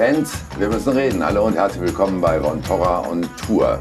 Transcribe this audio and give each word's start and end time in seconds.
Fans, 0.00 0.32
wir 0.58 0.68
müssen 0.68 0.94
reden. 0.94 1.22
Hallo 1.22 1.44
und 1.44 1.56
herzlich 1.56 1.82
willkommen 1.82 2.22
bei 2.22 2.40
Von 2.40 2.62
Torra 2.62 3.00
und 3.00 3.28
Tour. 3.36 3.78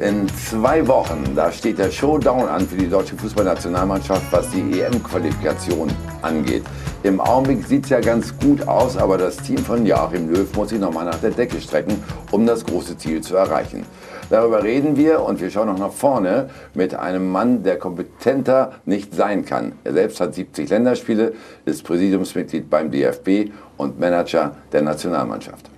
In 0.00 0.26
zwei 0.30 0.84
Wochen, 0.88 1.36
da 1.36 1.52
steht 1.52 1.78
der 1.78 1.88
Showdown 1.88 2.48
an 2.48 2.66
für 2.66 2.74
die 2.74 2.88
deutsche 2.88 3.14
Fußballnationalmannschaft, 3.14 4.24
was 4.32 4.50
die 4.50 4.80
EM-Qualifikation 4.80 5.88
angeht. 6.22 6.64
Im 7.04 7.20
Augenblick 7.20 7.64
sieht 7.64 7.84
es 7.84 7.90
ja 7.90 8.00
ganz 8.00 8.36
gut 8.40 8.66
aus, 8.66 8.96
aber 8.96 9.18
das 9.18 9.36
Team 9.36 9.58
von 9.58 9.86
Joachim 9.86 10.30
Löw 10.30 10.52
muss 10.56 10.70
sich 10.70 10.80
nochmal 10.80 11.04
nach 11.04 11.20
der 11.20 11.30
Decke 11.30 11.60
strecken, 11.60 12.02
um 12.32 12.44
das 12.44 12.64
große 12.64 12.98
Ziel 12.98 13.20
zu 13.20 13.36
erreichen. 13.36 13.86
Darüber 14.30 14.62
reden 14.62 14.96
wir 14.96 15.22
und 15.22 15.40
wir 15.40 15.50
schauen 15.50 15.66
noch 15.66 15.78
nach 15.78 15.92
vorne 15.92 16.50
mit 16.72 16.94
einem 16.94 17.30
Mann, 17.30 17.64
der 17.64 17.78
kompetenter 17.78 18.74
nicht 18.86 19.12
sein 19.12 19.44
kann. 19.44 19.72
Er 19.82 19.92
selbst 19.92 20.20
hat 20.20 20.34
70 20.34 20.70
Länderspiele, 20.70 21.32
ist 21.64 21.82
Präsidiumsmitglied 21.84 22.70
beim 22.70 22.92
DFB 22.92 23.50
und 23.76 23.98
Manager 23.98 24.56
der 24.72 24.82
Nationalmannschaft. 24.82 25.68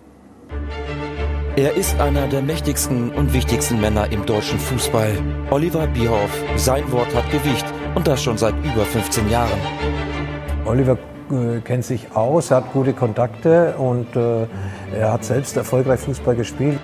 Er 1.57 1.75
ist 1.77 1.99
einer 1.99 2.29
der 2.29 2.43
mächtigsten 2.43 3.11
und 3.11 3.33
wichtigsten 3.33 3.81
Männer 3.81 4.13
im 4.13 4.25
deutschen 4.27 4.59
Fußball. 4.59 5.13
Oliver 5.51 5.87
Bierhoff. 5.87 6.31
Sein 6.57 6.91
Wort 6.93 7.15
hat 7.15 7.31
Gewicht 7.31 7.65
und 7.95 8.07
das 8.07 8.23
schon 8.23 8.37
seit 8.37 8.55
über 8.59 8.85
15 8.85 9.31
Jahren. 9.31 9.59
Oliver 10.67 10.99
äh, 11.31 11.61
kennt 11.61 11.85
sich 11.85 12.15
aus, 12.15 12.51
hat 12.51 12.71
gute 12.73 12.93
Kontakte 12.93 13.75
und 13.79 14.15
äh, 14.15 14.47
er 14.95 15.13
hat 15.13 15.25
selbst 15.25 15.57
erfolgreich 15.57 16.01
Fußball 16.01 16.37
gespielt. 16.37 16.79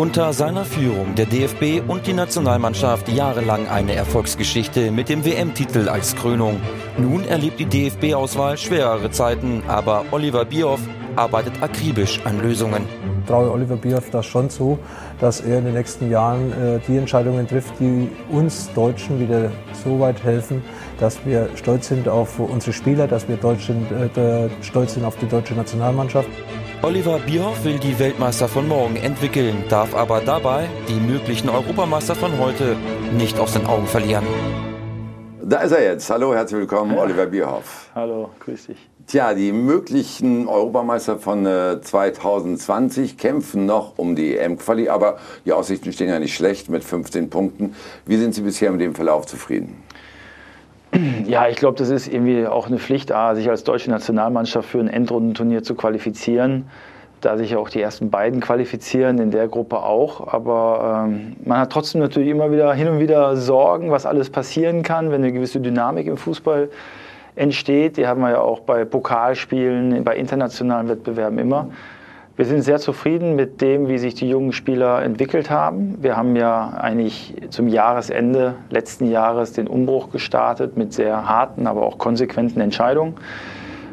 Unter 0.00 0.32
seiner 0.32 0.64
Führung 0.64 1.14
der 1.14 1.26
DFB 1.26 1.86
und 1.86 2.06
die 2.06 2.14
Nationalmannschaft 2.14 3.06
jahrelang 3.10 3.68
eine 3.68 3.94
Erfolgsgeschichte 3.94 4.90
mit 4.92 5.10
dem 5.10 5.26
WM-Titel 5.26 5.90
als 5.90 6.16
Krönung. 6.16 6.58
Nun 6.96 7.22
erlebt 7.26 7.60
die 7.60 7.66
DFB-Auswahl 7.66 8.56
schwerere 8.56 9.10
Zeiten, 9.10 9.62
aber 9.68 10.06
Oliver 10.10 10.46
Bierhoff 10.46 10.80
arbeitet 11.16 11.62
akribisch 11.62 12.18
an 12.24 12.40
Lösungen. 12.40 12.86
Ich 13.20 13.26
traue 13.28 13.52
Oliver 13.52 13.76
Bierhoff 13.76 14.08
das 14.08 14.24
schon 14.24 14.48
zu, 14.48 14.78
dass 15.20 15.42
er 15.42 15.58
in 15.58 15.66
den 15.66 15.74
nächsten 15.74 16.10
Jahren 16.10 16.50
äh, 16.50 16.80
die 16.88 16.96
Entscheidungen 16.96 17.46
trifft, 17.46 17.78
die 17.78 18.08
uns 18.30 18.72
Deutschen 18.72 19.20
wieder 19.20 19.52
so 19.84 20.00
weit 20.00 20.24
helfen, 20.24 20.62
dass 20.98 21.18
wir 21.26 21.50
stolz 21.56 21.88
sind 21.88 22.08
auf 22.08 22.38
unsere 22.38 22.72
Spieler, 22.72 23.06
dass 23.06 23.28
wir 23.28 23.36
Deutschen, 23.36 23.86
äh, 23.92 24.48
stolz 24.62 24.94
sind 24.94 25.04
auf 25.04 25.16
die 25.18 25.26
deutsche 25.26 25.52
Nationalmannschaft. 25.52 26.30
Oliver 26.82 27.18
Bierhoff 27.18 27.62
will 27.64 27.78
die 27.78 27.98
Weltmeister 27.98 28.48
von 28.48 28.66
morgen 28.66 28.96
entwickeln, 28.96 29.64
darf 29.68 29.94
aber 29.94 30.22
dabei 30.22 30.66
die 30.88 30.94
möglichen 30.94 31.50
Europameister 31.50 32.14
von 32.14 32.38
heute 32.38 32.74
nicht 33.12 33.38
aus 33.38 33.52
den 33.52 33.66
Augen 33.66 33.86
verlieren. 33.86 34.24
Da 35.42 35.58
ist 35.58 35.72
er 35.72 35.82
jetzt. 35.84 36.08
Hallo, 36.08 36.32
herzlich 36.32 36.60
willkommen, 36.60 36.94
Ja. 36.94 37.02
Oliver 37.02 37.26
Bierhoff. 37.26 37.90
Hallo, 37.94 38.30
grüß 38.40 38.68
dich. 38.68 38.78
Tja, 39.06 39.34
die 39.34 39.52
möglichen 39.52 40.48
Europameister 40.48 41.18
von 41.18 41.44
äh, 41.44 41.82
2020 41.82 43.18
kämpfen 43.18 43.66
noch 43.66 43.98
um 43.98 44.16
die 44.16 44.38
EM-Quali, 44.38 44.88
aber 44.88 45.18
die 45.44 45.52
Aussichten 45.52 45.92
stehen 45.92 46.08
ja 46.08 46.18
nicht 46.18 46.34
schlecht 46.34 46.70
mit 46.70 46.82
15 46.82 47.28
Punkten. 47.28 47.74
Wie 48.06 48.16
sind 48.16 48.34
Sie 48.34 48.40
bisher 48.40 48.70
mit 48.70 48.80
dem 48.80 48.94
Verlauf 48.94 49.26
zufrieden? 49.26 49.82
Ja, 51.26 51.48
ich 51.48 51.56
glaube, 51.56 51.78
das 51.78 51.90
ist 51.90 52.08
irgendwie 52.08 52.46
auch 52.46 52.66
eine 52.66 52.78
Pflicht, 52.78 53.12
sich 53.34 53.48
als 53.48 53.64
deutsche 53.64 53.90
Nationalmannschaft 53.90 54.68
für 54.68 54.80
ein 54.80 54.88
Endrundenturnier 54.88 55.62
zu 55.62 55.74
qualifizieren. 55.74 56.66
Da 57.20 57.36
sich 57.36 57.54
auch 57.54 57.68
die 57.68 57.82
ersten 57.82 58.08
beiden 58.08 58.40
qualifizieren, 58.40 59.18
in 59.18 59.30
der 59.30 59.46
Gruppe 59.46 59.82
auch. 59.82 60.32
Aber 60.32 61.04
ähm, 61.06 61.36
man 61.44 61.58
hat 61.58 61.70
trotzdem 61.70 62.00
natürlich 62.00 62.30
immer 62.30 62.50
wieder 62.50 62.72
hin 62.72 62.88
und 62.88 62.98
wieder 62.98 63.36
Sorgen, 63.36 63.90
was 63.90 64.06
alles 64.06 64.30
passieren 64.30 64.82
kann, 64.82 65.10
wenn 65.10 65.22
eine 65.22 65.30
gewisse 65.30 65.60
Dynamik 65.60 66.06
im 66.06 66.16
Fußball 66.16 66.70
entsteht. 67.36 67.98
Die 67.98 68.06
haben 68.06 68.22
wir 68.22 68.30
ja 68.30 68.40
auch 68.40 68.60
bei 68.60 68.86
Pokalspielen, 68.86 70.02
bei 70.02 70.16
internationalen 70.16 70.88
Wettbewerben 70.88 71.38
immer. 71.38 71.68
Wir 72.40 72.46
sind 72.46 72.62
sehr 72.62 72.78
zufrieden 72.78 73.36
mit 73.36 73.60
dem, 73.60 73.88
wie 73.88 73.98
sich 73.98 74.14
die 74.14 74.26
jungen 74.26 74.54
Spieler 74.54 75.02
entwickelt 75.02 75.50
haben. 75.50 75.98
Wir 76.00 76.16
haben 76.16 76.36
ja 76.36 76.70
eigentlich 76.70 77.34
zum 77.50 77.68
Jahresende 77.68 78.54
letzten 78.70 79.10
Jahres 79.10 79.52
den 79.52 79.66
Umbruch 79.66 80.10
gestartet 80.10 80.74
mit 80.74 80.94
sehr 80.94 81.28
harten, 81.28 81.66
aber 81.66 81.82
auch 81.82 81.98
konsequenten 81.98 82.62
Entscheidungen. 82.62 83.16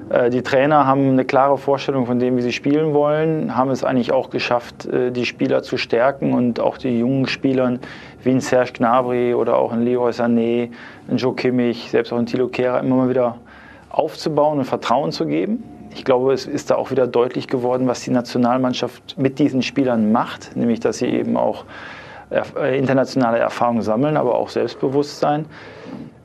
Äh, 0.10 0.30
Die 0.30 0.44
Trainer 0.44 0.88
haben 0.88 1.10
eine 1.10 1.26
klare 1.26 1.58
Vorstellung 1.58 2.06
von 2.06 2.20
dem, 2.20 2.38
wie 2.38 2.42
sie 2.42 2.54
spielen 2.54 2.94
wollen, 2.94 3.58
haben 3.58 3.70
es 3.70 3.84
eigentlich 3.84 4.14
auch 4.14 4.30
geschafft, 4.30 4.86
äh, 4.86 5.12
die 5.12 5.26
Spieler 5.26 5.62
zu 5.62 5.76
stärken 5.76 6.34
und 6.34 6.62
auch 6.62 6.78
die 6.78 7.00
jungen 7.00 7.28
Spielern 7.28 7.82
wie 8.24 8.30
ein 8.30 8.40
Serge 8.40 8.72
Gnabry 8.78 9.34
oder 9.34 9.58
auch 9.58 9.74
ein 9.74 9.84
Leroy 9.84 10.12
Sané, 10.12 10.70
ein 11.10 11.18
Joe 11.18 11.36
Kimmich, 11.36 11.92
selbst 11.92 12.14
auch 12.14 12.18
ein 12.18 12.28
Thilo 12.28 12.48
Kehrer 12.48 12.80
immer 12.80 12.96
mal 12.96 13.10
wieder 13.10 13.40
aufzubauen 13.90 14.60
und 14.60 14.64
Vertrauen 14.64 15.12
zu 15.12 15.26
geben. 15.26 15.66
Ich 15.98 16.06
glaube, 16.06 16.32
es 16.32 16.46
ist 16.46 16.70
da 16.70 16.76
auch 16.76 16.92
wieder 16.92 17.08
deutlich 17.08 17.48
geworden, 17.48 17.88
was 17.88 18.02
die 18.02 18.12
Nationalmannschaft 18.12 19.18
mit 19.18 19.40
diesen 19.40 19.64
Spielern 19.64 20.12
macht, 20.12 20.56
nämlich 20.56 20.80
dass 20.80 21.00
sie 21.00 21.08
eben 21.08 21.36
auch 21.38 21.66
äh, 22.30 22.78
internationale 22.78 23.40
Erfahrung 23.40 23.82
sammeln, 23.82 24.16
aber 24.16 24.36
auch 24.36 24.50
Selbstbewusstsein. 24.50 25.48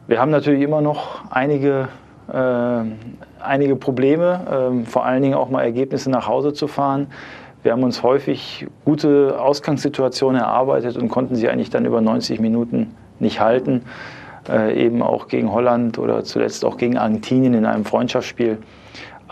Wir 0.06 0.20
haben 0.20 0.30
natürlich 0.30 0.60
immer 0.60 0.82
noch 0.82 1.24
einige, 1.30 1.88
äh, 2.30 2.82
einige 3.42 3.76
Probleme, 3.76 4.40
ähm, 4.52 4.84
vor 4.84 5.06
allen 5.06 5.22
Dingen 5.22 5.34
auch 5.34 5.48
mal 5.48 5.62
Ergebnisse 5.62 6.10
nach 6.10 6.28
Hause 6.28 6.52
zu 6.52 6.68
fahren. 6.68 7.06
Wir 7.62 7.72
haben 7.72 7.82
uns 7.82 8.02
häufig 8.02 8.66
gute 8.84 9.40
Ausgangssituationen 9.40 10.38
erarbeitet 10.38 10.98
und 10.98 11.08
konnten 11.08 11.34
sie 11.34 11.48
eigentlich 11.48 11.70
dann 11.70 11.86
über 11.86 12.02
90 12.02 12.40
Minuten 12.40 12.94
nicht 13.20 13.40
halten. 13.40 13.86
Äh, 14.50 14.84
eben 14.84 15.00
auch 15.00 15.28
gegen 15.28 15.50
Holland 15.50 15.98
oder 15.98 16.24
zuletzt 16.24 16.62
auch 16.66 16.76
gegen 16.76 16.98
Argentinien 16.98 17.54
in 17.54 17.64
einem 17.64 17.86
Freundschaftsspiel. 17.86 18.58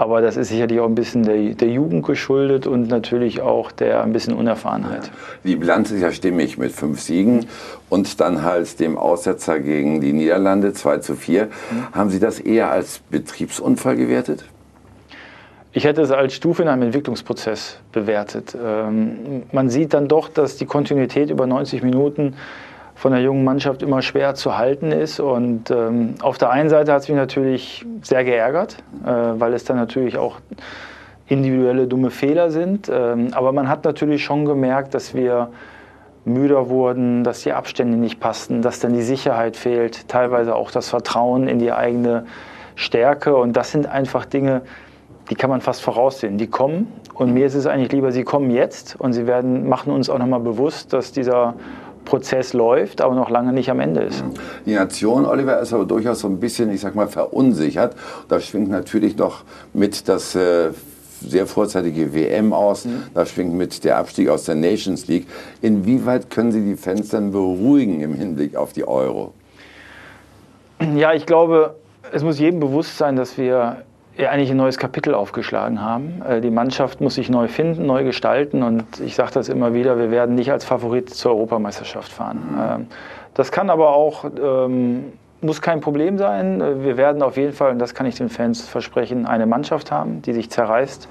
Aber 0.01 0.23
das 0.23 0.39
ist 0.39 0.49
sicherlich 0.49 0.81
auch 0.81 0.87
ein 0.87 0.95
bisschen 0.95 1.25
der, 1.25 1.37
der 1.55 1.69
Jugend 1.69 2.07
geschuldet 2.07 2.67
und 2.67 2.89
natürlich 2.89 3.43
auch 3.43 3.71
der 3.71 4.03
ein 4.03 4.15
bisschen 4.15 4.33
Unerfahrenheit. 4.33 5.11
Die 5.45 5.57
Bilanz 5.57 5.91
ist 5.91 6.01
ja 6.01 6.11
stimmig 6.11 6.57
mit 6.57 6.73
fünf 6.73 7.03
Siegen 7.03 7.45
und 7.91 8.19
dann 8.19 8.43
halt 8.43 8.81
dem 8.81 8.97
Aussetzer 8.97 9.61
gegen 9.61 10.01
die 10.01 10.15
Niederlande 10.15 10.73
2 10.73 10.99
zu 11.01 11.17
4. 11.17 11.49
Haben 11.93 12.09
Sie 12.09 12.19
das 12.19 12.41
eher 12.41 12.71
als 12.71 13.01
Betriebsunfall 13.11 13.97
gewertet? 13.97 14.47
Ich 15.75 15.85
hätte 15.85 16.01
es 16.01 16.11
als 16.11 16.33
Stufe 16.33 16.63
in 16.63 16.69
einem 16.69 16.81
Entwicklungsprozess 16.81 17.77
bewertet. 17.93 18.57
Ähm, 18.59 19.43
man 19.53 19.69
sieht 19.69 19.93
dann 19.93 20.09
doch, 20.09 20.31
dass 20.31 20.57
die 20.57 20.65
Kontinuität 20.65 21.29
über 21.29 21.47
90 21.47 21.83
Minuten 21.83 22.37
von 23.01 23.13
der 23.13 23.23
jungen 23.23 23.45
Mannschaft 23.45 23.83
immer 23.83 24.03
schwer 24.03 24.35
zu 24.35 24.59
halten 24.59 24.93
ist. 24.93 25.21
Und 25.21 25.71
ähm, 25.71 26.17
auf 26.21 26.37
der 26.37 26.51
einen 26.51 26.69
Seite 26.69 26.93
hat 26.93 27.01
es 27.01 27.09
mich 27.09 27.17
natürlich 27.17 27.87
sehr 28.03 28.25
geärgert, 28.25 28.77
äh, 29.07 29.09
weil 29.09 29.55
es 29.55 29.65
dann 29.65 29.79
natürlich 29.79 30.19
auch 30.19 30.37
individuelle 31.27 31.87
dumme 31.87 32.11
Fehler 32.11 32.51
sind. 32.51 32.91
Ähm, 32.93 33.29
aber 33.33 33.53
man 33.53 33.71
hat 33.71 33.85
natürlich 33.85 34.23
schon 34.23 34.45
gemerkt, 34.45 34.93
dass 34.93 35.15
wir 35.15 35.49
müder 36.27 36.69
wurden, 36.69 37.25
dass 37.25 37.41
die 37.43 37.55
Abstände 37.55 37.97
nicht 37.97 38.21
passten, 38.21 38.61
dass 38.61 38.81
dann 38.81 38.93
die 38.93 39.01
Sicherheit 39.01 39.57
fehlt, 39.57 40.07
teilweise 40.09 40.55
auch 40.55 40.71
das 40.71 40.91
Vertrauen 40.91 41.49
in 41.49 41.59
die 41.59 41.73
eigene 41.73 42.27
Stärke. 42.75 43.35
Und 43.35 43.57
das 43.57 43.71
sind 43.71 43.87
einfach 43.87 44.27
Dinge, 44.27 44.61
die 45.31 45.37
kann 45.37 45.49
man 45.49 45.63
fast 45.63 45.81
voraussehen. 45.81 46.37
Die 46.37 46.49
kommen 46.49 46.93
und 47.15 47.33
mir 47.33 47.47
ist 47.47 47.55
es 47.55 47.67
eigentlich 47.67 47.93
lieber, 47.93 48.13
sie 48.13 48.25
kommen 48.25 48.51
jetzt 48.51 49.01
und 49.01 49.15
sie 49.15 49.27
werden, 49.27 49.67
machen 49.67 49.91
uns 49.91 50.11
auch 50.11 50.19
nochmal 50.19 50.41
bewusst, 50.41 50.93
dass 50.93 51.13
dieser 51.13 51.55
Prozess 52.11 52.53
läuft, 52.55 53.01
aber 53.01 53.15
noch 53.15 53.31
lange 53.31 53.53
nicht 53.53 53.71
am 53.71 53.79
Ende 53.79 54.01
ist. 54.01 54.25
Die 54.67 54.75
Nation, 54.75 55.27
Oliver, 55.27 55.61
ist 55.61 55.73
aber 55.73 55.85
durchaus 55.85 56.19
so 56.19 56.29
ein 56.29 56.41
bisschen, 56.41 56.69
ich 56.73 56.81
sag 56.81 56.97
mal, 56.97 57.07
verunsichert. 57.07 57.95
Da 58.29 58.41
schwingt 58.41 58.69
natürlich 58.69 59.17
noch 59.17 59.45
mit 59.73 60.09
das 60.09 60.35
äh, 60.35 60.71
sehr 61.21 61.47
vorzeitige 61.47 62.13
WM 62.13 62.53
aus. 62.53 62.89
Da 63.15 63.25
schwingt 63.27 63.55
mit 63.55 63.85
der 63.85 63.97
Abstieg 63.99 64.29
aus 64.29 64.45
der 64.45 64.57
Nations 64.57 65.07
League. 65.07 65.29
Inwieweit 65.63 66.31
können 66.31 66.51
Sie 66.51 66.63
die 66.63 66.77
Fans 66.77 67.11
dann 67.11 67.31
beruhigen 67.31 68.01
im 68.01 68.15
Hinblick 68.15 68.57
auf 68.57 68.73
die 68.73 68.89
Euro? 68.89 69.33
Ja, 70.97 71.13
ich 71.13 71.27
glaube, 71.27 71.77
es 72.13 72.25
muss 72.25 72.41
jedem 72.41 72.59
bewusst 72.59 72.99
sein, 72.99 73.15
dass 73.15 73.39
wir 73.39 73.85
eigentlich 74.29 74.51
ein 74.51 74.57
neues 74.57 74.79
Kapitel 74.79 75.15
aufgeschlagen 75.15 75.83
haben. 75.83 76.23
Äh, 76.29 76.41
Die 76.41 76.51
Mannschaft 76.51 77.01
muss 77.01 77.15
sich 77.15 77.31
neu 77.31 77.49
finden, 77.49 77.87
neu 77.87 78.05
gestalten 78.05 78.63
und 78.63 78.85
ich 79.01 79.15
sage 79.15 79.31
das 79.33 79.49
immer 79.49 79.73
wieder, 79.75 79.99
wir 79.99 80.11
werden 80.11 80.35
nicht 80.35 80.53
als 80.53 80.65
Favorit 80.65 81.11
zur 81.11 81.33
Europameisterschaft 81.33 82.13
fahren. 82.13 82.39
Ähm, 82.59 82.87
Das 83.35 83.53
kann 83.53 83.71
aber 83.71 83.91
auch, 83.91 84.25
ähm, 84.25 85.13
muss 85.41 85.63
kein 85.63 85.81
Problem 85.81 86.19
sein. 86.19 86.61
Äh, 86.61 86.85
Wir 86.85 86.97
werden 86.97 87.23
auf 87.23 87.37
jeden 87.37 87.53
Fall, 87.53 87.71
und 87.71 87.79
das 87.79 87.95
kann 87.95 88.07
ich 88.07 88.17
den 88.17 88.29
Fans 88.29 88.63
versprechen, 88.63 89.27
eine 89.27 89.47
Mannschaft 89.47 89.91
haben, 89.91 90.21
die 90.23 90.33
sich 90.33 90.51
zerreißt, 90.51 91.09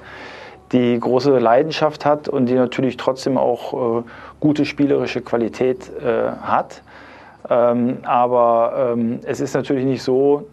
die 0.71 0.99
große 0.99 1.39
Leidenschaft 1.39 2.05
hat 2.05 2.27
und 2.27 2.45
die 2.45 2.53
natürlich 2.53 2.97
trotzdem 2.97 3.37
auch 3.37 3.73
äh, 3.73 4.03
gute 4.39 4.65
spielerische 4.65 5.21
Qualität 5.21 5.91
hat. 6.41 6.81
Ähm, 7.49 7.99
aber 8.03 8.95
es 9.23 9.39
ist 9.39 9.55
natürlich 9.55 9.85
nicht 9.85 10.03
so, 10.03 10.45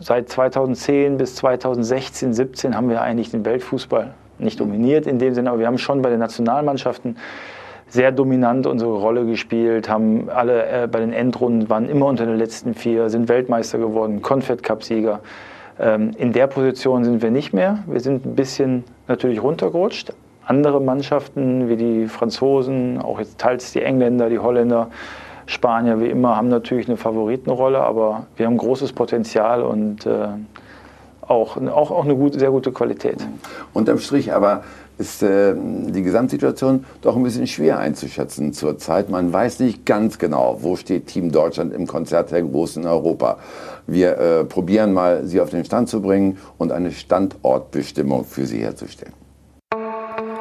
seit 0.00 0.28
2010 0.28 1.16
bis 1.16 1.34
2016, 1.36 2.34
17 2.34 2.76
haben 2.76 2.88
wir 2.88 3.02
eigentlich 3.02 3.30
den 3.30 3.44
Weltfußball 3.44 4.14
nicht 4.38 4.60
dominiert 4.60 5.06
in 5.06 5.18
dem 5.18 5.34
Sinne, 5.34 5.50
aber 5.50 5.60
wir 5.60 5.66
haben 5.66 5.78
schon 5.78 6.02
bei 6.02 6.10
den 6.10 6.18
Nationalmannschaften 6.18 7.16
sehr 7.88 8.12
dominant 8.12 8.66
unsere 8.66 8.92
Rolle 8.92 9.24
gespielt, 9.24 9.88
haben 9.88 10.28
alle 10.28 10.66
äh, 10.66 10.88
bei 10.88 11.00
den 11.00 11.12
Endrunden 11.12 11.70
waren 11.70 11.88
immer 11.88 12.06
unter 12.06 12.26
den 12.26 12.36
letzten 12.36 12.74
vier, 12.74 13.08
sind 13.10 13.28
Weltmeister 13.28 13.78
geworden, 13.78 14.22
Confed 14.22 14.62
Cup 14.62 14.82
Sieger. 14.82 15.20
Ähm, 15.78 16.10
in 16.16 16.32
der 16.32 16.48
Position 16.48 17.04
sind 17.04 17.22
wir 17.22 17.30
nicht 17.30 17.52
mehr. 17.52 17.78
Wir 17.86 18.00
sind 18.00 18.26
ein 18.26 18.34
bisschen 18.34 18.84
natürlich 19.06 19.42
runtergerutscht, 19.42 20.12
andere 20.44 20.80
Mannschaften 20.80 21.68
wie 21.68 21.76
die 21.76 22.06
Franzosen, 22.08 23.00
auch 23.00 23.18
jetzt 23.18 23.38
teils 23.38 23.72
die 23.72 23.82
Engländer, 23.82 24.28
die 24.28 24.38
Holländer, 24.38 24.90
Spanier 25.46 26.00
wie 26.00 26.06
immer 26.06 26.36
haben 26.36 26.48
natürlich 26.48 26.88
eine 26.88 26.96
Favoritenrolle, 26.96 27.80
aber 27.80 28.26
wir 28.36 28.46
haben 28.46 28.56
großes 28.56 28.92
Potenzial 28.92 29.62
und 29.62 30.04
äh, 30.06 30.28
auch, 31.22 31.56
auch, 31.56 31.90
auch 31.90 32.04
eine 32.04 32.14
gute, 32.14 32.38
sehr 32.38 32.50
gute 32.50 32.72
Qualität. 32.72 33.26
Unterm 33.72 33.98
Strich 33.98 34.32
aber 34.32 34.62
ist 34.98 35.22
äh, 35.22 35.54
die 35.56 36.02
Gesamtsituation 36.02 36.84
doch 37.02 37.16
ein 37.16 37.22
bisschen 37.22 37.46
schwer 37.46 37.78
einzuschätzen 37.78 38.52
zurzeit. 38.52 39.10
Man 39.10 39.32
weiß 39.32 39.60
nicht 39.60 39.84
ganz 39.84 40.18
genau, 40.18 40.58
wo 40.60 40.76
steht 40.76 41.06
Team 41.06 41.32
Deutschland 41.32 41.74
im 41.74 41.86
Konzert 41.86 42.30
der 42.30 42.42
Großen 42.42 42.86
Europa. 42.86 43.38
Wir 43.86 44.18
äh, 44.18 44.44
probieren 44.44 44.92
mal, 44.92 45.24
sie 45.24 45.40
auf 45.40 45.50
den 45.50 45.64
Stand 45.64 45.88
zu 45.88 46.00
bringen 46.00 46.38
und 46.58 46.72
eine 46.72 46.92
Standortbestimmung 46.92 48.24
für 48.24 48.46
sie 48.46 48.58
herzustellen. 48.58 49.12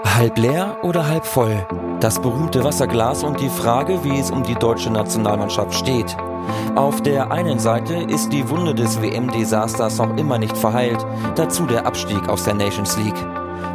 Halb 0.06 0.38
leer 0.38 0.78
oder 0.82 1.08
halb 1.08 1.26
voll? 1.26 1.66
Das 2.00 2.22
berühmte 2.22 2.64
Wasserglas 2.64 3.24
und 3.24 3.40
die 3.42 3.50
Frage, 3.50 4.04
wie 4.04 4.18
es 4.18 4.32
um 4.32 4.44
die 4.44 4.56
deutsche 4.56 4.90
Nationalmannschaft 4.90 5.74
steht. 5.74 6.16
Auf 6.76 7.02
der 7.02 7.32
einen 7.32 7.60
Seite 7.60 7.96
ist 7.96 8.32
die 8.32 8.48
Wunde 8.50 8.74
des 8.74 9.02
WM-Desasters 9.02 9.98
noch 9.98 10.16
immer 10.16 10.38
nicht 10.38 10.56
verheilt, 10.56 11.06
dazu 11.36 11.66
der 11.66 11.86
Abstieg 11.86 12.30
aus 12.30 12.46
der 12.46 12.54
Nations 12.54 12.98
League. 12.98 13.26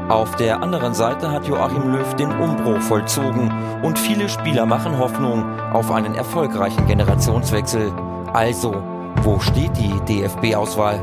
Auf 0.08 0.34
der 0.36 0.62
anderen 0.62 0.94
Seite 0.94 1.30
hat 1.30 1.46
Joachim 1.46 1.92
Löw 1.92 2.14
den 2.14 2.30
Umbruch 2.32 2.80
vollzogen 2.80 3.52
und 3.82 3.98
viele 3.98 4.28
Spieler 4.28 4.64
machen 4.64 4.98
Hoffnung 4.98 5.44
auf 5.72 5.90
einen 5.90 6.14
erfolgreichen 6.14 6.86
Generationswechsel. 6.86 7.92
Also, 8.32 8.74
wo 9.22 9.38
steht 9.40 9.72
die 9.76 10.00
DFB-Auswahl? 10.08 11.00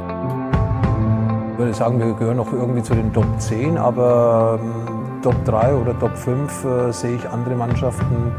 Ich 1.51 1.57
würde 1.59 1.73
sagen, 1.73 1.99
wir 1.99 2.13
gehören 2.13 2.37
noch 2.37 2.51
irgendwie 2.51 2.83
zu 2.83 2.95
den 2.95 3.13
Top 3.13 3.25
10, 3.39 3.77
aber 3.77 4.59
ähm, 4.61 4.96
Top 5.21 5.43
3 5.45 5.73
oder 5.73 5.97
Top 5.97 6.17
5 6.17 6.65
äh, 6.65 6.91
sehe 6.91 7.15
ich 7.15 7.29
andere 7.29 7.55
Mannschaften 7.55 8.31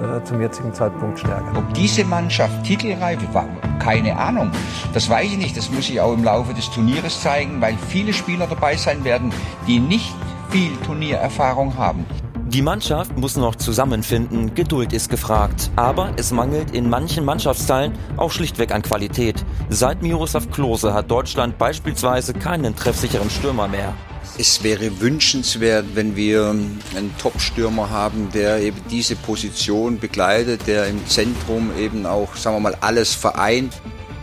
äh, 0.00 0.24
zum 0.24 0.40
jetzigen 0.40 0.72
Zeitpunkt 0.72 1.18
stärker. 1.18 1.56
Ob 1.56 1.74
diese 1.74 2.04
Mannschaft 2.04 2.64
titelreif 2.64 3.20
war, 3.32 3.48
keine 3.78 4.16
Ahnung. 4.16 4.50
Das 4.94 5.08
weiß 5.08 5.32
ich 5.32 5.38
nicht. 5.38 5.56
Das 5.56 5.70
muss 5.70 5.88
ich 5.88 6.00
auch 6.00 6.12
im 6.12 6.24
Laufe 6.24 6.54
des 6.54 6.70
Turnieres 6.70 7.20
zeigen, 7.20 7.60
weil 7.60 7.76
viele 7.88 8.12
Spieler 8.12 8.46
dabei 8.46 8.76
sein 8.76 9.04
werden, 9.04 9.32
die 9.66 9.78
nicht 9.78 10.14
viel 10.50 10.76
Turniererfahrung 10.86 11.76
haben. 11.76 12.04
Die 12.52 12.60
Mannschaft 12.60 13.16
muss 13.16 13.36
noch 13.36 13.54
zusammenfinden, 13.54 14.54
Geduld 14.54 14.92
ist 14.92 15.08
gefragt. 15.08 15.70
Aber 15.74 16.12
es 16.16 16.32
mangelt 16.32 16.72
in 16.72 16.90
manchen 16.90 17.24
Mannschaftsteilen 17.24 17.94
auch 18.18 18.30
schlichtweg 18.30 18.72
an 18.72 18.82
Qualität. 18.82 19.42
Seit 19.70 20.02
Miroslav 20.02 20.50
Klose 20.50 20.92
hat 20.92 21.10
Deutschland 21.10 21.56
beispielsweise 21.56 22.34
keinen 22.34 22.76
treffsicheren 22.76 23.30
Stürmer 23.30 23.68
mehr. 23.68 23.94
Es 24.38 24.62
wäre 24.62 25.00
wünschenswert, 25.00 25.84
wenn 25.94 26.16
wir 26.16 26.48
einen 26.48 27.14
Top-Stürmer 27.18 27.90
haben, 27.90 28.30
der 28.32 28.60
eben 28.60 28.80
diese 28.90 29.14
Position 29.14 29.98
begleitet, 29.98 30.66
der 30.66 30.86
im 30.86 31.06
Zentrum 31.06 31.70
eben 31.78 32.06
auch, 32.06 32.34
sagen 32.34 32.56
wir 32.56 32.60
mal, 32.60 32.76
alles 32.80 33.14
vereint. 33.14 33.74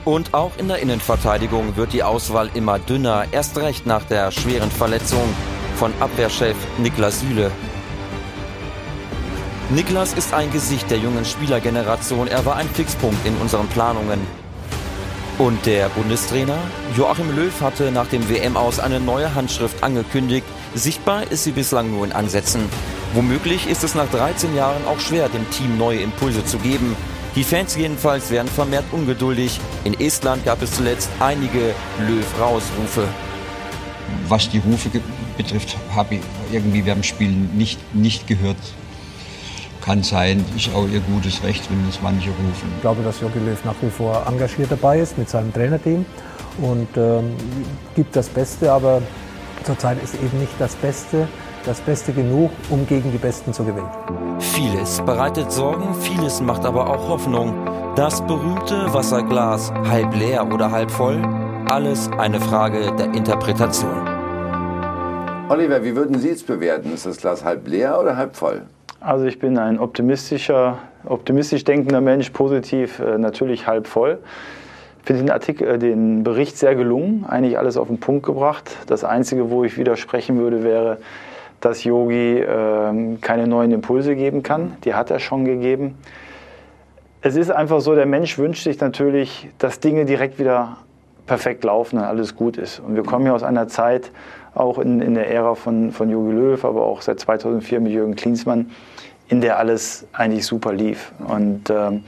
Und 0.06 0.34
auch 0.34 0.52
in 0.58 0.68
der 0.68 0.80
Innenverteidigung 0.80 1.76
wird 1.76 1.94
die 1.94 2.02
Auswahl 2.02 2.50
immer 2.56 2.80
dünner, 2.80 3.26
erst 3.32 3.58
recht 3.58 3.86
nach 3.86 4.04
der 4.04 4.32
schweren 4.32 4.72
Verletzung 4.72 5.30
von 5.76 5.94
Abwehrchef 6.00 6.58
Niklas 6.80 7.20
Süle. 7.20 7.52
Niklas 9.70 10.14
ist 10.14 10.34
ein 10.34 10.52
Gesicht 10.52 10.90
der 10.90 10.98
jungen 10.98 11.24
Spielergeneration, 11.24 12.28
er 12.28 12.44
war 12.46 12.56
ein 12.56 12.68
Fixpunkt 12.70 13.24
in 13.28 13.36
unseren 13.38 13.68
Planungen. 13.68 14.39
Und 15.40 15.66
der 15.66 15.88
Bundestrainer 15.88 16.58
Joachim 16.98 17.34
Löw 17.34 17.62
hatte 17.62 17.94
nach 17.94 18.08
dem 18.08 18.30
WM 18.30 18.58
aus 18.58 18.78
eine 18.78 19.00
neue 19.00 19.36
Handschrift 19.36 19.82
angekündigt. 19.82 20.46
Sichtbar 20.76 21.32
ist 21.32 21.46
sie 21.46 21.54
bislang 21.54 21.92
nur 21.92 22.06
in 22.06 22.12
Ansätzen. 22.12 22.66
Womöglich 23.14 23.66
ist 23.70 23.86
es 23.86 23.96
nach 23.96 24.10
13 24.12 24.54
Jahren 24.54 24.86
auch 24.86 25.00
schwer, 25.00 25.30
dem 25.30 25.50
Team 25.50 25.78
neue 25.78 26.02
Impulse 26.02 26.44
zu 26.44 26.58
geben. 26.58 26.94
Die 27.38 27.46
Fans 27.46 27.78
jedenfalls 27.78 28.32
werden 28.32 28.50
vermehrt 28.50 28.84
ungeduldig. 28.92 29.62
In 29.86 29.98
Estland 29.98 30.44
gab 30.44 30.62
es 30.62 30.74
zuletzt 30.74 31.10
einige 31.22 31.74
Löw-Rausrufe. 32.06 33.08
Was 34.28 34.50
die 34.50 34.60
Rufe 34.60 34.90
betrifft, 35.38 35.78
habe 35.96 36.16
ich 36.16 36.22
irgendwie 36.52 36.82
dem 36.82 37.02
Spiel 37.02 37.30
nicht, 37.30 37.80
nicht 37.96 38.28
gehört 38.28 38.58
kann 39.90 40.04
sein, 40.04 40.46
ist 40.56 40.70
auch 40.76 40.88
ihr 40.88 41.00
gutes 41.00 41.42
Recht, 41.44 41.68
wenn 41.72 41.84
das 41.88 42.00
manche 42.00 42.30
rufen. 42.30 42.72
Ich 42.76 42.82
glaube, 42.82 43.02
dass 43.02 43.22
Jogi 43.22 43.40
Löw 43.40 43.66
nach 43.66 43.74
wie 43.82 43.90
vor 43.90 44.24
engagiert 44.28 44.72
dabei 44.72 45.00
ist 45.00 45.18
mit 45.18 45.28
seinem 45.28 45.52
Trainerteam 45.52 46.06
und 46.62 46.88
ähm, 46.96 47.36
gibt 47.96 48.16
das 48.16 48.30
Beste, 48.30 48.72
aber 48.72 49.02
zurzeit 49.64 49.98
ist 50.04 50.14
eben 50.14 50.40
nicht 50.40 50.54
das 50.60 50.76
Beste 50.76 51.28
das 51.66 51.82
Beste 51.82 52.14
genug, 52.14 52.52
um 52.70 52.86
gegen 52.88 53.12
die 53.12 53.18
Besten 53.18 53.52
zu 53.52 53.64
gewinnen. 53.64 53.90
Vieles 54.40 55.02
bereitet 55.02 55.52
Sorgen, 55.52 55.94
vieles 55.96 56.40
macht 56.40 56.66
aber 56.66 56.88
auch 56.88 57.10
Hoffnung. 57.10 57.54
Das 57.96 58.22
berühmte 58.22 58.94
Wasserglas, 58.94 59.72
halb 59.90 60.16
leer 60.16 60.48
oder 60.54 60.72
halb 60.72 60.92
voll, 60.92 61.22
alles 61.70 62.10
eine 62.18 62.40
Frage 62.40 62.96
der 62.96 63.14
Interpretation. 63.14 64.08
Oliver, 65.50 65.84
wie 65.84 65.96
würden 65.96 66.20
Sie 66.20 66.30
es 66.30 66.44
bewerten? 66.44 66.94
Ist 66.94 67.08
das 67.08 67.18
Glas 67.18 67.44
halb 67.44 67.68
leer 67.68 68.00
oder 68.00 68.16
halb 68.16 68.36
voll? 68.36 68.62
Also 69.02 69.26
ich 69.26 69.40
bin 69.40 69.58
ein 69.58 69.80
optimistischer, 69.80 70.80
optimistisch 71.06 71.64
denkender 71.64 72.02
Mensch, 72.02 72.32
positiv 72.32 73.00
äh, 73.00 73.18
natürlich 73.18 73.66
halb 73.66 73.88
voll. 73.88 74.20
Ich 75.00 75.08
finde 75.08 75.24
den 75.24 75.32
Artikel, 75.32 75.68
äh, 75.70 75.80
den 75.80 76.24
Bericht 76.24 76.58
sehr 76.58 76.76
gelungen, 76.76 77.26
eigentlich 77.26 77.58
alles 77.58 77.78
auf 77.78 77.88
den 77.88 78.02
Punkt 78.02 78.26
gebracht. 78.26 78.70
Das 78.88 79.06
Einzige, 79.06 79.50
wo 79.50 79.64
ich 79.64 79.78
widersprechen 79.78 80.38
würde, 80.38 80.66
wäre, 80.66 80.98
dass 81.62 81.86
Yogi 81.86 82.40
äh, 82.40 83.18
keine 83.22 83.48
neuen 83.48 83.72
Impulse 83.72 84.18
geben 84.18 84.44
kann. 84.44 84.76
Die 84.84 84.94
hat 84.94 85.12
er 85.12 85.20
schon 85.20 85.46
gegeben. 85.46 85.98
Es 87.22 87.38
ist 87.38 87.52
einfach 87.52 87.80
so, 87.80 87.96
der 87.96 88.06
Mensch 88.06 88.38
wünscht 88.38 88.66
sich 88.66 88.82
natürlich, 88.82 89.48
dass 89.60 89.80
Dinge 89.80 90.04
direkt 90.04 90.40
wieder 90.40 90.76
perfekt 91.26 91.64
laufen 91.64 92.00
und 92.00 92.04
alles 92.04 92.36
gut 92.36 92.58
ist. 92.58 92.80
Und 92.80 92.96
wir 92.96 93.04
kommen 93.04 93.26
ja 93.26 93.34
aus 93.34 93.44
einer 93.44 93.70
Zeit, 93.70 94.12
auch 94.56 94.78
in, 94.78 95.00
in 95.00 95.14
der 95.14 95.30
Ära 95.30 95.56
von, 95.56 95.92
von 95.92 96.10
Jogi 96.10 96.34
Löw, 96.34 96.66
aber 96.66 96.84
auch 96.84 97.02
seit 97.02 97.20
2004 97.20 97.80
mit 97.80 97.94
Jürgen 97.94 98.16
Klinsmann, 98.16 98.72
in 99.30 99.42
der 99.42 99.58
alles 99.58 100.06
eigentlich 100.12 100.46
super 100.46 100.74
lief. 100.74 101.12
Und 101.20 101.70
ähm, 101.70 102.04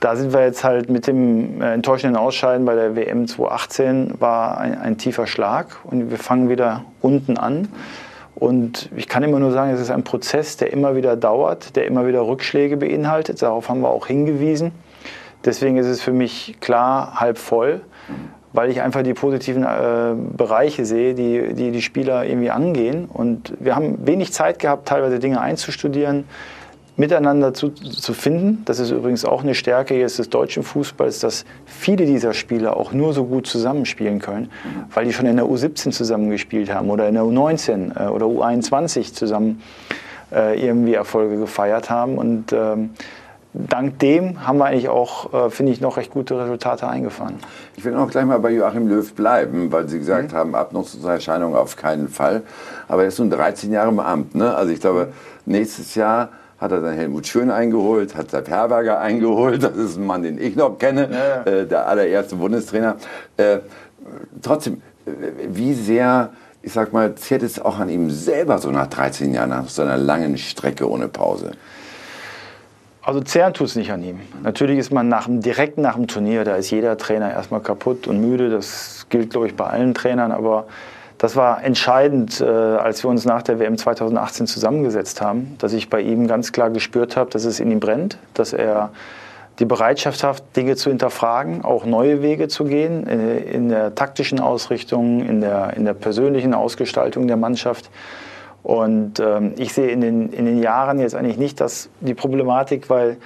da 0.00 0.16
sind 0.16 0.32
wir 0.32 0.42
jetzt 0.42 0.64
halt 0.64 0.90
mit 0.90 1.06
dem 1.06 1.62
äh, 1.62 1.72
enttäuschenden 1.72 2.16
Ausscheiden 2.16 2.64
bei 2.64 2.74
der 2.74 2.94
WM 2.94 3.26
2018 3.26 4.14
war 4.20 4.58
ein, 4.58 4.78
ein, 4.78 4.98
tiefer 4.98 5.26
Schlag 5.26 5.76
und 5.84 6.10
wir 6.10 6.18
fangen 6.18 6.48
wieder 6.48 6.84
unten 7.00 7.38
an. 7.38 7.68
Und 8.34 8.90
ich 8.96 9.08
kann 9.08 9.22
immer 9.22 9.38
nur 9.38 9.52
sagen, 9.52 9.70
es 9.70 9.80
ist 9.80 9.90
ein 9.90 10.04
Prozess, 10.04 10.56
der 10.56 10.72
immer 10.72 10.96
wieder 10.96 11.16
dauert, 11.16 11.76
der 11.76 11.86
immer 11.86 12.06
wieder 12.06 12.26
Rückschläge 12.26 12.76
beinhaltet. 12.76 13.40
Darauf 13.42 13.68
haben 13.68 13.80
wir 13.80 13.90
auch 13.90 14.06
hingewiesen. 14.06 14.72
Deswegen 15.44 15.76
ist 15.76 15.86
es 15.86 16.02
für 16.02 16.12
mich 16.12 16.56
klar 16.60 17.20
halb 17.20 17.38
voll 17.38 17.82
weil 18.52 18.70
ich 18.70 18.80
einfach 18.82 19.02
die 19.02 19.14
positiven 19.14 19.62
äh, 19.62 20.14
Bereiche 20.36 20.84
sehe, 20.84 21.14
die, 21.14 21.54
die 21.54 21.70
die 21.70 21.82
Spieler 21.82 22.24
irgendwie 22.24 22.50
angehen. 22.50 23.06
Und 23.06 23.54
wir 23.58 23.74
haben 23.74 24.06
wenig 24.06 24.32
Zeit 24.32 24.58
gehabt, 24.58 24.88
teilweise 24.88 25.18
Dinge 25.18 25.40
einzustudieren, 25.40 26.24
miteinander 26.96 27.54
zu, 27.54 27.70
zu 27.70 28.12
finden. 28.12 28.62
Das 28.66 28.78
ist 28.78 28.90
übrigens 28.90 29.24
auch 29.24 29.42
eine 29.42 29.54
Stärke 29.54 29.98
jetzt 29.98 30.18
des 30.18 30.28
deutschen 30.28 30.62
Fußballs, 30.62 31.20
dass 31.20 31.46
viele 31.64 32.04
dieser 32.04 32.34
Spieler 32.34 32.76
auch 32.76 32.92
nur 32.92 33.14
so 33.14 33.24
gut 33.24 33.46
zusammenspielen 33.46 34.18
können, 34.18 34.50
weil 34.92 35.06
die 35.06 35.12
schon 35.12 35.26
in 35.26 35.36
der 35.36 35.46
U17 35.46 35.90
zusammengespielt 35.90 36.72
haben 36.72 36.90
oder 36.90 37.08
in 37.08 37.14
der 37.14 37.24
U19 37.24 37.98
äh, 37.98 38.08
oder 38.08 38.26
U21 38.26 39.14
zusammen 39.14 39.62
äh, 40.30 40.62
irgendwie 40.62 40.94
Erfolge 40.94 41.38
gefeiert 41.38 41.88
haben. 41.88 42.18
Und 42.18 42.52
ähm, 42.52 42.90
dank 43.54 43.98
dem 43.98 44.46
haben 44.46 44.58
wir 44.58 44.66
eigentlich 44.66 44.88
auch, 44.88 45.32
äh, 45.32 45.50
finde 45.50 45.72
ich, 45.72 45.80
noch 45.80 45.96
recht 45.96 46.10
gute 46.10 46.38
Resultate 46.38 46.88
eingefahren. 46.88 47.36
Ich 47.76 47.84
will 47.84 47.94
auch 47.96 48.10
gleich 48.10 48.24
mal 48.24 48.38
bei 48.38 48.50
Joachim 48.50 48.88
Löw 48.88 49.12
bleiben, 49.14 49.70
weil 49.72 49.88
Sie 49.88 49.98
gesagt 49.98 50.32
mhm. 50.32 50.36
haben, 50.36 50.54
Abnutzungserscheinung 50.54 51.54
auf 51.54 51.76
keinen 51.76 52.08
Fall. 52.08 52.42
Aber 52.88 53.02
er 53.02 53.08
ist 53.08 53.18
nun 53.18 53.30
13 53.30 53.72
Jahre 53.72 53.90
im 53.90 54.00
Amt. 54.00 54.34
Ne? 54.34 54.54
Also 54.54 54.72
ich 54.72 54.80
glaube, 54.80 55.12
nächstes 55.44 55.94
Jahr 55.94 56.30
hat 56.58 56.72
er 56.72 56.80
dann 56.80 56.94
Helmut 56.94 57.26
Schön 57.26 57.50
eingeholt, 57.50 58.14
hat 58.14 58.30
Sepp 58.30 58.48
Herberger 58.48 59.00
eingeholt. 59.00 59.62
Das 59.62 59.76
ist 59.76 59.96
ein 59.96 60.06
Mann, 60.06 60.22
den 60.22 60.38
ich 60.38 60.56
noch 60.56 60.78
kenne, 60.78 61.08
ja. 61.10 61.52
Äh, 61.52 61.66
der 61.66 61.88
allererste 61.88 62.36
Bundestrainer. 62.36 62.96
Äh, 63.36 63.58
trotzdem, 64.40 64.80
äh, 65.06 65.10
wie 65.48 65.74
sehr 65.74 66.30
ich 66.62 66.72
sag 66.72 66.92
mal, 66.92 67.14
zehrt 67.16 67.42
es 67.42 67.60
auch 67.60 67.78
an 67.78 67.88
ihm 67.88 68.10
selber 68.10 68.58
so 68.58 68.70
nach 68.70 68.86
13 68.86 69.34
Jahren, 69.34 69.50
nach 69.50 69.68
so 69.68 69.82
einer 69.82 69.96
langen 69.96 70.38
Strecke 70.38 70.88
ohne 70.88 71.08
Pause? 71.08 71.52
Also 73.04 73.20
zehren 73.20 73.52
tut 73.52 73.66
es 73.66 73.74
nicht 73.74 73.90
an 73.90 74.04
ihm. 74.04 74.20
Natürlich 74.44 74.78
ist 74.78 74.92
man 74.92 75.08
nach, 75.08 75.26
direkt 75.28 75.76
nach 75.76 75.96
dem 75.96 76.06
Turnier, 76.06 76.44
da 76.44 76.54
ist 76.54 76.70
jeder 76.70 76.96
Trainer 76.96 77.32
erstmal 77.32 77.60
kaputt 77.60 78.06
und 78.06 78.20
müde. 78.20 78.48
Das 78.48 79.06
gilt, 79.08 79.30
glaube 79.30 79.48
ich, 79.48 79.56
bei 79.56 79.66
allen 79.66 79.92
Trainern. 79.92 80.30
Aber 80.30 80.66
das 81.18 81.34
war 81.34 81.64
entscheidend, 81.64 82.40
äh, 82.40 82.44
als 82.44 83.02
wir 83.02 83.10
uns 83.10 83.24
nach 83.24 83.42
der 83.42 83.58
WM 83.58 83.76
2018 83.76 84.46
zusammengesetzt 84.46 85.20
haben, 85.20 85.56
dass 85.58 85.72
ich 85.72 85.90
bei 85.90 86.00
ihm 86.00 86.28
ganz 86.28 86.52
klar 86.52 86.70
gespürt 86.70 87.16
habe, 87.16 87.30
dass 87.30 87.44
es 87.44 87.58
in 87.58 87.72
ihm 87.72 87.80
brennt, 87.80 88.18
dass 88.34 88.52
er 88.52 88.90
die 89.58 89.64
Bereitschaft 89.64 90.22
hat, 90.22 90.42
Dinge 90.56 90.76
zu 90.76 90.90
hinterfragen, 90.90 91.64
auch 91.64 91.84
neue 91.84 92.22
Wege 92.22 92.46
zu 92.46 92.64
gehen, 92.64 93.06
in, 93.06 93.38
in 93.38 93.68
der 93.68 93.94
taktischen 93.96 94.38
Ausrichtung, 94.38 95.26
in 95.28 95.40
der, 95.40 95.74
in 95.76 95.84
der 95.84 95.94
persönlichen 95.94 96.54
Ausgestaltung 96.54 97.26
der 97.26 97.36
Mannschaft. 97.36 97.90
Und 98.62 99.18
ähm, 99.18 99.54
ich 99.58 99.72
sehe 99.72 99.90
in 99.90 100.00
den, 100.00 100.32
in 100.32 100.44
den 100.46 100.62
Jahren 100.62 100.98
jetzt 101.00 101.14
eigentlich 101.14 101.38
nicht 101.38 101.60
das, 101.60 101.88
die 102.00 102.14
Problematik, 102.14 102.88
weil 102.90 103.16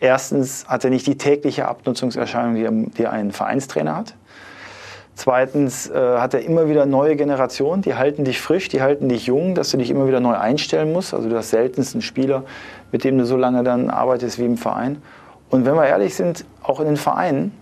erstens 0.00 0.66
hat 0.68 0.84
er 0.84 0.90
nicht 0.90 1.06
die 1.06 1.18
tägliche 1.18 1.68
Abnutzungserscheinung, 1.68 2.54
die, 2.54 2.90
die 2.92 3.06
ein 3.06 3.30
Vereinstrainer 3.30 3.96
hat. 3.96 4.14
Zweitens 5.14 5.88
äh, 5.88 6.18
hat 6.18 6.34
er 6.34 6.42
immer 6.42 6.68
wieder 6.68 6.84
neue 6.84 7.16
Generationen, 7.16 7.80
die 7.80 7.94
halten 7.94 8.24
dich 8.24 8.40
frisch, 8.40 8.68
die 8.68 8.82
halten 8.82 9.08
dich 9.08 9.26
jung, 9.26 9.54
dass 9.54 9.70
du 9.70 9.78
dich 9.78 9.90
immer 9.90 10.06
wieder 10.06 10.20
neu 10.20 10.34
einstellen 10.34 10.92
musst. 10.92 11.14
Also 11.14 11.28
du 11.30 11.36
hast 11.36 11.50
seltensten 11.50 12.02
Spieler, 12.02 12.44
mit 12.92 13.02
dem 13.02 13.16
du 13.16 13.24
so 13.24 13.36
lange 13.36 13.64
dann 13.64 13.88
arbeitest 13.88 14.38
wie 14.38 14.44
im 14.44 14.58
Verein. 14.58 15.00
Und 15.48 15.64
wenn 15.64 15.74
wir 15.74 15.86
ehrlich 15.86 16.14
sind, 16.14 16.44
auch 16.62 16.80
in 16.80 16.86
den 16.86 16.96
Vereinen, 16.98 17.52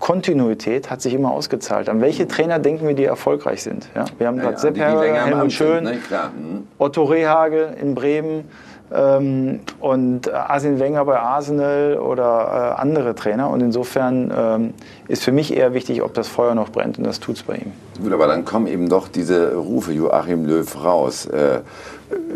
Kontinuität 0.00 0.90
hat 0.90 1.00
sich 1.00 1.14
immer 1.14 1.30
ausgezahlt. 1.30 1.88
An 1.88 2.00
welche 2.00 2.26
Trainer 2.26 2.58
denken 2.58 2.88
wir, 2.88 2.94
die 2.94 3.04
erfolgreich 3.04 3.62
sind? 3.62 3.88
Ja, 3.94 4.06
wir 4.18 4.26
haben 4.26 4.36
ja, 4.38 4.42
gerade 4.42 4.54
ja, 4.54 4.58
Sepp 4.58 4.78
Helmut 4.78 5.52
Schön, 5.52 5.84
ne? 5.84 5.92
mhm. 5.92 6.66
Otto 6.78 7.04
Rehagel 7.04 7.76
in 7.80 7.94
Bremen, 7.94 8.44
ähm, 8.92 9.60
und 9.78 10.32
Arsene 10.32 10.80
Wenger 10.80 11.04
bei 11.04 11.18
Arsenal 11.18 11.98
oder 11.98 12.76
äh, 12.76 12.80
andere 12.80 13.14
Trainer. 13.14 13.50
Und 13.50 13.60
insofern 13.60 14.32
ähm, 14.36 14.74
ist 15.08 15.22
für 15.22 15.32
mich 15.32 15.56
eher 15.56 15.74
wichtig, 15.74 16.02
ob 16.02 16.14
das 16.14 16.28
Feuer 16.28 16.54
noch 16.54 16.70
brennt 16.70 16.98
und 16.98 17.04
das 17.04 17.20
tut 17.20 17.36
es 17.36 17.42
bei 17.42 17.56
ihm. 17.56 17.72
Gut, 18.02 18.12
aber 18.12 18.26
dann 18.26 18.44
kommen 18.44 18.66
eben 18.66 18.88
doch 18.88 19.08
diese 19.08 19.54
Rufe 19.54 19.92
Joachim 19.92 20.44
Löw 20.44 20.84
raus. 20.84 21.26
Äh, 21.26 21.60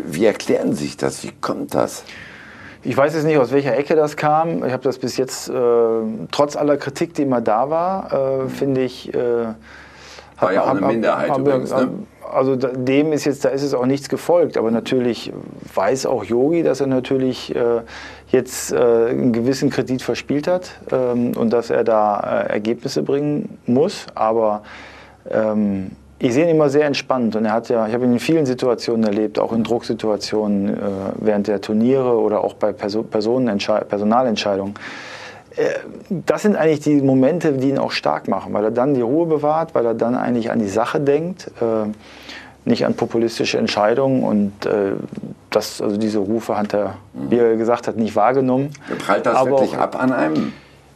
wie 0.05 0.25
erklären 0.25 0.73
sich 0.73 0.97
das? 0.97 1.23
Wie 1.23 1.31
kommt 1.41 1.73
das? 1.75 2.03
Ich 2.85 2.95
weiß 2.95 3.15
jetzt 3.15 3.23
nicht, 3.23 3.37
aus 3.39 3.51
welcher 3.51 3.75
Ecke 3.75 3.95
das 3.95 4.15
kam. 4.15 4.63
Ich 4.63 4.71
habe 4.71 4.83
das 4.83 4.99
bis 4.99 5.17
jetzt, 5.17 5.49
äh, 5.49 5.53
trotz 6.31 6.55
aller 6.55 6.77
Kritik, 6.77 7.15
die 7.15 7.23
immer 7.23 7.41
da 7.41 7.69
war, 7.71 8.43
äh, 8.43 8.49
finde 8.49 8.81
ich. 8.81 9.11
Äh, 9.13 9.47
war 10.39 10.53
ja 10.53 10.63
auch 10.63 10.67
eine 10.67 10.81
Minderheit 10.81 11.31
hab, 11.31 11.39
übrigens, 11.39 11.71
ne? 11.71 11.89
also 12.31 12.55
dem 12.55 13.11
ist 13.11 13.25
jetzt, 13.25 13.43
da 13.43 13.49
ist 13.49 13.63
es 13.63 13.73
auch 13.73 13.87
nichts 13.87 14.07
gefolgt. 14.07 14.55
Aber 14.57 14.69
natürlich 14.69 15.33
weiß 15.73 16.05
auch 16.05 16.23
Yogi, 16.25 16.61
dass 16.61 16.79
er 16.79 16.87
natürlich 16.87 17.55
äh, 17.55 17.81
jetzt 18.27 18.71
äh, 18.71 18.77
einen 18.77 19.33
gewissen 19.33 19.71
Kredit 19.71 20.03
verspielt 20.03 20.47
hat 20.47 20.71
ähm, 20.91 21.31
und 21.35 21.51
dass 21.51 21.71
er 21.71 21.83
da 21.83 22.19
äh, 22.19 22.53
Ergebnisse 22.53 23.01
bringen 23.01 23.57
muss. 23.65 24.05
Aber 24.13 24.61
ähm, 25.29 25.91
ich 26.25 26.33
sehe 26.33 26.45
ihn 26.45 26.49
immer 26.49 26.69
sehr 26.69 26.85
entspannt 26.85 27.35
und 27.35 27.45
er 27.45 27.53
hat 27.53 27.69
ja, 27.69 27.87
ich 27.87 27.93
habe 27.93 28.05
ihn 28.05 28.13
in 28.13 28.19
vielen 28.19 28.45
Situationen 28.45 29.03
erlebt, 29.03 29.37
auch 29.39 29.53
in 29.53 29.63
Drucksituationen 29.63 30.69
äh, 30.69 30.79
während 31.19 31.47
der 31.47 31.61
Turniere 31.61 32.17
oder 32.19 32.43
auch 32.43 32.53
bei 32.55 32.73
Perso 32.73 33.03
Personalentscheidungen 33.03 34.73
äh, 35.55 35.63
das 36.09 36.41
sind 36.41 36.55
eigentlich 36.55 36.81
die 36.81 37.01
Momente, 37.01 37.53
die 37.53 37.69
ihn 37.69 37.77
auch 37.77 37.91
stark 37.91 38.27
machen, 38.27 38.53
weil 38.53 38.63
er 38.65 38.71
dann 38.71 38.93
die 38.93 39.01
Ruhe 39.01 39.25
bewahrt, 39.25 39.73
weil 39.73 39.85
er 39.85 39.93
dann 39.93 40.15
eigentlich 40.15 40.51
an 40.51 40.59
die 40.59 40.67
Sache 40.67 40.99
denkt, 40.99 41.51
äh, 41.61 41.89
nicht 42.65 42.85
an 42.85 42.95
populistische 42.95 43.57
Entscheidungen 43.57 44.23
und 44.23 44.65
äh, 44.65 44.93
das, 45.51 45.81
also 45.81 45.97
diese 45.97 46.19
Rufe 46.19 46.57
hat 46.57 46.73
er, 46.73 46.95
wie 47.13 47.37
er 47.37 47.55
gesagt 47.55 47.87
hat, 47.87 47.95
nicht 47.97 48.15
wahrgenommen. 48.15 48.71
Prallt 49.05 49.25
das 49.25 49.35
Aber 49.35 49.51
wirklich 49.51 49.77
ab 49.77 50.01
an 50.01 50.11
einem? 50.11 50.53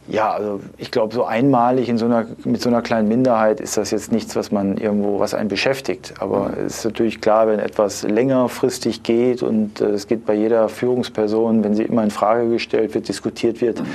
Ja, 0.10 0.32
also 0.32 0.60
ich 0.78 0.92
glaube, 0.92 1.14
so 1.14 1.24
einmalig 1.24 1.88
in 1.88 1.98
so 1.98 2.06
einer, 2.06 2.26
mit 2.44 2.62
so 2.62 2.70
einer 2.70 2.82
kleinen 2.82 3.08
Minderheit 3.08 3.60
ist 3.60 3.78
das 3.78 3.92
jetzt 3.92 4.12
nichts, 4.12 4.36
was 4.36 4.52
man 4.52 4.78
irgendwo, 4.78 5.20
was 5.20 5.34
einen 5.34 5.50
beschäftigt. 5.50 6.14
Aber 6.20 6.50
mhm. 6.50 6.66
es 6.66 6.78
ist 6.80 6.86
natürlich 6.86 7.22
klar, 7.22 7.48
wenn 7.48 7.60
etwas 7.60 8.04
längerfristig 8.04 9.04
geht 9.04 9.44
und 9.44 9.82
es 9.82 10.08
geht 10.08 10.26
bei 10.26 10.34
jeder 10.34 10.68
Führungsperson, 10.70 11.64
wenn 11.64 11.76
sie 11.76 11.84
immer 11.84 12.04
in 12.04 12.12
Frage 12.12 12.50
gestellt 12.50 12.94
wird, 12.96 13.08
diskutiert 13.08 13.62
wird, 13.62 13.80
mhm 13.80 13.88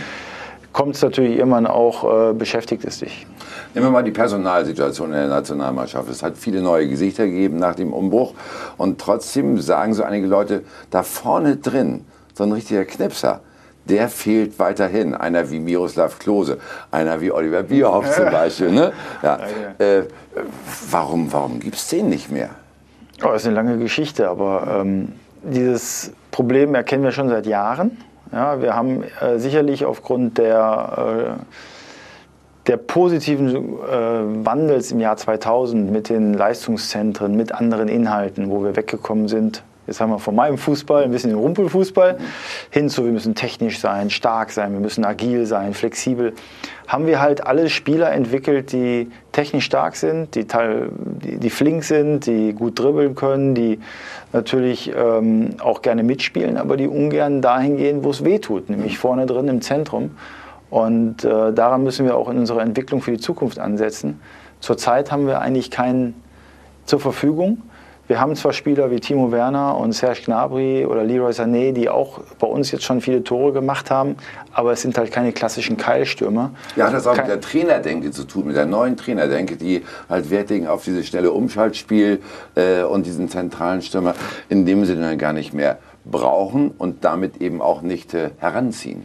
kommt 0.75 0.97
es 0.97 1.02
natürlich 1.02 1.38
irgendwann 1.38 1.66
auch, 1.66 2.30
äh, 2.30 2.35
beschäftigt 2.35 2.85
es 2.85 2.99
dich. 2.99 3.26
Nehmen 3.73 3.87
wir 3.87 3.90
mal 3.90 4.02
die 4.02 4.11
Personalsituation 4.11 5.09
in 5.09 5.14
der 5.14 5.28
Nationalmannschaft. 5.28 6.11
Es 6.11 6.23
hat 6.23 6.37
viele 6.37 6.61
neue 6.61 6.88
Gesichter 6.88 7.26
gegeben 7.26 7.56
nach 7.56 7.76
dem 7.76 7.92
Umbruch. 7.92 8.35
Und 8.76 9.00
trotzdem 9.00 9.59
sagen 9.61 9.94
so 9.94 10.02
einige 10.02 10.26
Leute, 10.26 10.64
da 10.90 11.02
vorne 11.02 11.56
drin, 11.56 12.04
so 12.35 12.42
ein 12.42 12.52
richtiger 12.52 12.85
Knipser, 12.85 13.40
der 13.86 14.08
fehlt 14.08 14.58
weiterhin. 14.58 15.14
Einer 15.14 15.50
wie 15.50 15.60
Miroslav 15.60 16.18
Klose, 16.18 16.58
einer 16.90 17.20
wie 17.20 17.30
Oliver 17.30 17.62
Bierhoff 17.62 18.10
zum 18.14 18.30
Beispiel. 18.30 18.70
Ne? 18.70 18.92
Ja. 19.22 19.38
Äh, 19.78 20.02
warum 20.90 21.32
warum 21.32 21.60
gibt 21.60 21.76
es 21.76 21.88
den 21.88 22.08
nicht 22.08 22.30
mehr? 22.30 22.50
Oh, 23.22 23.28
das 23.28 23.42
ist 23.42 23.46
eine 23.46 23.56
lange 23.56 23.78
Geschichte, 23.78 24.28
aber 24.28 24.80
ähm, 24.80 25.12
dieses 25.42 26.12
Problem 26.30 26.74
erkennen 26.74 27.04
wir 27.04 27.12
schon 27.12 27.28
seit 27.28 27.46
Jahren. 27.46 27.96
Ja, 28.32 28.60
wir 28.60 28.74
haben 28.74 29.04
äh, 29.20 29.38
sicherlich 29.38 29.84
aufgrund 29.84 30.38
der, 30.38 31.36
äh, 31.38 31.44
der 32.66 32.76
positiven 32.76 33.54
äh, 33.54 34.44
Wandels 34.44 34.90
im 34.90 34.98
Jahr 34.98 35.16
2000 35.16 35.92
mit 35.92 36.08
den 36.08 36.34
Leistungszentren, 36.34 37.36
mit 37.36 37.52
anderen 37.52 37.88
Inhalten, 37.88 38.50
wo 38.50 38.64
wir 38.64 38.74
weggekommen 38.74 39.28
sind, 39.28 39.62
jetzt 39.86 40.00
haben 40.00 40.10
wir 40.10 40.18
von 40.18 40.34
meinem 40.34 40.58
Fußball 40.58 41.04
ein 41.04 41.10
bisschen 41.10 41.30
den 41.30 41.38
Rumpelfußball 41.38 42.18
hin 42.70 42.88
zu, 42.88 43.04
wir 43.04 43.12
müssen 43.12 43.34
technisch 43.34 43.78
sein, 43.78 44.10
stark 44.10 44.50
sein, 44.50 44.72
wir 44.72 44.80
müssen 44.80 45.04
agil 45.04 45.46
sein, 45.46 45.74
flexibel. 45.74 46.32
Haben 46.86 47.06
wir 47.06 47.20
halt 47.20 47.46
alle 47.46 47.70
Spieler 47.70 48.12
entwickelt, 48.12 48.72
die 48.72 49.10
technisch 49.32 49.64
stark 49.64 49.96
sind, 49.96 50.34
die, 50.34 50.46
die, 50.46 51.38
die 51.38 51.50
flink 51.50 51.84
sind, 51.84 52.26
die 52.26 52.52
gut 52.52 52.78
dribbeln 52.78 53.14
können, 53.14 53.54
die 53.54 53.78
natürlich 54.32 54.92
ähm, 54.94 55.56
auch 55.60 55.82
gerne 55.82 56.02
mitspielen, 56.02 56.56
aber 56.56 56.76
die 56.76 56.88
ungern 56.88 57.40
dahin 57.40 57.76
gehen, 57.76 58.04
wo 58.04 58.10
es 58.10 58.24
weh 58.24 58.38
tut, 58.38 58.68
nämlich 58.68 58.98
vorne 58.98 59.26
drin 59.26 59.48
im 59.48 59.62
Zentrum. 59.62 60.12
Und 60.70 61.24
äh, 61.24 61.52
daran 61.52 61.84
müssen 61.84 62.04
wir 62.04 62.16
auch 62.16 62.28
in 62.28 62.38
unserer 62.38 62.62
Entwicklung 62.62 63.00
für 63.00 63.12
die 63.12 63.20
Zukunft 63.20 63.58
ansetzen. 63.58 64.20
Zurzeit 64.60 65.12
haben 65.12 65.26
wir 65.26 65.40
eigentlich 65.40 65.70
keinen 65.70 66.14
zur 66.84 67.00
Verfügung. 67.00 67.62
Wir 68.06 68.20
haben 68.20 68.37
zwar 68.37 68.52
Spieler 68.52 68.90
wie 68.90 69.00
Timo 69.00 69.32
Werner 69.32 69.78
und 69.78 69.92
Serge 69.92 70.20
Gnabry 70.26 70.84
oder 70.84 71.04
Leroy 71.04 71.32
Sané, 71.32 71.73
die 71.73 71.88
auch 71.88 72.20
bei 72.38 72.46
uns 72.46 72.70
jetzt 72.70 72.84
schon 72.84 73.00
viele 73.00 73.25
Tore 73.25 73.54
gemacht 73.54 73.90
haben, 73.90 74.16
aber 74.52 74.73
es 74.73 74.82
sind 74.82 74.99
halt 74.99 75.11
keine 75.11 75.32
klassischen 75.32 75.78
Keilstürmer. 75.78 76.50
Ja, 76.76 76.90
das 76.90 77.06
hat 77.06 77.14
auch 77.14 77.16
mit 77.16 77.28
der 77.28 77.40
Trainerdenke 77.40 78.11
zu 78.11 78.25
tun, 78.25 78.49
mit 78.49 78.56
der 78.56 78.66
neuen 78.66 78.99
Trainerdenke, 78.99 79.56
die 79.56 79.84
halt 80.11 80.28
Wert 80.28 80.50
legen 80.50 80.66
auf 80.66 80.84
dieses 80.84 81.06
schnelle 81.06 81.32
Umschaltspiel 81.32 82.20
äh, 82.56 82.82
und 82.82 83.06
diesen 83.06 83.30
zentralen 83.30 83.80
Stürmer, 83.80 84.14
in 84.50 84.66
dem 84.66 84.84
sie 84.84 84.96
dann 84.96 85.16
gar 85.16 85.32
nicht 85.32 85.54
mehr 85.54 85.78
brauchen 86.04 86.73
und 86.76 87.06
damit 87.06 87.40
eben 87.40 87.62
auch 87.62 87.80
nicht 87.80 88.12
äh, 88.12 88.32
heranziehen. 88.37 89.02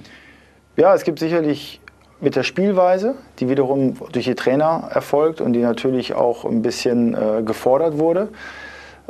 Ja, 0.75 0.93
es 0.93 1.05
gibt 1.05 1.19
sicherlich 1.19 1.79
mit 2.19 2.35
der 2.35 2.43
Spielweise, 2.43 3.15
die 3.39 3.47
wiederum 3.47 3.95
durch 4.11 4.25
die 4.25 4.35
Trainer 4.35 4.89
erfolgt 4.93 5.39
und 5.39 5.53
die 5.53 5.61
natürlich 5.61 6.15
auch 6.15 6.43
ein 6.43 6.61
bisschen 6.61 7.13
äh, 7.13 7.43
gefordert 7.43 7.97
wurde 7.97 8.27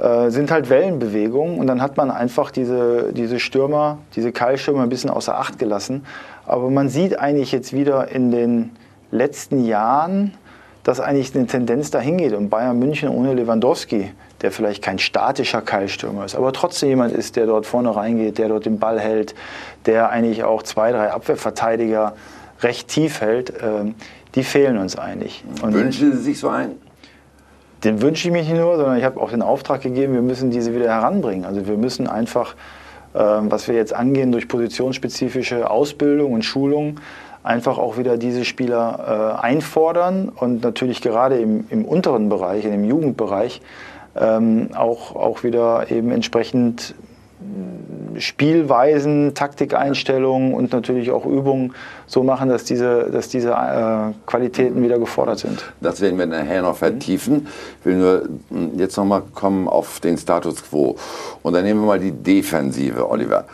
äh, 0.01 0.29
sind 0.29 0.51
halt 0.51 0.69
Wellenbewegungen 0.69 1.59
und 1.59 1.67
dann 1.67 1.81
hat 1.81 1.97
man 1.97 2.11
einfach 2.11 2.51
diese, 2.51 3.11
diese 3.13 3.39
Stürmer, 3.39 3.99
diese 4.15 4.31
Keilstürmer 4.31 4.83
ein 4.83 4.89
bisschen 4.89 5.09
außer 5.09 5.37
Acht 5.37 5.59
gelassen. 5.59 6.05
Aber 6.45 6.69
man 6.69 6.89
sieht 6.89 7.19
eigentlich 7.19 7.51
jetzt 7.51 7.73
wieder 7.73 8.09
in 8.09 8.31
den 8.31 8.71
letzten 9.11 9.65
Jahren, 9.65 10.33
dass 10.83 10.99
eigentlich 10.99 11.35
eine 11.35 11.47
Tendenz 11.47 11.91
dahin 11.91 12.17
geht. 12.17 12.33
Und 12.33 12.49
Bayern 12.49 12.79
München 12.79 13.09
ohne 13.09 13.33
Lewandowski, 13.33 14.11
der 14.41 14.51
vielleicht 14.51 14.81
kein 14.81 14.99
statischer 14.99 15.61
Keilstürmer 15.61 16.25
ist, 16.25 16.35
aber 16.35 16.53
trotzdem 16.53 16.89
jemand 16.89 17.11
ist, 17.11 17.35
der 17.35 17.45
dort 17.45 17.65
vorne 17.65 17.95
reingeht, 17.95 18.37
der 18.37 18.47
dort 18.47 18.65
den 18.65 18.79
Ball 18.79 18.99
hält, 18.99 19.35
der 19.85 20.09
eigentlich 20.09 20.43
auch 20.43 20.63
zwei, 20.63 20.91
drei 20.91 21.11
Abwehrverteidiger 21.11 22.13
recht 22.61 22.87
tief 22.87 23.21
hält, 23.21 23.49
äh, 23.49 23.93
die 24.35 24.43
fehlen 24.43 24.77
uns 24.77 24.97
eigentlich. 24.97 25.43
Und 25.61 25.73
Wünschen 25.73 26.13
Sie 26.13 26.23
sich 26.23 26.39
so 26.39 26.49
einen? 26.49 26.88
Den 27.83 28.01
wünsche 28.01 28.27
ich 28.27 28.33
mich 28.33 28.47
nicht 28.47 28.59
nur, 28.59 28.75
sondern 28.75 28.97
ich 28.97 29.03
habe 29.03 29.19
auch 29.21 29.31
den 29.31 29.41
Auftrag 29.41 29.81
gegeben, 29.81 30.13
wir 30.13 30.21
müssen 30.21 30.51
diese 30.51 30.75
wieder 30.75 30.89
heranbringen. 30.89 31.45
Also 31.45 31.67
wir 31.67 31.77
müssen 31.77 32.07
einfach, 32.07 32.55
äh, 33.13 33.19
was 33.19 33.67
wir 33.67 33.75
jetzt 33.75 33.93
angehen 33.93 34.31
durch 34.31 34.47
positionsspezifische 34.47 35.69
Ausbildung 35.69 36.33
und 36.33 36.43
Schulung, 36.43 36.99
einfach 37.43 37.77
auch 37.77 37.97
wieder 37.97 38.17
diese 38.17 38.43
Spieler 38.43 39.37
äh, 39.41 39.45
einfordern 39.45 40.29
und 40.29 40.63
natürlich 40.63 41.01
gerade 41.01 41.37
im, 41.37 41.65
im 41.69 41.85
unteren 41.85 42.29
Bereich, 42.29 42.65
in 42.65 42.71
dem 42.71 42.83
Jugendbereich, 42.83 43.61
ähm, 44.19 44.69
auch, 44.75 45.15
auch 45.15 45.43
wieder 45.43 45.89
eben 45.89 46.11
entsprechend 46.11 46.95
Spielweisen, 48.17 49.33
Taktikeinstellungen 49.33 50.53
und 50.53 50.73
natürlich 50.73 51.09
auch 51.11 51.25
Übungen 51.25 51.73
so 52.05 52.21
machen, 52.21 52.49
dass 52.49 52.65
diese, 52.65 53.09
dass 53.11 53.29
diese 53.29 53.51
äh, 53.51 54.13
Qualitäten 54.25 54.83
wieder 54.83 54.99
gefordert 54.99 55.39
sind. 55.39 55.63
Das 55.79 56.01
werden 56.01 56.19
wir 56.19 56.25
nachher 56.25 56.61
noch 56.61 56.75
vertiefen. 56.75 57.47
Ich 57.79 57.85
will 57.85 57.95
nur 57.95 58.29
hm, 58.49 58.77
jetzt 58.77 58.97
noch 58.97 59.05
mal 59.05 59.21
kommen 59.33 59.69
auf 59.69 60.01
den 60.01 60.17
Status 60.17 60.63
quo. 60.63 60.97
Und 61.41 61.53
dann 61.53 61.63
nehmen 61.63 61.79
wir 61.81 61.87
mal 61.87 61.99
die 61.99 62.11
Defensive, 62.11 63.09
Oliver. 63.09 63.45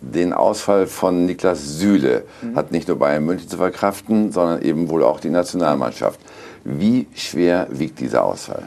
Den 0.00 0.32
Ausfall 0.32 0.86
von 0.86 1.24
Niklas 1.24 1.78
Süle 1.78 2.24
mhm. 2.42 2.56
hat 2.56 2.72
nicht 2.72 2.88
nur 2.88 2.98
Bayern 2.98 3.24
München 3.24 3.48
zu 3.48 3.56
verkraften, 3.56 4.32
sondern 4.32 4.60
eben 4.62 4.88
wohl 4.90 5.04
auch 5.04 5.20
die 5.20 5.30
Nationalmannschaft. 5.30 6.18
Wie 6.64 7.06
schwer 7.14 7.68
wiegt 7.70 8.00
dieser 8.00 8.24
Ausfall? 8.24 8.64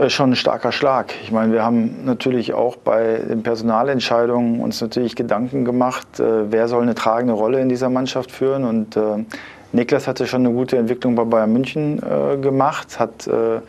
Äh, 0.00 0.08
schon 0.08 0.30
ein 0.30 0.36
starker 0.36 0.72
Schlag. 0.72 1.12
Ich 1.22 1.30
meine, 1.30 1.52
wir 1.52 1.62
haben 1.62 2.04
natürlich 2.04 2.54
auch 2.54 2.76
bei 2.76 3.18
den 3.18 3.42
Personalentscheidungen 3.42 4.60
uns 4.60 4.80
natürlich 4.80 5.14
Gedanken 5.14 5.64
gemacht, 5.64 6.18
äh, 6.18 6.50
wer 6.50 6.68
soll 6.68 6.82
eine 6.82 6.94
tragende 6.94 7.34
Rolle 7.34 7.60
in 7.60 7.68
dieser 7.68 7.90
Mannschaft 7.90 8.30
führen. 8.30 8.64
Und 8.64 8.96
äh, 8.96 9.24
Niklas 9.72 10.08
hatte 10.08 10.26
schon 10.26 10.46
eine 10.46 10.54
gute 10.54 10.78
Entwicklung 10.78 11.14
bei 11.14 11.24
Bayern 11.24 11.52
München 11.52 12.00
gemacht, 12.42 12.98
hat 12.98 13.28
äh, 13.28 13.60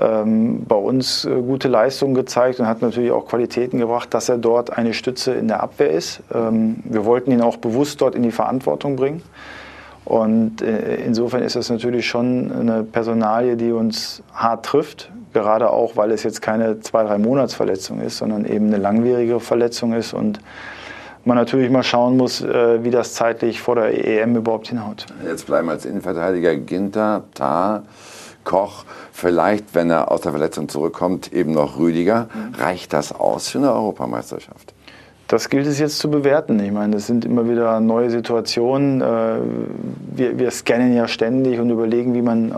ähm, 0.00 0.64
bei 0.68 0.76
uns 0.76 1.26
gute 1.26 1.66
Leistungen 1.66 2.14
gezeigt 2.14 2.60
und 2.60 2.68
hat 2.68 2.80
natürlich 2.80 3.10
auch 3.10 3.26
Qualitäten 3.26 3.78
gebracht, 3.78 4.14
dass 4.14 4.28
er 4.28 4.38
dort 4.38 4.76
eine 4.76 4.94
Stütze 4.94 5.32
in 5.32 5.48
der 5.48 5.64
Abwehr 5.64 5.90
ist. 5.90 6.20
Ähm, 6.32 6.76
wir 6.84 7.04
wollten 7.04 7.32
ihn 7.32 7.40
auch 7.40 7.56
bewusst 7.56 8.00
dort 8.02 8.14
in 8.14 8.22
die 8.22 8.30
Verantwortung 8.30 8.94
bringen. 8.94 9.22
Und 10.04 10.60
insofern 10.60 11.42
ist 11.42 11.56
das 11.56 11.68
natürlich 11.68 12.06
schon 12.06 12.52
eine 12.52 12.84
Personalie, 12.84 13.56
die 13.56 13.72
uns 13.72 14.22
hart 14.32 14.64
trifft. 14.64 15.10
Gerade 15.36 15.68
auch, 15.68 15.98
weil 15.98 16.12
es 16.12 16.22
jetzt 16.22 16.40
keine 16.40 16.80
zwei, 16.80 17.04
drei 17.04 17.18
Monatsverletzung 17.18 18.00
ist, 18.00 18.16
sondern 18.16 18.46
eben 18.46 18.68
eine 18.68 18.78
langwierige 18.78 19.38
Verletzung 19.38 19.92
ist 19.92 20.14
und 20.14 20.40
man 21.26 21.36
natürlich 21.36 21.70
mal 21.70 21.82
schauen 21.82 22.16
muss, 22.16 22.40
äh, 22.40 22.82
wie 22.82 22.90
das 22.90 23.12
zeitlich 23.12 23.60
vor 23.60 23.74
der 23.74 24.02
EM 24.02 24.34
überhaupt 24.36 24.68
hinhaut. 24.68 25.04
Jetzt 25.26 25.44
bleiben 25.44 25.68
als 25.68 25.84
Innenverteidiger 25.84 26.56
Ginter, 26.56 27.24
Tar, 27.34 27.82
Koch, 28.44 28.86
vielleicht, 29.12 29.74
wenn 29.74 29.90
er 29.90 30.10
aus 30.10 30.22
der 30.22 30.32
Verletzung 30.32 30.70
zurückkommt, 30.70 31.30
eben 31.34 31.52
noch 31.52 31.78
Rüdiger. 31.78 32.28
Mhm. 32.32 32.54
Reicht 32.54 32.94
das 32.94 33.12
aus 33.12 33.48
für 33.48 33.58
eine 33.58 33.74
Europameisterschaft? 33.74 34.72
Das 35.28 35.50
gilt 35.50 35.66
es 35.66 35.78
jetzt 35.78 35.98
zu 35.98 36.10
bewerten. 36.10 36.58
Ich 36.60 36.72
meine, 36.72 36.94
das 36.94 37.06
sind 37.06 37.26
immer 37.26 37.46
wieder 37.46 37.78
neue 37.80 38.08
Situationen. 38.08 39.02
Äh, 39.02 39.38
wir, 40.14 40.38
wir 40.38 40.50
scannen 40.50 40.96
ja 40.96 41.06
ständig 41.08 41.60
und 41.60 41.68
überlegen, 41.68 42.14
wie 42.14 42.22
man 42.22 42.52
äh, 42.52 42.54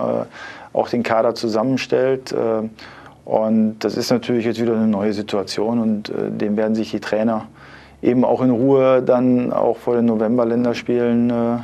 auch 0.78 0.88
den 0.88 1.02
Kader 1.02 1.35
zusammenstellt. 1.35 2.32
Äh, 2.32 2.68
und 3.25 3.78
das 3.80 3.97
ist 3.97 4.11
natürlich 4.11 4.47
jetzt 4.47 4.61
wieder 4.61 4.75
eine 4.75 4.87
neue 4.87 5.12
Situation 5.12 5.80
und 5.80 6.11
dem 6.16 6.56
werden 6.56 6.75
sich 6.75 6.92
die 6.92 7.00
Trainer 7.00 7.47
eben 8.00 8.25
auch 8.25 8.40
in 8.40 8.49
Ruhe 8.49 9.02
dann 9.02 9.52
auch 9.52 9.76
vor 9.76 9.97
den 9.97 10.06
November-Länderspielen 10.06 11.61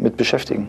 mit 0.00 0.16
beschäftigen. 0.16 0.68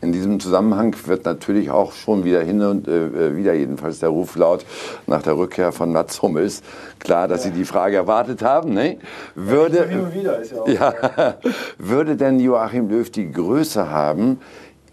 In 0.00 0.12
diesem 0.12 0.38
Zusammenhang 0.38 0.94
wird 1.06 1.24
natürlich 1.24 1.70
auch 1.70 1.92
schon 1.92 2.22
wieder 2.22 2.40
hin 2.42 2.62
und 2.62 2.86
äh, 2.86 3.06
äh, 3.06 3.36
wieder 3.36 3.54
jedenfalls 3.54 3.98
der 3.98 4.10
Ruf 4.10 4.36
laut 4.36 4.64
nach 5.08 5.22
der 5.22 5.36
Rückkehr 5.36 5.72
von 5.72 5.92
Mats 5.92 6.22
Hummels. 6.22 6.62
Klar, 7.00 7.26
dass 7.26 7.44
ja. 7.44 7.50
Sie 7.50 7.58
die 7.58 7.64
Frage 7.64 7.96
erwartet 7.96 8.42
haben. 8.42 8.74
Ne? 8.74 8.98
Würde, 9.34 9.88
ja, 9.90 10.72
ja, 10.72 10.94
ja, 11.16 11.34
würde 11.78 12.16
denn 12.16 12.38
Joachim 12.38 12.88
Löw 12.88 13.10
die 13.10 13.32
Größe 13.32 13.90
haben, 13.90 14.38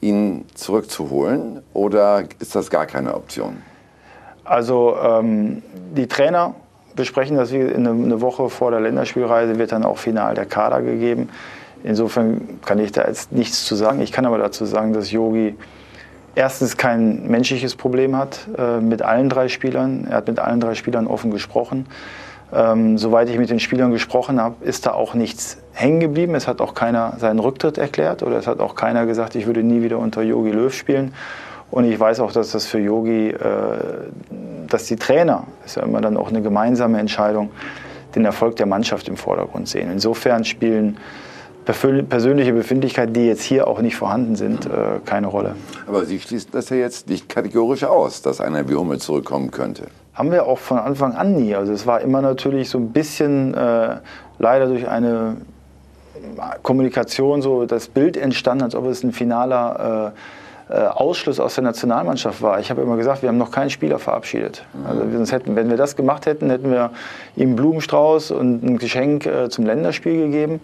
ihn 0.06 0.46
zurückzuholen 0.54 1.62
oder 1.74 2.24
ist 2.40 2.56
das 2.56 2.70
gar 2.70 2.86
keine 2.86 3.16
Option? 3.16 3.62
Also 4.44 4.96
ähm, 5.04 5.64
die 5.96 6.08
Trainer 6.08 6.56
besprechen 6.96 7.36
das 7.36 7.52
eine 7.52 8.22
Woche 8.22 8.50
vor 8.50 8.72
der 8.72 8.80
Länderspielreise, 8.80 9.58
wird 9.58 9.72
dann 9.72 9.84
auch 9.84 9.98
final 9.98 10.36
der 10.36 10.46
Kader 10.46 10.82
gegeben. 10.82 11.30
Insofern 11.84 12.60
kann 12.64 12.80
ich 12.80 12.92
da 12.92 13.06
jetzt 13.06 13.32
nichts 13.32 13.66
zu 13.66 13.76
sagen. 13.76 14.02
Ich 14.02 14.12
kann 14.12 14.26
aber 14.26 14.38
dazu 14.38 14.66
sagen, 14.66 14.94
dass 14.94 15.12
Yogi 15.12 15.56
erstens 16.36 16.78
kein 16.78 17.28
menschliches 17.28 17.76
Problem 17.76 18.16
hat 18.16 18.48
äh, 18.58 18.80
mit 18.80 19.02
allen 19.02 19.30
drei 19.30 19.48
Spielern. 19.48 20.08
Er 20.10 20.18
hat 20.18 20.28
mit 20.28 20.40
allen 20.40 20.60
drei 20.60 20.76
Spielern 20.76 21.08
offen 21.08 21.32
gesprochen. 21.32 21.88
Ähm, 22.54 22.98
soweit 22.98 23.30
ich 23.30 23.38
mit 23.38 23.50
den 23.50 23.60
Spielern 23.60 23.92
gesprochen 23.92 24.40
habe, 24.40 24.64
ist 24.64 24.86
da 24.86 24.94
auch 24.94 25.14
nichts 25.14 25.58
hängen 25.74 26.00
geblieben. 26.00 26.36
Es 26.36 26.48
hat 26.48 26.62
auch 26.62 26.74
keiner 26.74 27.14
seinen 27.18 27.40
Rücktritt 27.40 27.78
erklärt 27.78 28.24
oder 28.24 28.38
es 28.38 28.48
hat 28.48 28.60
auch 28.60 28.75
keiner 28.75 29.06
gesagt, 29.06 29.36
ich 29.36 29.46
würde 29.46 29.64
nie 29.64 29.82
wieder 29.82 30.00
unter 30.00 30.22
Yogi 30.22 30.52
Löw 30.52 30.74
spielen. 30.74 31.14
Und 31.72 31.86
ich 31.86 32.00
weiß 32.00 32.20
auch, 32.20 32.32
dass 32.32 32.52
das 32.52 32.66
für 32.68 32.80
Yogi, 32.80 33.30
äh, 33.30 33.40
dass 34.68 34.86
die 34.86 34.96
Trainer, 34.96 35.46
ist 35.66 35.75
ja 35.75 35.84
immer 35.84 36.02
dann 36.02 36.18
auch 36.18 36.30
eine 36.30 36.42
gemeinsame 36.42 37.00
Entscheidung, 37.00 37.50
den 38.16 38.25
Erfolg 38.25 38.56
der 38.56 38.66
Mannschaft 38.66 39.08
im 39.08 39.18
Vordergrund 39.18 39.68
sehen. 39.68 39.92
Insofern 39.92 40.46
spielen 40.46 40.98
persönliche 41.66 42.53
Befindlichkeiten, 42.53 43.14
die 43.14 43.25
jetzt 43.25 43.42
hier 43.42 43.68
auch 43.68 43.81
nicht 43.81 43.96
vorhanden 43.96 44.36
sind, 44.36 44.68
äh, 44.68 45.00
keine 45.03 45.27
Rolle. 45.27 45.55
Aber 45.88 46.05
Sie 46.05 46.20
schließen 46.20 46.51
das 46.51 46.70
ja 46.70 46.77
jetzt 46.77 47.10
nicht 47.10 47.27
kategorisch 47.27 47.84
aus, 47.84 48.22
dass 48.22 48.40
einer 48.40 48.70
wie 48.70 48.75
Hummel 48.75 49.00
zurückkommen 49.00 49.51
könnte. 49.51 49.88
Haben 50.16 50.32
wir 50.32 50.46
auch 50.46 50.60
von 50.60 50.80
Anfang 50.80 51.14
an 51.14 51.36
nie. 51.36 51.56
Also 51.56 51.74
es 51.74 51.86
war 51.86 52.01
immer 52.01 52.22
natürlich 52.22 52.70
so 52.70 52.78
ein 52.78 52.92
bisschen 52.92 53.54
äh, 53.54 53.98
leider 54.40 54.68
durch 54.68 54.88
eine 54.88 55.38
Kommunikation 56.64 57.42
so 57.42 57.66
das 57.66 57.90
Bild 57.90 58.18
entstanden, 58.18 58.64
als 58.64 58.75
ob 58.75 58.86
es 58.86 59.04
ein 59.04 59.12
finaler 59.12 60.14
äh, 60.70 60.74
äh 60.74 60.88
Ausschluss 60.88 61.40
aus 61.40 61.56
der 61.56 61.66
Nationalmannschaft 61.66 62.42
war. 62.42 62.60
Ich 62.60 62.72
habe 62.72 62.82
immer 62.82 62.98
gesagt, 62.98 63.22
wir 63.22 63.30
haben 63.30 63.38
noch 63.38 63.51
keinen 63.51 63.70
Spieler 63.70 64.00
verabschiedet. 64.00 64.66
Also 64.88 65.04
sonst 65.12 65.32
hätten, 65.32 65.56
wenn 65.56 65.70
wir 65.70 65.78
das 65.78 65.96
gemacht 65.96 66.25
hätten, 66.25 66.50
hätten 66.50 66.72
wir 66.72 66.92
ihm 67.36 67.50
einen 67.50 67.56
Blumenstrauß 67.58 68.32
und 68.32 68.64
ein 68.64 68.78
Geschenk 68.78 69.25
äh, 69.25 69.50
zum 69.50 69.66
Länderspiel 69.66 70.18
gegeben. 70.25 70.62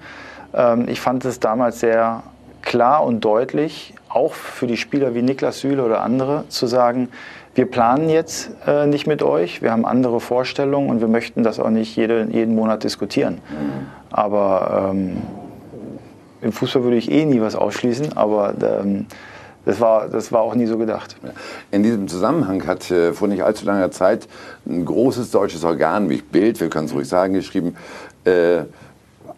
Ähm, 0.54 0.88
ich 0.88 1.02
fand 1.02 1.26
es 1.26 1.40
damals 1.40 1.82
sehr 1.82 2.24
klar 2.62 3.04
und 3.04 3.22
deutlich, 3.22 3.94
auch 4.10 4.34
für 4.34 4.68
die 4.68 4.78
Spieler 4.78 5.16
wie 5.16 5.22
Niklas 5.22 5.60
Süle 5.60 5.84
oder 5.84 6.02
andere, 6.02 6.46
zu 6.50 6.68
sagen, 6.68 7.10
wir 7.54 7.66
planen 7.70 8.10
jetzt 8.10 8.52
äh, 8.66 8.86
nicht 8.86 9.08
mit 9.08 9.24
euch, 9.24 9.62
wir 9.62 9.72
haben 9.72 9.86
andere 9.86 10.20
Vorstellungen 10.20 10.90
und 10.90 11.02
wir 11.02 11.08
möchten 11.08 11.44
das 11.44 11.60
auch 11.60 11.70
nicht 11.70 11.96
jede, 11.96 12.28
jeden 12.32 12.56
Monat 12.56 12.84
diskutieren. 12.84 13.36
Mhm. 13.36 13.88
Aber 14.10 14.92
ähm, 14.92 15.18
im 16.42 16.52
Fußball 16.52 16.84
würde 16.84 16.98
ich 16.98 17.12
eh 17.12 17.26
nie 17.26 17.42
was 17.42 17.56
ausschließen, 17.56 18.18
aber 18.18 18.54
ähm, 18.62 19.06
das 19.66 19.80
war, 19.80 20.08
das 20.08 20.32
war 20.32 20.42
auch 20.42 20.56
nie 20.56 20.66
so 20.66 20.78
gedacht. 20.78 21.16
In 21.70 21.84
diesem 21.84 22.08
Zusammenhang 22.08 22.66
hat 22.66 22.90
äh, 22.90 23.14
vor 23.14 23.28
nicht 23.28 23.44
allzu 23.44 23.66
langer 23.66 23.92
Zeit 23.92 24.28
ein 24.66 24.86
großes 24.86 25.30
deutsches 25.32 25.64
Organ, 25.64 26.10
wie 26.10 26.22
Bild, 26.22 26.60
wir 26.60 26.70
können 26.70 26.86
es 26.86 26.94
ruhig 26.94 27.08
sagen, 27.08 27.34
geschrieben, 27.34 27.76
äh, 28.26 28.62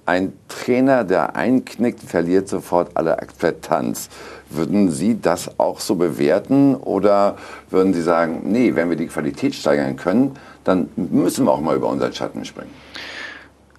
ein 0.06 0.34
Trainer, 0.49 1.04
der 1.04 1.36
einknickt, 1.36 2.02
verliert 2.02 2.47
sofort 2.47 2.91
alle 2.95 3.19
Akzeptanz. 3.19 4.10
Würden 4.55 4.91
Sie 4.91 5.19
das 5.19 5.59
auch 5.59 5.79
so 5.79 5.95
bewerten 5.95 6.75
oder 6.75 7.37
würden 7.69 7.93
Sie 7.93 8.01
sagen, 8.01 8.41
nee, 8.45 8.75
wenn 8.75 8.89
wir 8.89 8.97
die 8.97 9.07
Qualität 9.07 9.55
steigern 9.55 9.95
können, 9.95 10.31
dann 10.63 10.89
müssen 10.95 11.45
wir 11.45 11.51
auch 11.51 11.61
mal 11.61 11.75
über 11.75 11.89
unseren 11.89 12.13
Schatten 12.13 12.45
springen? 12.45 12.71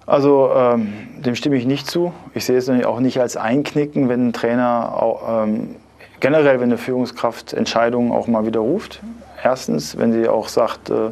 Also 0.05 0.51
ähm, 0.55 0.93
dem 1.17 1.35
stimme 1.35 1.55
ich 1.55 1.65
nicht 1.65 1.87
zu. 1.87 2.13
Ich 2.33 2.45
sehe 2.45 2.57
es 2.57 2.69
auch 2.69 2.99
nicht 2.99 3.19
als 3.19 3.37
Einknicken, 3.37 4.07
wenn 4.07 4.27
ein 4.27 4.33
Trainer 4.33 5.01
auch, 5.01 5.45
ähm, 5.45 5.75
generell, 6.19 6.59
wenn 6.59 6.69
eine 6.69 6.77
Führungskraft 6.77 7.53
Entscheidungen 7.53 8.11
auch 8.11 8.27
mal 8.27 8.45
widerruft. 8.45 9.01
Erstens, 9.43 9.97
wenn 9.97 10.13
sie 10.13 10.27
auch 10.27 10.47
sagt, 10.47 10.89
äh, 10.89 11.11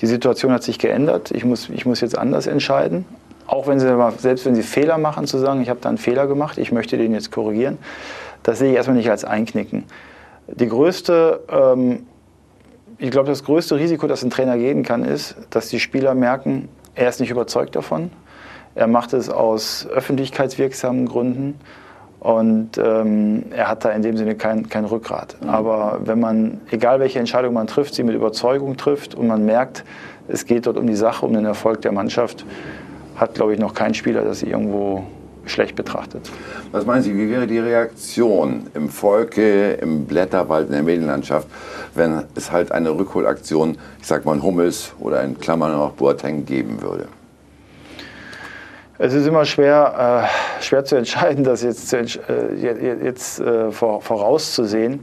die 0.00 0.06
Situation 0.06 0.52
hat 0.52 0.64
sich 0.64 0.78
geändert, 0.78 1.30
ich 1.30 1.44
muss, 1.44 1.68
ich 1.68 1.86
muss 1.86 2.00
jetzt 2.00 2.18
anders 2.18 2.46
entscheiden 2.46 3.04
auch 3.52 3.66
wenn 3.66 3.78
sie 3.78 4.12
selbst 4.18 4.46
wenn 4.46 4.54
sie 4.54 4.62
Fehler 4.62 4.96
machen, 4.96 5.26
zu 5.26 5.36
sagen, 5.36 5.60
ich 5.60 5.68
habe 5.68 5.78
da 5.80 5.90
einen 5.90 5.98
Fehler 5.98 6.26
gemacht, 6.26 6.56
ich 6.56 6.72
möchte 6.72 6.96
den 6.96 7.12
jetzt 7.12 7.30
korrigieren, 7.30 7.76
das 8.42 8.58
sehe 8.58 8.70
ich 8.70 8.76
erstmal 8.76 8.96
nicht 8.96 9.10
als 9.10 9.24
Einknicken. 9.24 9.84
Die 10.48 10.68
größte, 10.68 11.40
ähm, 11.48 12.06
ich 12.98 13.10
glaube, 13.10 13.28
das 13.28 13.44
größte 13.44 13.76
Risiko, 13.76 14.06
das 14.06 14.22
ein 14.22 14.30
Trainer 14.30 14.56
gehen 14.58 14.82
kann, 14.82 15.04
ist, 15.04 15.36
dass 15.50 15.68
die 15.68 15.80
Spieler 15.80 16.14
merken, 16.14 16.68
er 16.94 17.08
ist 17.08 17.20
nicht 17.20 17.30
überzeugt 17.30 17.74
davon. 17.76 18.10
Er 18.74 18.86
macht 18.86 19.12
es 19.12 19.28
aus 19.28 19.86
öffentlichkeitswirksamen 19.86 21.06
Gründen 21.06 21.58
und 22.20 22.78
ähm, 22.78 23.44
er 23.50 23.68
hat 23.68 23.84
da 23.84 23.90
in 23.90 24.02
dem 24.02 24.16
Sinne 24.16 24.34
kein, 24.34 24.68
kein 24.68 24.84
Rückgrat. 24.84 25.36
Mhm. 25.42 25.48
Aber 25.50 26.00
wenn 26.04 26.20
man, 26.20 26.60
egal 26.70 27.00
welche 27.00 27.18
Entscheidung 27.18 27.54
man 27.54 27.66
trifft, 27.66 27.94
sie 27.94 28.02
mit 28.02 28.14
Überzeugung 28.14 28.76
trifft 28.76 29.14
und 29.14 29.26
man 29.26 29.44
merkt, 29.44 29.84
es 30.28 30.46
geht 30.46 30.66
dort 30.66 30.76
um 30.76 30.86
die 30.86 30.94
Sache, 30.94 31.26
um 31.26 31.32
den 31.32 31.44
Erfolg 31.44 31.82
der 31.82 31.92
Mannschaft, 31.92 32.46
hat, 33.16 33.34
glaube 33.34 33.52
ich, 33.52 33.58
noch 33.58 33.74
kein 33.74 33.94
Spieler 33.94 34.22
das 34.22 34.42
irgendwo 34.42 35.04
schlecht 35.52 35.76
betrachtet. 35.76 36.30
Was 36.72 36.86
meinen 36.86 37.02
Sie, 37.02 37.16
wie 37.16 37.30
wäre 37.30 37.46
die 37.46 37.58
Reaktion 37.58 38.66
im 38.74 38.88
Volke, 38.88 39.72
im 39.74 40.06
Blätterwald, 40.06 40.66
in 40.66 40.72
der 40.72 40.82
Medienlandschaft, 40.82 41.46
wenn 41.94 42.24
es 42.34 42.50
halt 42.50 42.72
eine 42.72 42.90
Rückholaktion, 42.90 43.78
ich 44.00 44.06
sag 44.06 44.24
mal 44.24 44.40
Hummels 44.42 44.92
oder 44.98 45.22
in 45.22 45.38
Klammern 45.38 45.74
auch 45.74 45.92
Boateng 45.92 46.44
geben 46.44 46.82
würde? 46.82 47.06
Es 48.98 49.14
ist 49.14 49.26
immer 49.26 49.44
schwer, 49.44 50.28
äh, 50.60 50.62
schwer 50.62 50.84
zu 50.84 50.96
entscheiden, 50.96 51.44
das 51.44 51.62
jetzt, 51.62 51.92
äh, 51.92 52.04
jetzt 53.02 53.40
äh, 53.40 53.72
vorauszusehen. 53.72 55.00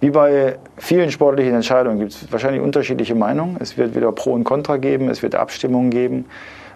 Wie 0.00 0.10
bei 0.10 0.56
vielen 0.78 1.10
sportlichen 1.10 1.54
Entscheidungen 1.54 1.98
gibt 1.98 2.12
es 2.12 2.32
wahrscheinlich 2.32 2.60
unterschiedliche 2.60 3.14
Meinungen. 3.14 3.56
Es 3.60 3.76
wird 3.76 3.94
wieder 3.94 4.10
Pro 4.12 4.32
und 4.32 4.44
Contra 4.44 4.76
geben, 4.76 5.08
es 5.08 5.22
wird 5.22 5.34
Abstimmungen 5.34 5.90
geben. 5.90 6.24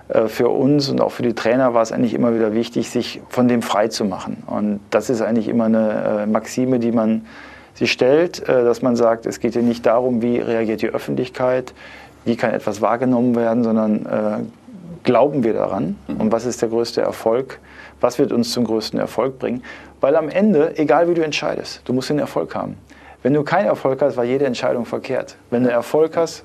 Äh, 0.09 0.29
für 0.29 0.49
uns 0.49 0.89
und 0.89 1.01
auch 1.01 1.11
für 1.11 1.23
die 1.23 1.35
Trainer 1.35 1.75
war 1.75 1.83
es 1.83 1.93
eigentlich 1.93 2.15
immer 2.15 2.35
wieder 2.35 2.55
wichtig, 2.55 2.91
sich 2.91 3.21
von 3.29 3.49
dem 3.49 3.63
frei 3.63 3.89
zu 3.89 4.05
machen. 4.05 4.43
Und 4.47 4.81
das 4.91 5.11
ist 5.11 5.21
eigentlich 5.21 5.49
immer 5.49 5.65
eine 5.65 6.23
äh, 6.23 6.27
Maxime, 6.27 6.79
die 6.79 6.93
man 6.93 7.27
sich 7.75 7.93
stellt, 7.93 8.49
äh, 8.49 8.65
dass 8.65 8.83
man 8.83 8.97
sagt, 8.97 9.27
es 9.27 9.41
geht 9.41 9.55
hier 9.55 9.63
nicht 9.63 9.85
darum, 9.85 10.23
wie 10.23 10.39
reagiert 10.39 10.83
die 10.83 10.89
Öffentlichkeit, 10.89 11.75
wie 12.25 12.37
kann 12.37 12.53
etwas 12.53 12.81
wahrgenommen 12.81 13.37
werden, 13.37 13.63
sondern 13.63 14.51
glauben 15.05 15.45
wir 15.45 15.53
daran 15.53 15.97
mhm. 16.09 16.23
und 16.23 16.33
was 16.33 16.45
ist 16.45 16.61
der 16.61 16.71
größte 16.71 17.01
Erfolg, 17.01 17.61
was 18.01 18.19
wird 18.19 18.33
uns 18.33 18.51
zum 18.51 18.65
größten 18.65 18.99
Erfolg 18.99 19.39
bringen. 19.39 19.63
Weil 20.01 20.17
am 20.17 20.29
Ende, 20.29 20.77
egal 20.77 21.09
wie 21.09 21.15
du 21.15 21.23
entscheidest, 21.23 21.83
du 21.85 21.93
musst 21.93 22.11
den 22.11 22.19
Erfolg 22.19 22.57
haben. 22.57 22.77
Wenn 23.23 23.33
du 23.33 23.45
keinen 23.45 23.67
Erfolg 23.67 24.03
hast, 24.03 24.17
war 24.17 24.25
jede 24.25 24.45
Entscheidung 24.45 24.87
verkehrt. 24.87 25.37
Wenn 25.51 25.63
du 25.63 25.71
Erfolg 25.71 26.17
hast, 26.17 26.43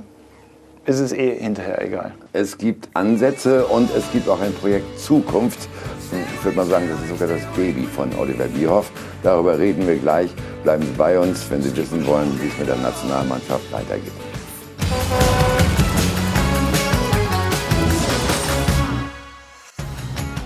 ist 0.86 1.00
es 1.00 1.12
eh 1.12 1.39
hinterher 1.39 1.82
egal. 1.82 2.12
Es 2.34 2.58
gibt 2.58 2.89
Ansätze 2.94 3.65
und 3.65 3.89
es 3.96 4.12
gibt 4.12 4.28
auch 4.28 4.41
ein 4.41 4.54
Projekt 4.54 5.00
Zukunft. 5.00 5.70
Ich 6.12 6.44
würde 6.44 6.58
mal 6.58 6.65
sagen, 6.65 6.89
das 6.89 7.00
ist 7.02 7.10
sogar 7.10 7.28
das 7.28 7.46
Baby 7.56 7.84
von 7.84 8.13
Oliver 8.20 8.46
Bierhoff. 8.46 8.91
Darüber 9.24 9.58
reden 9.58 9.88
wir 9.88 9.96
gleich 9.96 10.32
Bleiben 10.63 10.84
Sie 10.84 10.91
bei 10.91 11.17
uns, 11.17 11.50
wenn 11.50 11.62
Sie 11.62 11.76
wissen 11.76 12.06
wollen, 12.06 12.39
wie 12.39 12.48
es 12.48 12.58
mit 12.60 12.67
der 12.67 12.76
Nationalmannschaft 12.76 13.72
weitergeht. 13.72 14.12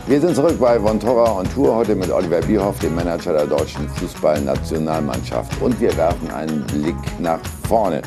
Wir 0.08 0.22
sind 0.22 0.36
zurück 0.36 0.58
bei 0.58 0.80
Von 0.80 1.00
Torra 1.00 1.40
on 1.40 1.52
Tour, 1.54 1.76
heute 1.76 1.96
mit 1.96 2.12
Oliver 2.12 2.40
Bierhoff, 2.40 2.80
dem 2.80 2.96
Manager 2.96 3.34
der 3.34 3.48
deutschen 3.48 3.90
Fußballnationalmannschaft. 3.90 5.62
Und 5.62 5.82
wir 5.82 5.96
werfen 5.98 6.32
einen 6.32 6.66
Blick 6.68 6.96
nach 7.20 7.40
vorne. 7.68 8.02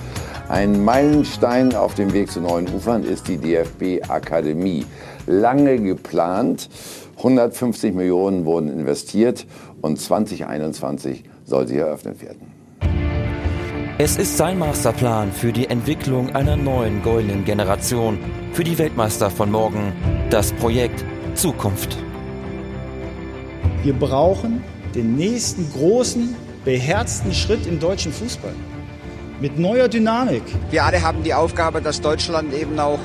Ein 0.49 0.83
Meilenstein 0.83 1.75
auf 1.75 1.95
dem 1.95 2.15
Weg 2.15 2.31
zu 2.31 2.41
neuen 2.41 2.67
Ufern 2.75 3.05
ist 3.05 3.29
die 3.29 3.37
DFB-Akademie. 3.37 4.87
Lange 5.27 5.79
geplant, 5.79 6.71
150 7.19 7.95
Millionen 7.95 8.47
wurden 8.47 8.71
investiert 8.71 9.47
und 9.83 10.01
2021 10.01 11.25
soll 11.45 11.69
sie 11.69 11.77
eröffnet 11.77 12.23
werden. 12.23 12.51
Es 13.99 14.17
ist 14.17 14.39
sein 14.39 14.59
Masterplan 14.59 15.33
für 15.33 15.53
die 15.53 15.69
Entwicklung 15.69 16.35
einer 16.35 16.57
neuen 16.57 17.03
goldenen 17.03 17.45
Generation, 17.45 18.19
für 18.55 18.65
die 18.65 18.79
Weltmeister 18.79 19.29
von 19.29 19.51
morgen, 19.51 19.93
das 20.31 20.53
Projekt 20.53 21.05
Zukunft. 21.35 21.99
Wir 23.83 23.93
brauchen 23.93 24.65
den 24.95 25.15
nächsten 25.15 25.71
großen, 25.73 26.35
beherzten 26.65 27.35
Schritt 27.35 27.67
im 27.67 27.79
deutschen 27.79 28.13
Fußball. 28.13 28.55
Mit 29.40 29.57
neuer 29.57 29.87
Dynamik. 29.87 30.42
Wir 30.70 30.85
alle 30.85 31.01
haben 31.01 31.22
die 31.22 31.33
Aufgabe, 31.33 31.81
dass 31.81 32.01
Deutschland 32.01 32.53
eben 32.53 32.77
auch 32.81 32.98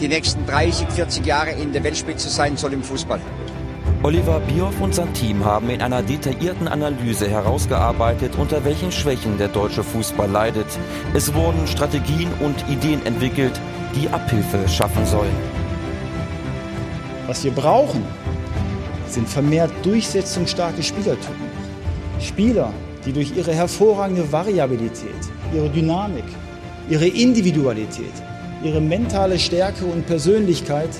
die 0.00 0.06
nächsten 0.06 0.46
30, 0.46 0.86
40 0.88 1.26
Jahre 1.26 1.50
in 1.50 1.72
der 1.72 1.82
Weltspitze 1.82 2.28
sein 2.28 2.56
soll 2.56 2.72
im 2.72 2.84
Fußball. 2.84 3.20
Oliver 4.04 4.38
Bierhoff 4.38 4.80
und 4.80 4.94
sein 4.94 5.12
Team 5.12 5.44
haben 5.44 5.68
in 5.70 5.82
einer 5.82 6.02
detaillierten 6.02 6.68
Analyse 6.68 7.28
herausgearbeitet, 7.28 8.34
unter 8.38 8.64
welchen 8.64 8.92
Schwächen 8.92 9.38
der 9.38 9.48
deutsche 9.48 9.82
Fußball 9.82 10.30
leidet. 10.30 10.68
Es 11.14 11.34
wurden 11.34 11.66
Strategien 11.66 12.30
und 12.38 12.54
Ideen 12.68 13.04
entwickelt, 13.04 13.60
die 13.96 14.08
Abhilfe 14.08 14.68
schaffen 14.68 15.04
sollen. 15.04 15.34
Was 17.26 17.42
wir 17.42 17.50
brauchen, 17.50 18.04
sind 19.08 19.28
vermehrt 19.28 19.72
durchsetzungsstarke 19.82 20.84
Spielertypen. 20.84 21.50
Spieler, 22.20 22.72
die 23.10 23.12
durch 23.12 23.36
ihre 23.36 23.52
hervorragende 23.52 24.30
Variabilität, 24.30 25.20
ihre 25.52 25.68
Dynamik, 25.68 26.24
ihre 26.88 27.08
Individualität, 27.08 28.12
ihre 28.62 28.80
mentale 28.80 29.36
Stärke 29.36 29.84
und 29.84 30.06
Persönlichkeit 30.06 30.90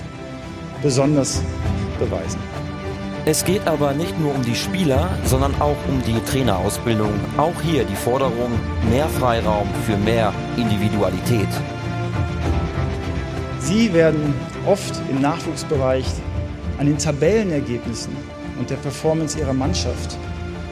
besonders 0.83 1.41
beweisen. 1.99 2.39
Es 3.23 3.45
geht 3.45 3.65
aber 3.65 3.93
nicht 3.93 4.19
nur 4.19 4.35
um 4.35 4.41
die 4.41 4.55
Spieler, 4.55 5.09
sondern 5.23 5.53
auch 5.61 5.77
um 5.87 6.01
die 6.05 6.19
Trainerausbildung. 6.29 7.13
Auch 7.37 7.61
hier 7.61 7.85
die 7.85 7.95
Forderung 7.95 8.51
mehr 8.89 9.07
Freiraum 9.07 9.69
für 9.85 9.95
mehr 9.95 10.33
Individualität. 10.57 11.47
Sie 13.59 13.93
werden 13.93 14.33
oft 14.65 14.99
im 15.09 15.21
Nachwuchsbereich 15.21 16.05
an 16.77 16.87
den 16.87 16.97
Tabellenergebnissen 16.97 18.13
und 18.59 18.69
der 18.69 18.77
Performance 18.77 19.39
ihrer 19.39 19.53
Mannschaft 19.53 20.17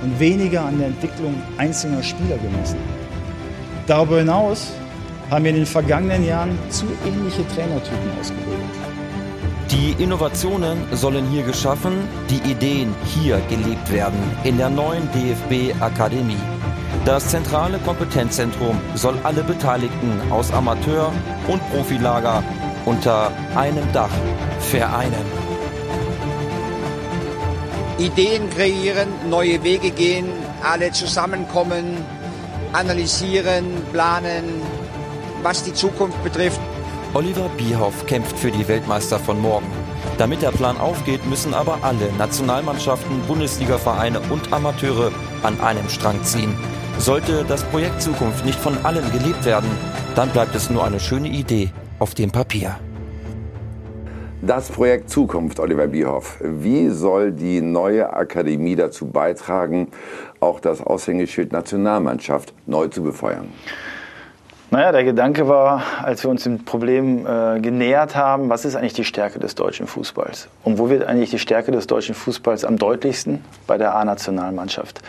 und 0.01 0.19
weniger 0.19 0.65
an 0.65 0.77
der 0.77 0.87
Entwicklung 0.87 1.35
einzelner 1.57 2.03
Spieler 2.03 2.37
gemessen. 2.37 2.77
Darüber 3.87 4.19
hinaus 4.19 4.71
haben 5.29 5.43
wir 5.43 5.51
in 5.51 5.57
den 5.57 5.65
vergangenen 5.65 6.25
Jahren 6.25 6.57
zu 6.69 6.85
ähnliche 7.05 7.47
Trainertypen 7.47 8.11
ausgebildet. 8.19 8.89
Die 9.71 10.03
Innovationen 10.03 10.79
sollen 10.93 11.27
hier 11.27 11.43
geschaffen, 11.43 11.93
die 12.29 12.51
Ideen 12.51 12.95
hier 13.05 13.39
gelebt 13.49 13.91
werden, 13.91 14.19
in 14.43 14.57
der 14.57 14.69
neuen 14.69 15.07
DFB-Akademie. 15.11 16.41
Das 17.05 17.27
zentrale 17.29 17.77
Kompetenzzentrum 17.79 18.79
soll 18.95 19.15
alle 19.23 19.43
Beteiligten 19.43 20.19
aus 20.31 20.51
Amateur- 20.51 21.13
und 21.47 21.61
Profilager 21.71 22.43
unter 22.85 23.31
einem 23.55 23.91
Dach 23.93 24.09
vereinen. 24.59 25.48
Ideen 27.99 28.49
kreieren, 28.49 29.09
neue 29.29 29.61
Wege 29.63 29.91
gehen, 29.91 30.27
alle 30.63 30.91
zusammenkommen, 30.91 31.97
analysieren, 32.71 33.65
planen, 33.91 34.45
was 35.43 35.63
die 35.63 35.73
Zukunft 35.73 36.23
betrifft. 36.23 36.61
Oliver 37.13 37.49
Bierhoff 37.57 38.05
kämpft 38.05 38.37
für 38.37 38.51
die 38.51 38.67
Weltmeister 38.67 39.19
von 39.19 39.41
morgen. 39.41 39.67
Damit 40.17 40.41
der 40.41 40.51
Plan 40.51 40.77
aufgeht, 40.77 41.25
müssen 41.25 41.53
aber 41.53 41.79
alle 41.81 42.11
Nationalmannschaften, 42.17 43.21
Bundesligavereine 43.27 44.21
und 44.29 44.53
Amateure 44.53 45.11
an 45.43 45.59
einem 45.59 45.89
Strang 45.89 46.23
ziehen. 46.23 46.55
Sollte 46.99 47.43
das 47.45 47.63
Projekt 47.63 48.01
Zukunft 48.01 48.45
nicht 48.45 48.59
von 48.59 48.77
allen 48.85 49.11
gelebt 49.11 49.43
werden, 49.43 49.69
dann 50.15 50.29
bleibt 50.29 50.55
es 50.55 50.69
nur 50.69 50.85
eine 50.85 50.99
schöne 50.99 51.29
Idee 51.29 51.71
auf 51.99 52.13
dem 52.13 52.31
Papier. 52.31 52.77
Das 54.41 54.69
Projekt 54.69 55.09
Zukunft, 55.09 55.59
Oliver 55.59 55.87
Bierhoff. 55.87 56.37
Wie 56.39 56.87
soll 56.89 57.33
die 57.33 57.59
neue 57.59 58.13
Akademie 58.13 58.77
dazu 58.77 59.05
beitragen, 59.05 59.89
auch 60.39 60.61
das 60.61 60.81
Aushängeschild 60.81 61.51
Nationalmannschaft 61.51 62.53
neu 62.65 62.87
zu 62.87 63.03
befeuern? 63.03 63.49
Naja, 64.71 64.93
der 64.93 65.03
Gedanke 65.03 65.49
war, 65.49 65.83
als 66.01 66.23
wir 66.23 66.29
uns 66.29 66.43
dem 66.43 66.63
Problem 66.63 67.27
äh, 67.27 67.59
genähert 67.59 68.15
haben, 68.15 68.49
was 68.49 68.63
ist 68.63 68.77
eigentlich 68.77 68.93
die 68.93 69.03
Stärke 69.03 69.39
des 69.39 69.55
deutschen 69.55 69.87
Fußballs? 69.87 70.47
Und 70.63 70.77
wo 70.77 70.89
wird 70.89 71.03
eigentlich 71.03 71.31
die 71.31 71.39
Stärke 71.39 71.73
des 71.73 71.87
deutschen 71.87 72.15
Fußballs 72.15 72.63
am 72.63 72.77
deutlichsten? 72.77 73.43
Bei 73.67 73.77
der 73.77 73.93
A-Nationalmannschaft. 73.95 75.01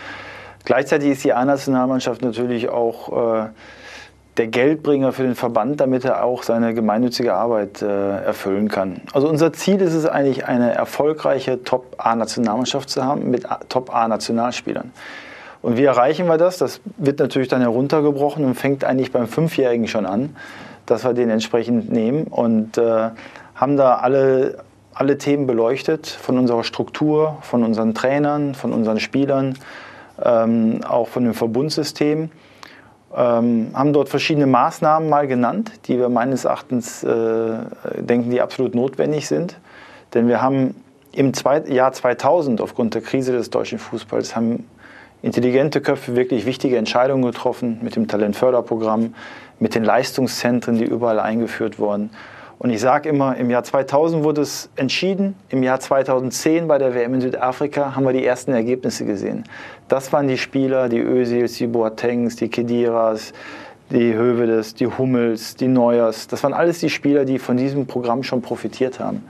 Gleichzeitig 0.65 1.09
ist 1.09 1.23
die 1.23 1.31
A-Nationalmannschaft 1.31 2.21
natürlich 2.21 2.67
auch 2.67 3.43
äh, 3.43 3.49
der 4.37 4.47
Geldbringer 4.47 5.11
für 5.11 5.23
den 5.23 5.35
Verband, 5.35 5.81
damit 5.81 6.05
er 6.05 6.23
auch 6.23 6.43
seine 6.43 6.73
gemeinnützige 6.73 7.33
Arbeit 7.33 7.81
äh, 7.81 8.23
erfüllen 8.23 8.69
kann. 8.69 9.01
Also 9.13 9.27
unser 9.27 9.51
Ziel 9.51 9.81
ist 9.81 9.93
es 9.93 10.05
eigentlich, 10.05 10.45
eine 10.45 10.73
erfolgreiche 10.73 11.63
Top-A-Nationalmannschaft 11.63 12.89
zu 12.89 13.03
haben 13.03 13.29
mit 13.29 13.45
Top-A-Nationalspielern. 13.67 14.91
Und 15.61 15.77
wie 15.77 15.83
erreichen 15.83 16.27
wir 16.27 16.37
das? 16.37 16.57
Das 16.57 16.81
wird 16.97 17.19
natürlich 17.19 17.49
dann 17.49 17.61
heruntergebrochen 17.61 18.45
und 18.45 18.55
fängt 18.55 18.83
eigentlich 18.83 19.11
beim 19.11 19.27
Fünfjährigen 19.27 19.87
schon 19.87 20.05
an, 20.05 20.35
dass 20.85 21.03
wir 21.03 21.13
den 21.13 21.29
entsprechend 21.29 21.91
nehmen 21.91 22.23
und 22.23 22.77
äh, 22.77 23.09
haben 23.53 23.77
da 23.77 23.95
alle, 23.95 24.63
alle 24.93 25.17
Themen 25.17 25.45
beleuchtet, 25.45 26.07
von 26.07 26.39
unserer 26.39 26.63
Struktur, 26.63 27.37
von 27.41 27.63
unseren 27.63 27.93
Trainern, 27.93 28.55
von 28.55 28.73
unseren 28.73 28.99
Spielern, 28.99 29.55
ähm, 30.23 30.79
auch 30.87 31.09
von 31.09 31.25
dem 31.25 31.33
Verbundsystem 31.33 32.31
ähm, 33.15 33.71
haben 33.73 33.93
dort 33.93 34.09
verschiedene 34.09 34.47
Maßnahmen 34.47 35.09
mal 35.09 35.27
genannt, 35.27 35.71
die 35.85 35.97
wir 35.97 36.09
meines 36.09 36.45
Erachtens 36.45 37.03
äh, 37.03 37.57
denken, 37.97 38.29
die 38.31 38.41
absolut 38.41 38.75
notwendig 38.75 39.27
sind. 39.27 39.57
Denn 40.13 40.27
wir 40.27 40.41
haben 40.41 40.75
im 41.13 41.33
Zwei 41.33 41.59
Jahr 41.61 41.91
2000 41.91 42.61
aufgrund 42.61 42.93
der 42.93 43.01
Krise 43.01 43.33
des 43.33 43.49
deutschen 43.49 43.79
Fußballs 43.79 44.35
haben 44.35 44.65
intelligente 45.21 45.81
Köpfe 45.81 46.15
wirklich 46.15 46.45
wichtige 46.45 46.77
Entscheidungen 46.77 47.23
getroffen 47.23 47.79
mit 47.81 47.95
dem 47.95 48.07
Talentförderprogramm, 48.07 49.13
mit 49.59 49.75
den 49.75 49.83
Leistungszentren, 49.83 50.77
die 50.77 50.85
überall 50.85 51.19
eingeführt 51.19 51.79
wurden. 51.79 52.09
Und 52.61 52.69
ich 52.69 52.79
sage 52.79 53.09
immer, 53.09 53.37
im 53.37 53.49
Jahr 53.49 53.63
2000 53.63 54.23
wurde 54.23 54.41
es 54.41 54.69
entschieden, 54.75 55.33
im 55.49 55.63
Jahr 55.63 55.79
2010 55.79 56.67
bei 56.67 56.77
der 56.77 56.93
WM 56.93 57.15
in 57.15 57.21
Südafrika 57.21 57.95
haben 57.95 58.03
wir 58.03 58.13
die 58.13 58.23
ersten 58.23 58.53
Ergebnisse 58.53 59.03
gesehen. 59.03 59.45
Das 59.87 60.13
waren 60.13 60.27
die 60.27 60.37
Spieler, 60.37 60.87
die 60.87 60.99
Özils, 60.99 61.53
die 61.53 61.65
Boatengs, 61.65 62.35
die 62.35 62.49
Kediras, 62.49 63.33
die 63.89 64.13
Hövedes, 64.13 64.75
die 64.75 64.85
Hummels, 64.85 65.55
die 65.55 65.67
Neuers. 65.67 66.27
Das 66.27 66.43
waren 66.43 66.53
alles 66.53 66.77
die 66.77 66.91
Spieler, 66.91 67.25
die 67.25 67.39
von 67.39 67.57
diesem 67.57 67.87
Programm 67.87 68.21
schon 68.21 68.43
profitiert 68.43 68.99
haben. 68.99 69.25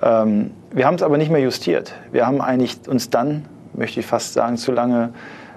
Ähm, 0.00 0.52
wir 0.70 0.86
haben 0.86 0.94
es 0.94 1.02
aber 1.02 1.18
nicht 1.18 1.32
mehr 1.32 1.42
justiert. 1.42 1.94
Wir 2.12 2.28
haben 2.28 2.40
eigentlich 2.40 2.78
uns 2.86 3.10
dann, 3.10 3.44
möchte 3.72 3.98
ich 3.98 4.06
fast 4.06 4.34
sagen, 4.34 4.56
zu 4.56 4.70
lange 4.70 5.12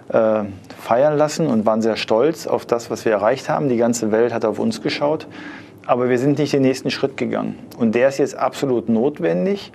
äh, 0.09 0.39
feiern 0.81 1.19
lassen 1.19 1.45
und 1.45 1.67
waren 1.67 1.83
sehr 1.83 1.97
stolz 1.97 2.47
auf 2.47 2.65
das, 2.65 2.89
was 2.89 3.05
wir 3.05 3.11
erreicht 3.11 3.47
haben. 3.47 3.69
Die 3.69 3.77
ganze 3.77 4.11
Welt 4.11 4.33
hat 4.33 4.43
auf 4.43 4.57
uns 4.57 4.81
geschaut. 4.81 5.27
Aber 5.85 6.09
wir 6.09 6.17
sind 6.17 6.39
nicht 6.39 6.53
den 6.53 6.63
nächsten 6.63 6.89
Schritt 6.89 7.17
gegangen. 7.17 7.59
Und 7.77 7.95
der 7.95 8.09
ist 8.09 8.17
jetzt 8.17 8.35
absolut 8.35 8.89
notwendig. 8.89 9.71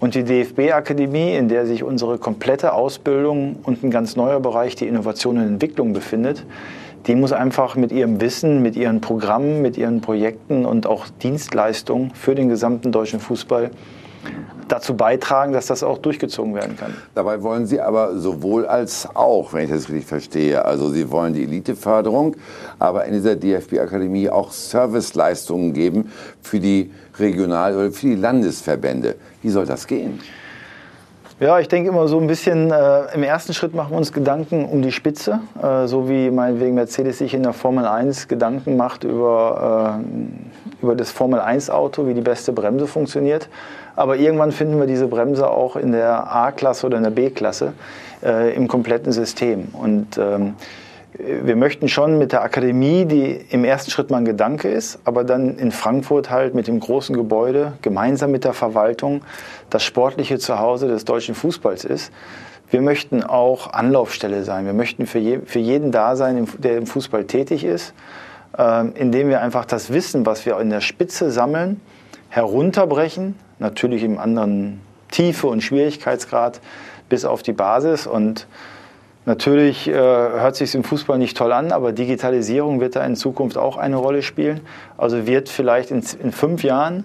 Und 0.00 0.14
die 0.14 0.24
DFB-Akademie, 0.24 1.34
in 1.34 1.48
der 1.48 1.66
sich 1.66 1.82
unsere 1.82 2.18
komplette 2.18 2.72
Ausbildung 2.72 3.56
und 3.62 3.82
ein 3.82 3.90
ganz 3.90 4.16
neuer 4.16 4.40
Bereich, 4.40 4.74
die 4.74 4.86
Innovation 4.86 5.38
und 5.38 5.46
Entwicklung 5.46 5.92
befindet, 5.92 6.44
die 7.06 7.14
muss 7.14 7.32
einfach 7.32 7.76
mit 7.76 7.92
ihrem 7.92 8.20
Wissen, 8.20 8.62
mit 8.62 8.76
ihren 8.76 9.00
Programmen, 9.00 9.62
mit 9.62 9.76
ihren 9.76 10.00
Projekten 10.00 10.64
und 10.64 10.86
auch 10.86 11.06
Dienstleistungen 11.22 12.10
für 12.14 12.34
den 12.34 12.48
gesamten 12.48 12.92
deutschen 12.92 13.20
Fußball 13.20 13.70
dazu 14.68 14.96
beitragen, 14.96 15.52
dass 15.52 15.66
das 15.66 15.82
auch 15.82 15.98
durchgezogen 15.98 16.54
werden 16.54 16.76
kann. 16.76 16.94
Dabei 17.14 17.42
wollen 17.42 17.66
Sie 17.66 17.80
aber 17.80 18.18
sowohl 18.18 18.66
als 18.66 19.08
auch, 19.14 19.52
wenn 19.52 19.64
ich 19.64 19.70
das 19.70 19.88
richtig 19.88 20.06
verstehe, 20.06 20.64
also 20.64 20.90
Sie 20.90 21.10
wollen 21.10 21.34
die 21.34 21.44
Eliteförderung, 21.44 22.36
aber 22.78 23.04
in 23.04 23.12
dieser 23.12 23.36
DFB-Akademie 23.36 24.30
auch 24.30 24.52
Serviceleistungen 24.52 25.72
geben 25.72 26.10
für 26.42 26.60
die 26.60 26.90
Regional- 27.18 27.76
oder 27.76 27.92
für 27.92 28.06
die 28.06 28.16
Landesverbände. 28.16 29.16
Wie 29.42 29.50
soll 29.50 29.66
das 29.66 29.86
gehen? 29.86 30.20
Ja, 31.40 31.58
ich 31.58 31.66
denke 31.66 31.90
immer 31.90 32.06
so 32.06 32.20
ein 32.20 32.28
bisschen, 32.28 32.70
äh, 32.70 33.12
im 33.12 33.24
ersten 33.24 33.54
Schritt 33.54 33.74
machen 33.74 33.90
wir 33.90 33.96
uns 33.96 34.12
Gedanken 34.12 34.66
um 34.66 34.82
die 34.82 34.92
Spitze, 34.92 35.40
äh, 35.60 35.88
so 35.88 36.08
wie 36.08 36.30
meinetwegen 36.30 36.76
Mercedes 36.76 37.18
sich 37.18 37.34
in 37.34 37.42
der 37.42 37.52
Formel 37.52 37.86
1 37.86 38.28
Gedanken 38.28 38.76
macht 38.76 39.02
über, 39.02 40.00
äh, 40.00 40.82
über 40.82 40.94
das 40.94 41.10
Formel 41.10 41.40
1 41.40 41.70
Auto, 41.70 42.06
wie 42.06 42.14
die 42.14 42.20
beste 42.20 42.52
Bremse 42.52 42.86
funktioniert. 42.86 43.48
Aber 43.96 44.16
irgendwann 44.16 44.52
finden 44.52 44.78
wir 44.78 44.86
diese 44.86 45.06
Bremse 45.06 45.48
auch 45.48 45.76
in 45.76 45.92
der 45.92 46.32
A-Klasse 46.34 46.86
oder 46.86 46.96
in 46.96 47.04
der 47.04 47.10
B-Klasse 47.10 47.72
äh, 48.22 48.54
im 48.54 48.68
kompletten 48.68 49.12
System. 49.12 49.68
Und 49.72 50.18
ähm, 50.18 50.54
wir 51.16 51.54
möchten 51.54 51.88
schon 51.88 52.18
mit 52.18 52.32
der 52.32 52.42
Akademie, 52.42 53.04
die 53.04 53.38
im 53.50 53.64
ersten 53.64 53.92
Schritt 53.92 54.10
mal 54.10 54.18
ein 54.18 54.24
Gedanke 54.24 54.68
ist, 54.68 54.98
aber 55.04 55.22
dann 55.22 55.58
in 55.58 55.70
Frankfurt 55.70 56.28
halt 56.28 56.54
mit 56.54 56.66
dem 56.66 56.80
großen 56.80 57.14
Gebäude 57.14 57.74
gemeinsam 57.82 58.32
mit 58.32 58.44
der 58.44 58.52
Verwaltung 58.52 59.22
das 59.70 59.84
sportliche 59.84 60.38
Zuhause 60.38 60.88
des 60.88 61.04
deutschen 61.04 61.36
Fußballs 61.36 61.84
ist. 61.84 62.12
Wir 62.70 62.80
möchten 62.80 63.22
auch 63.22 63.72
Anlaufstelle 63.72 64.42
sein. 64.42 64.66
Wir 64.66 64.72
möchten 64.72 65.06
für, 65.06 65.20
je, 65.20 65.38
für 65.44 65.60
jeden 65.60 65.92
da 65.92 66.16
sein, 66.16 66.48
der 66.58 66.78
im 66.78 66.86
Fußball 66.86 67.24
tätig 67.24 67.62
ist, 67.62 67.94
äh, 68.58 68.88
indem 68.94 69.28
wir 69.28 69.40
einfach 69.40 69.64
das 69.64 69.92
Wissen, 69.92 70.26
was 70.26 70.44
wir 70.46 70.58
in 70.58 70.70
der 70.70 70.80
Spitze 70.80 71.30
sammeln, 71.30 71.80
herunterbrechen, 72.28 73.38
natürlich 73.58 74.02
im 74.02 74.18
anderen 74.18 74.80
Tiefe 75.10 75.46
und 75.46 75.62
Schwierigkeitsgrad 75.62 76.60
bis 77.08 77.24
auf 77.24 77.42
die 77.42 77.52
Basis 77.52 78.06
und 78.06 78.46
Natürlich 79.26 79.88
äh, 79.88 79.94
hört 79.94 80.54
sich 80.54 80.74
im 80.74 80.84
Fußball 80.84 81.16
nicht 81.16 81.34
toll 81.34 81.52
an, 81.52 81.72
aber 81.72 81.92
Digitalisierung 81.92 82.80
wird 82.80 82.94
da 82.94 83.04
in 83.06 83.16
Zukunft 83.16 83.56
auch 83.56 83.78
eine 83.78 83.96
Rolle 83.96 84.22
spielen. 84.22 84.60
Also 84.98 85.26
wird 85.26 85.48
vielleicht 85.48 85.90
in, 85.90 86.04
in 86.22 86.30
fünf 86.30 86.62
Jahren 86.62 87.04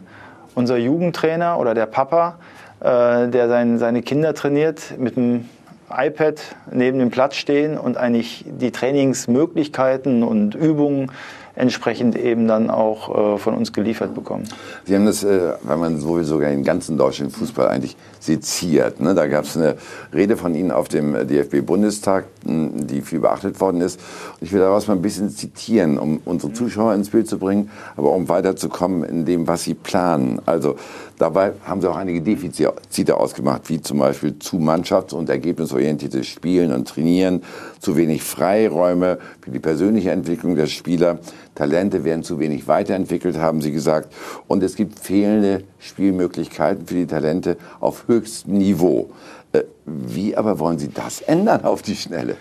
unser 0.53 0.75
Jugendtrainer 0.75 1.57
oder 1.57 1.73
der 1.73 1.85
Papa, 1.85 2.37
äh, 2.81 3.29
der 3.29 3.47
sein, 3.47 3.77
seine 3.77 4.01
Kinder 4.01 4.33
trainiert, 4.33 4.95
mit 4.97 5.15
dem 5.15 5.45
iPad 5.89 6.41
neben 6.71 6.99
dem 6.99 7.09
Platz 7.09 7.35
stehen 7.35 7.77
und 7.77 7.97
eigentlich 7.97 8.43
die 8.45 8.71
Trainingsmöglichkeiten 8.71 10.21
und 10.23 10.55
Übungen 10.55 11.11
entsprechend 11.59 12.15
eben 12.15 12.47
dann 12.47 12.69
auch 12.69 13.35
äh, 13.35 13.37
von 13.37 13.53
uns 13.53 13.73
geliefert 13.73 14.15
bekommen. 14.15 14.45
Sie 14.85 14.95
haben 14.95 15.05
das, 15.05 15.23
äh, 15.23 15.53
weil 15.63 15.77
man 15.77 15.99
so 15.99 16.23
sogar 16.23 16.49
den 16.49 16.63
ganzen 16.63 16.97
deutschen 16.97 17.29
Fußball 17.29 17.67
eigentlich 17.67 17.97
seziert. 18.19 19.01
Ne? 19.01 19.13
Da 19.13 19.27
gab 19.27 19.43
es 19.43 19.57
eine 19.57 19.75
Rede 20.13 20.37
von 20.37 20.55
Ihnen 20.55 20.71
auf 20.71 20.87
dem 20.87 21.13
DFB-Bundestag, 21.27 22.25
die 22.43 23.01
viel 23.01 23.19
beachtet 23.19 23.59
worden 23.59 23.81
ist. 23.81 23.99
Ich 24.39 24.53
will 24.53 24.61
daraus 24.61 24.87
mal 24.87 24.95
ein 24.95 25.01
bisschen 25.01 25.29
zitieren, 25.29 25.97
um 25.97 26.21
unsere 26.23 26.53
Zuschauer 26.53 26.93
ins 26.93 27.09
Bild 27.09 27.27
zu 27.27 27.37
bringen, 27.37 27.69
aber 27.97 28.11
um 28.11 28.29
weiterzukommen 28.29 29.03
in 29.03 29.25
dem, 29.25 29.47
was 29.47 29.63
Sie 29.63 29.73
planen. 29.73 30.41
Also 30.45 30.77
Dabei 31.19 31.51
haben 31.65 31.81
sie 31.81 31.91
auch 31.91 31.97
einige 31.97 32.21
Defizite 32.21 33.17
ausgemacht, 33.17 33.69
wie 33.69 33.81
zum 33.81 33.99
Beispiel 33.99 34.39
zu 34.39 34.55
mannschafts- 34.55 35.13
und 35.13 35.29
ergebnisorientiertes 35.29 36.25
Spielen 36.25 36.71
und 36.71 36.87
Trainieren, 36.87 37.43
zu 37.81 37.97
wenig 37.97 38.23
Freiräume 38.23 39.19
für 39.41 39.51
die 39.51 39.59
persönliche 39.59 40.11
Entwicklung 40.11 40.55
der 40.55 40.67
Spieler, 40.67 41.19
Talente 41.59 42.03
werden 42.03 42.23
zu 42.23 42.39
wenig 42.39 42.67
weiterentwickelt, 42.67 43.37
haben 43.37 43.61
sie 43.61 43.71
gesagt, 43.71 44.11
und 44.47 44.63
es 44.63 44.75
gibt 44.75 44.99
fehlende 44.99 45.63
Spielmöglichkeiten 45.79 46.87
für 46.87 46.95
die 46.95 47.05
Talente 47.05 47.57
auf 47.79 48.07
höchstem 48.07 48.57
Niveau. 48.57 49.11
Äh, 49.53 49.63
wie 49.85 50.35
aber 50.35 50.59
wollen 50.59 50.79
Sie 50.79 50.89
das 50.89 51.21
ändern 51.21 51.65
auf 51.65 51.81
die 51.81 51.95
Schnelle? 51.95 52.35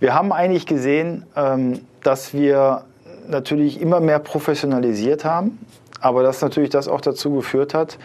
Wir 0.00 0.14
haben 0.14 0.32
eigentlich 0.32 0.66
gesehen, 0.66 1.24
ähm, 1.36 1.80
dass 2.02 2.34
wir 2.34 2.84
natürlich 3.28 3.80
immer 3.80 4.00
mehr 4.00 4.18
professionalisiert 4.18 5.24
haben 5.24 5.58
aber 6.04 6.22
dass 6.22 6.42
natürlich 6.42 6.68
das 6.68 6.86
auch 6.86 7.00
dazu 7.00 7.32
geführt 7.32 7.72
hat, 7.72 7.98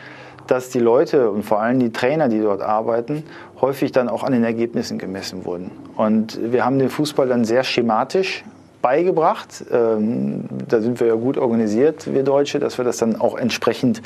dass 0.48 0.70
die 0.70 0.80
Leute 0.80 1.30
und 1.30 1.44
vor 1.44 1.62
allem 1.62 1.80
die 1.80 1.92
Trainer, 1.92 2.30
die 2.30 2.40
dort 2.40 2.62
arbeiten, 2.62 3.24
häufig 3.60 3.92
dann 3.92 4.08
auch 4.08 4.24
an 4.24 4.32
den 4.32 4.46
Ergebnissen 4.46 4.98
gemessen 4.98 5.44
wurden. 5.44 5.70
Und 5.98 6.40
wir 6.42 6.64
haben 6.64 6.80
den 6.80 6.90
Fußball 6.90 7.28
dann 7.28 7.44
sehr 7.44 7.66
schematisch 7.66 8.46
beigebracht. 8.82 9.66
Ähm, 9.72 10.46
da 10.68 10.82
sind 10.82 11.00
wir 11.00 11.08
ja 11.08 11.16
gut 11.16 11.38
organisiert, 11.38 12.14
wir 12.14 12.24
Deutsche, 12.24 12.60
dass 12.60 12.78
wir 12.78 12.86
das 12.86 12.98
dann 12.98 13.20
auch 13.20 13.38
entsprechend 13.38 14.02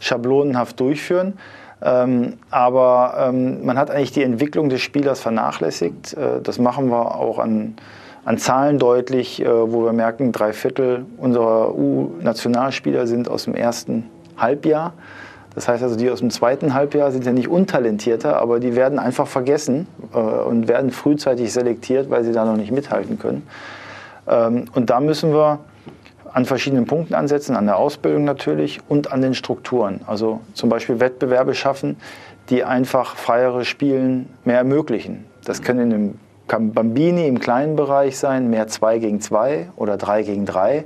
schablonenhaft 0.00 0.78
durchführen. 0.80 1.34
Ähm, 1.82 2.34
aber 2.50 3.28
ähm, 3.28 3.64
man 3.64 3.78
hat 3.78 3.90
eigentlich 3.90 4.12
die 4.12 4.22
Entwicklung 4.22 4.70
des 4.70 4.80
Spielers 4.80 5.20
vernachlässigt. 5.20 6.14
Äh, 6.14 6.40
das 6.42 6.58
machen 6.58 6.88
wir 6.90 7.16
auch 7.16 7.38
an 7.38 7.76
an 8.26 8.38
Zahlen 8.38 8.78
deutlich, 8.78 9.40
äh, 9.40 9.46
wo 9.46 9.84
wir 9.84 9.92
merken, 9.92 10.32
drei 10.32 10.52
Viertel 10.52 11.06
unserer 11.16 11.74
U-Nationalspieler 11.74 13.06
sind 13.06 13.28
aus 13.28 13.44
dem 13.44 13.54
ersten 13.54 14.10
Halbjahr. 14.36 14.94
Das 15.54 15.68
heißt 15.68 15.82
also, 15.82 15.96
die 15.96 16.10
aus 16.10 16.18
dem 16.18 16.30
zweiten 16.30 16.74
Halbjahr 16.74 17.12
sind 17.12 17.24
ja 17.24 17.32
nicht 17.32 17.48
untalentierter, 17.48 18.38
aber 18.42 18.58
die 18.58 18.74
werden 18.74 18.98
einfach 18.98 19.28
vergessen 19.28 19.86
äh, 20.12 20.18
und 20.18 20.66
werden 20.66 20.90
frühzeitig 20.90 21.52
selektiert, 21.52 22.10
weil 22.10 22.24
sie 22.24 22.32
da 22.32 22.44
noch 22.44 22.56
nicht 22.56 22.72
mithalten 22.72 23.16
können. 23.18 23.46
Ähm, 24.28 24.66
und 24.74 24.90
da 24.90 25.00
müssen 25.00 25.32
wir 25.32 25.60
an 26.32 26.44
verschiedenen 26.44 26.86
Punkten 26.86 27.14
ansetzen, 27.14 27.56
an 27.56 27.66
der 27.66 27.78
Ausbildung 27.78 28.24
natürlich 28.24 28.80
und 28.88 29.12
an 29.12 29.22
den 29.22 29.34
Strukturen. 29.34 30.00
Also 30.06 30.40
zum 30.54 30.68
Beispiel 30.68 31.00
Wettbewerbe 31.00 31.54
schaffen, 31.54 31.96
die 32.50 32.62
einfach 32.64 33.16
freiere 33.16 33.64
Spielen 33.64 34.28
mehr 34.44 34.58
ermöglichen. 34.58 35.24
Das 35.44 35.62
können 35.62 35.90
in 35.90 35.94
einem 35.94 36.18
kann 36.48 36.72
Bambini 36.72 37.26
im 37.26 37.40
kleinen 37.40 37.76
Bereich 37.76 38.18
sein, 38.18 38.50
mehr 38.50 38.68
2 38.68 38.98
gegen 38.98 39.20
2 39.20 39.70
oder 39.76 39.96
3 39.96 40.22
gegen 40.22 40.46
3. 40.46 40.84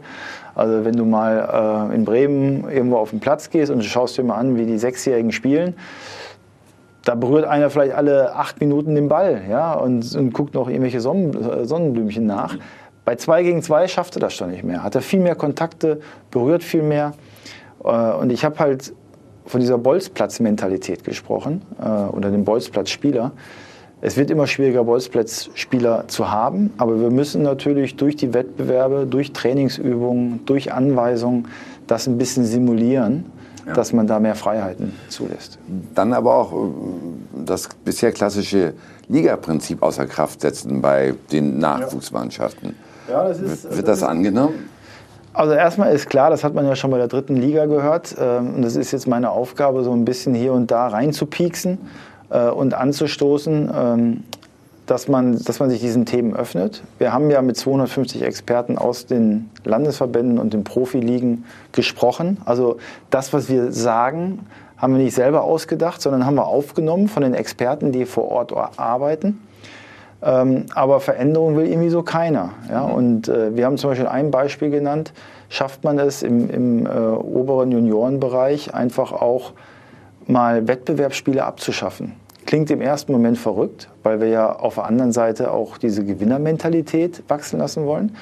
Also 0.55 0.85
wenn 0.85 0.96
du 0.96 1.05
mal 1.05 1.90
äh, 1.90 1.94
in 1.94 2.05
Bremen 2.05 2.68
irgendwo 2.70 2.96
auf 2.96 3.11
den 3.11 3.20
Platz 3.20 3.50
gehst 3.50 3.70
und 3.70 3.85
schaust 3.85 4.16
dir 4.16 4.24
mal 4.24 4.37
an, 4.37 4.57
wie 4.57 4.66
die 4.66 4.79
Sechsjährigen 4.79 5.33
spielen, 5.33 5.74
da 7.05 7.14
berührt 7.14 7.44
einer 7.44 7.70
vielleicht 7.70 7.94
alle 7.94 8.35
acht 8.35 8.61
Minuten 8.61 8.94
den 8.94 9.09
Ball 9.09 9.42
ja, 9.48 9.72
und, 9.72 10.14
und 10.14 10.33
guckt 10.33 10.55
noch 10.55 10.68
irgendwelche 10.68 11.00
Sonnen, 11.00 11.35
äh, 11.35 11.64
Sonnenblümchen 11.64 12.26
nach. 12.26 12.57
Bei 13.04 13.16
2 13.16 13.42
gegen 13.42 13.62
2 13.62 13.88
schafft 13.88 14.16
er 14.16 14.20
das 14.20 14.34
schon 14.34 14.50
nicht 14.50 14.64
mehr. 14.64 14.82
Hat 14.82 14.94
er 14.94 15.00
viel 15.00 15.20
mehr 15.20 15.34
Kontakte, 15.34 16.00
berührt 16.30 16.62
viel 16.62 16.82
mehr. 16.82 17.12
Äh, 17.84 18.12
und 18.12 18.30
ich 18.30 18.44
habe 18.44 18.58
halt 18.58 18.92
von 19.46 19.60
dieser 19.60 19.78
Bolzplatz-Mentalität 19.78 21.04
gesprochen 21.04 21.62
äh, 21.80 21.84
oder 21.84 22.30
dem 22.30 22.44
Bolzplatz-Spieler. 22.44 23.32
Es 24.02 24.16
wird 24.16 24.30
immer 24.30 24.46
schwieriger, 24.46 24.84
Bolzplatzspieler 24.84 26.08
zu 26.08 26.30
haben, 26.30 26.72
aber 26.78 26.98
wir 27.00 27.10
müssen 27.10 27.42
natürlich 27.42 27.96
durch 27.96 28.16
die 28.16 28.32
Wettbewerbe, 28.32 29.06
durch 29.06 29.32
Trainingsübungen, 29.32 30.46
durch 30.46 30.72
Anweisungen 30.72 31.48
das 31.86 32.06
ein 32.06 32.16
bisschen 32.16 32.46
simulieren, 32.46 33.26
ja. 33.66 33.74
dass 33.74 33.92
man 33.92 34.06
da 34.06 34.18
mehr 34.18 34.36
Freiheiten 34.36 34.94
zulässt. 35.08 35.58
Dann 35.94 36.14
aber 36.14 36.34
auch 36.34 36.52
äh, 36.52 36.56
das 37.44 37.68
bisher 37.84 38.12
klassische 38.12 38.72
Ligaprinzip 39.08 39.82
außer 39.82 40.06
Kraft 40.06 40.40
setzen 40.40 40.80
bei 40.80 41.14
den 41.30 41.58
Nachwuchsmannschaften. 41.58 42.68
Ja, 42.68 42.89
das 43.10 43.40
ist, 43.40 43.64
wird 43.64 43.88
das, 43.88 44.00
das 44.00 44.08
angenommen? 44.08 44.68
Also 45.32 45.52
erstmal 45.52 45.92
ist 45.92 46.08
klar, 46.08 46.30
das 46.30 46.42
hat 46.42 46.54
man 46.54 46.66
ja 46.66 46.74
schon 46.74 46.90
bei 46.90 46.98
der 46.98 47.08
dritten 47.08 47.36
Liga 47.36 47.66
gehört. 47.66 48.16
Ähm, 48.20 48.54
und 48.56 48.62
das 48.62 48.76
ist 48.76 48.90
jetzt 48.92 49.06
meine 49.06 49.30
Aufgabe, 49.30 49.84
so 49.84 49.92
ein 49.92 50.04
bisschen 50.04 50.34
hier 50.34 50.52
und 50.52 50.70
da 50.70 50.88
reinzupieksen 50.88 51.78
äh, 52.30 52.48
und 52.48 52.74
anzustoßen, 52.74 53.70
ähm, 53.74 54.24
dass 54.86 55.06
man, 55.06 55.38
dass 55.44 55.60
man 55.60 55.70
sich 55.70 55.80
diesen 55.80 56.04
Themen 56.04 56.34
öffnet. 56.34 56.82
Wir 56.98 57.12
haben 57.12 57.30
ja 57.30 57.42
mit 57.42 57.56
250 57.56 58.22
Experten 58.22 58.76
aus 58.76 59.06
den 59.06 59.48
Landesverbänden 59.64 60.38
und 60.38 60.52
den 60.52 60.64
Profiligen 60.64 61.44
gesprochen. 61.70 62.38
Also 62.44 62.78
das, 63.10 63.32
was 63.32 63.48
wir 63.48 63.70
sagen, 63.70 64.40
haben 64.76 64.96
wir 64.96 65.04
nicht 65.04 65.14
selber 65.14 65.44
ausgedacht, 65.44 66.02
sondern 66.02 66.26
haben 66.26 66.34
wir 66.34 66.46
aufgenommen 66.46 67.06
von 67.06 67.22
den 67.22 67.34
Experten, 67.34 67.92
die 67.92 68.04
vor 68.04 68.28
Ort 68.32 68.52
arbeiten. 68.78 69.40
Ähm, 70.22 70.66
aber 70.74 71.00
Veränderung 71.00 71.56
will 71.56 71.66
irgendwie 71.66 71.88
so 71.88 72.02
keiner. 72.02 72.50
Ja? 72.68 72.87
Mhm. 72.87 72.94
Und 72.94 73.28
äh, 73.28 73.56
wir 73.56 73.66
haben 73.66 73.78
zum 73.78 73.90
Beispiel 73.90 74.09
ein 74.09 74.30
Beispiel 74.30 74.70
genannt, 74.70 75.12
schafft 75.48 75.85
man 75.85 75.98
es 75.98 76.22
im, 76.22 76.50
im 76.50 76.87
äh, 76.87 76.90
oberen 76.90 77.72
Juniorenbereich 77.72 78.74
einfach 78.74 79.12
auch 79.12 79.52
mal 80.26 80.68
Wettbewerbsspiele 80.68 81.44
abzuschaffen. 81.44 82.12
Klingt 82.46 82.70
im 82.70 82.80
ersten 82.80 83.12
Moment 83.12 83.38
verrückt, 83.38 83.88
weil 84.02 84.20
wir 84.20 84.28
ja 84.28 84.52
auf 84.52 84.74
der 84.74 84.85
anderen 84.85 85.12
Seite 85.12 85.52
auch 85.52 85.78
diese 85.78 86.04
Gewinnermentalität 86.04 87.22
wachsen 87.28 87.59
lassen 87.59 87.87
wollen. 87.87 88.16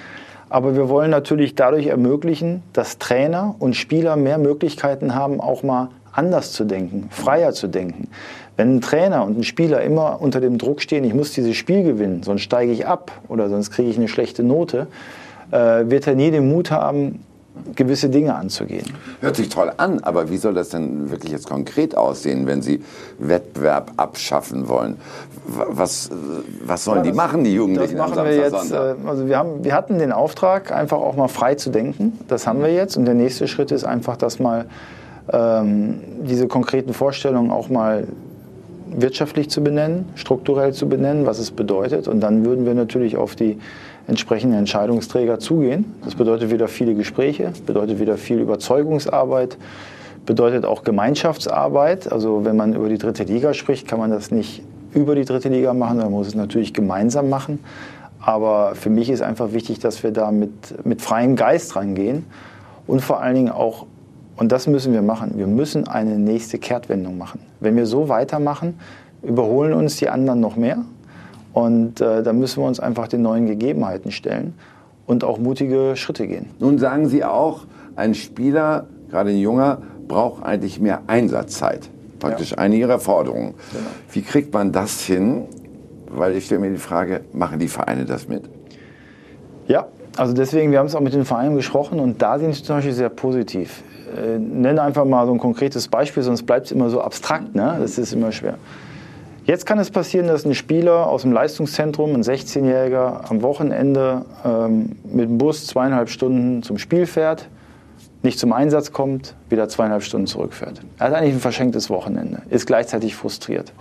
Aber 0.50 0.74
wir 0.76 0.88
wollen 0.88 1.10
natürlich 1.10 1.54
dadurch 1.54 1.86
ermöglichen, 1.86 2.62
dass 2.72 2.98
Trainer 2.98 3.54
und 3.58 3.74
Spieler 3.74 4.16
mehr 4.16 4.38
Möglichkeiten 4.38 5.14
haben, 5.14 5.40
auch 5.40 5.62
mal 5.62 5.88
anders 6.18 6.52
zu 6.52 6.64
denken, 6.64 7.08
freier 7.10 7.52
zu 7.52 7.68
denken. 7.68 8.08
Wenn 8.56 8.76
ein 8.76 8.80
Trainer 8.80 9.24
und 9.24 9.38
ein 9.38 9.44
Spieler 9.44 9.82
immer 9.82 10.20
unter 10.20 10.40
dem 10.40 10.58
Druck 10.58 10.82
stehen, 10.82 11.04
ich 11.04 11.14
muss 11.14 11.32
dieses 11.32 11.56
Spiel 11.56 11.84
gewinnen, 11.84 12.24
sonst 12.24 12.42
steige 12.42 12.72
ich 12.72 12.86
ab 12.86 13.12
oder 13.28 13.48
sonst 13.48 13.70
kriege 13.70 13.88
ich 13.88 13.96
eine 13.96 14.08
schlechte 14.08 14.42
Note, 14.42 14.88
äh, 15.52 15.56
wird 15.88 16.08
er 16.08 16.16
nie 16.16 16.32
den 16.32 16.48
Mut 16.48 16.72
haben, 16.72 17.20
gewisse 17.74 18.08
Dinge 18.08 18.34
anzugehen. 18.34 18.84
Hört 19.20 19.36
sich 19.36 19.48
toll 19.48 19.72
an, 19.76 20.00
aber 20.00 20.30
wie 20.30 20.36
soll 20.36 20.54
das 20.54 20.70
denn 20.70 21.10
wirklich 21.10 21.32
jetzt 21.32 21.48
konkret 21.48 21.96
aussehen, 21.96 22.46
wenn 22.46 22.62
Sie 22.62 22.82
Wettbewerb 23.18 23.92
abschaffen 23.96 24.68
wollen? 24.68 24.96
Was, 25.46 26.10
was 26.64 26.84
sollen 26.84 26.98
ja, 26.98 27.04
das, 27.04 27.12
die 27.12 27.16
machen, 27.16 27.44
die 27.44 27.54
Jugendlichen 27.54 27.96
das 27.96 28.10
machen 28.10 28.24
wir 28.24 28.36
jetzt, 28.36 28.72
äh, 28.72 28.94
Also 29.06 29.26
wir, 29.28 29.38
haben, 29.38 29.64
wir 29.64 29.74
hatten 29.74 29.98
den 29.98 30.12
Auftrag, 30.12 30.72
einfach 30.72 30.98
auch 30.98 31.16
mal 31.16 31.28
frei 31.28 31.54
zu 31.54 31.70
denken. 31.70 32.18
Das 32.28 32.46
haben 32.46 32.60
wir 32.60 32.72
jetzt. 32.72 32.96
Und 32.96 33.04
der 33.06 33.14
nächste 33.14 33.48
Schritt 33.48 33.70
ist 33.70 33.84
einfach, 33.84 34.16
dass 34.16 34.38
mal 34.38 34.66
ähm, 35.32 36.00
diese 36.28 36.46
konkreten 36.48 36.92
Vorstellungen 36.92 37.50
auch 37.50 37.68
mal 37.68 38.06
wirtschaftlich 38.90 39.50
zu 39.50 39.62
benennen, 39.62 40.08
strukturell 40.14 40.72
zu 40.72 40.88
benennen, 40.88 41.26
was 41.26 41.38
es 41.38 41.50
bedeutet. 41.50 42.08
Und 42.08 42.20
dann 42.20 42.44
würden 42.44 42.64
wir 42.64 42.74
natürlich 42.74 43.16
auf 43.16 43.36
die 43.36 43.58
entsprechenden 44.06 44.58
Entscheidungsträger 44.58 45.38
zugehen. 45.38 45.84
Das 46.04 46.14
bedeutet 46.14 46.50
wieder 46.50 46.68
viele 46.68 46.94
Gespräche, 46.94 47.52
bedeutet 47.66 48.00
wieder 48.00 48.16
viel 48.16 48.38
Überzeugungsarbeit, 48.38 49.58
bedeutet 50.24 50.64
auch 50.64 50.82
Gemeinschaftsarbeit. 50.82 52.10
Also 52.10 52.44
wenn 52.44 52.56
man 52.56 52.74
über 52.74 52.88
die 52.88 52.98
dritte 52.98 53.24
Liga 53.24 53.52
spricht, 53.52 53.86
kann 53.86 53.98
man 53.98 54.10
das 54.10 54.30
nicht 54.30 54.62
über 54.94 55.14
die 55.14 55.26
dritte 55.26 55.50
Liga 55.50 55.74
machen, 55.74 55.98
man 55.98 56.10
muss 56.10 56.28
es 56.28 56.34
natürlich 56.34 56.72
gemeinsam 56.72 57.28
machen. 57.28 57.58
Aber 58.20 58.74
für 58.74 58.90
mich 58.90 59.10
ist 59.10 59.22
einfach 59.22 59.52
wichtig, 59.52 59.78
dass 59.78 60.02
wir 60.02 60.10
da 60.10 60.30
mit, 60.30 60.84
mit 60.84 61.02
freiem 61.02 61.36
Geist 61.36 61.76
rangehen 61.76 62.24
und 62.86 63.00
vor 63.00 63.20
allen 63.20 63.34
Dingen 63.34 63.50
auch, 63.50 63.86
und 64.38 64.52
das 64.52 64.68
müssen 64.68 64.92
wir 64.92 65.02
machen, 65.02 65.32
wir 65.34 65.48
müssen 65.48 65.88
eine 65.88 66.16
nächste 66.16 66.58
Kehrtwendung 66.58 67.18
machen. 67.18 67.40
Wenn 67.58 67.76
wir 67.76 67.86
so 67.86 68.08
weitermachen, 68.08 68.78
überholen 69.22 69.72
uns 69.72 69.96
die 69.96 70.08
anderen 70.08 70.38
noch 70.38 70.54
mehr 70.54 70.78
und 71.52 72.00
äh, 72.00 72.22
da 72.22 72.32
müssen 72.32 72.62
wir 72.62 72.68
uns 72.68 72.78
einfach 72.78 73.08
den 73.08 73.22
neuen 73.22 73.46
Gegebenheiten 73.46 74.12
stellen 74.12 74.54
und 75.06 75.24
auch 75.24 75.38
mutige 75.38 75.96
Schritte 75.96 76.28
gehen. 76.28 76.46
Nun 76.60 76.78
sagen 76.78 77.08
Sie 77.08 77.24
auch, 77.24 77.64
ein 77.96 78.14
Spieler, 78.14 78.86
gerade 79.10 79.30
ein 79.30 79.38
junger, 79.38 79.78
braucht 80.06 80.44
eigentlich 80.44 80.78
mehr 80.78 81.02
Einsatzzeit. 81.08 81.90
Praktisch 82.20 82.52
ja. 82.52 82.58
eine 82.58 82.76
Ihrer 82.76 83.00
Forderungen. 83.00 83.54
Genau. 83.72 83.84
Wie 84.12 84.22
kriegt 84.22 84.54
man 84.54 84.70
das 84.70 85.02
hin? 85.02 85.46
Weil 86.10 86.36
ich 86.36 86.46
stelle 86.46 86.60
mir 86.60 86.70
die 86.70 86.76
Frage, 86.76 87.22
machen 87.32 87.58
die 87.58 87.68
Vereine 87.68 88.04
das 88.04 88.28
mit? 88.28 88.48
Ja, 89.66 89.88
also 90.18 90.32
deswegen, 90.32 90.72
wir 90.72 90.80
haben 90.80 90.86
es 90.86 90.94
auch 90.94 91.00
mit 91.00 91.14
den 91.14 91.24
Vereinen 91.24 91.54
gesprochen 91.54 92.00
und 92.00 92.20
da 92.20 92.38
sind 92.38 92.54
sie 92.54 92.62
zum 92.62 92.76
Beispiel 92.76 92.92
sehr 92.92 93.08
positiv. 93.08 93.82
Äh, 94.16 94.38
nenne 94.38 94.82
einfach 94.82 95.04
mal 95.04 95.26
so 95.26 95.32
ein 95.32 95.38
konkretes 95.38 95.86
Beispiel, 95.88 96.22
sonst 96.22 96.42
bleibt 96.42 96.66
es 96.66 96.72
immer 96.72 96.90
so 96.90 97.00
abstrakt. 97.00 97.54
Ne? 97.54 97.76
Das 97.80 97.98
ist 97.98 98.12
immer 98.12 98.32
schwer. 98.32 98.58
Jetzt 99.44 99.64
kann 99.64 99.78
es 99.78 99.90
passieren, 99.90 100.26
dass 100.26 100.44
ein 100.44 100.54
Spieler 100.54 101.06
aus 101.06 101.22
dem 101.22 101.32
Leistungszentrum, 101.32 102.14
ein 102.14 102.22
16-Jähriger, 102.22 103.30
am 103.30 103.42
Wochenende 103.42 104.24
ähm, 104.44 104.96
mit 105.04 105.28
dem 105.28 105.38
Bus 105.38 105.66
zweieinhalb 105.66 106.10
Stunden 106.10 106.62
zum 106.62 106.78
Spiel 106.78 107.06
fährt, 107.06 107.48
nicht 108.22 108.38
zum 108.38 108.52
Einsatz 108.52 108.92
kommt, 108.92 109.36
wieder 109.48 109.68
zweieinhalb 109.68 110.02
Stunden 110.02 110.26
zurückfährt. 110.26 110.82
Er 110.98 111.06
hat 111.06 111.14
eigentlich 111.14 111.34
ein 111.34 111.40
verschenktes 111.40 111.88
Wochenende, 111.90 112.42
ist 112.50 112.66
gleichzeitig 112.66 113.14
frustriert. 113.14 113.72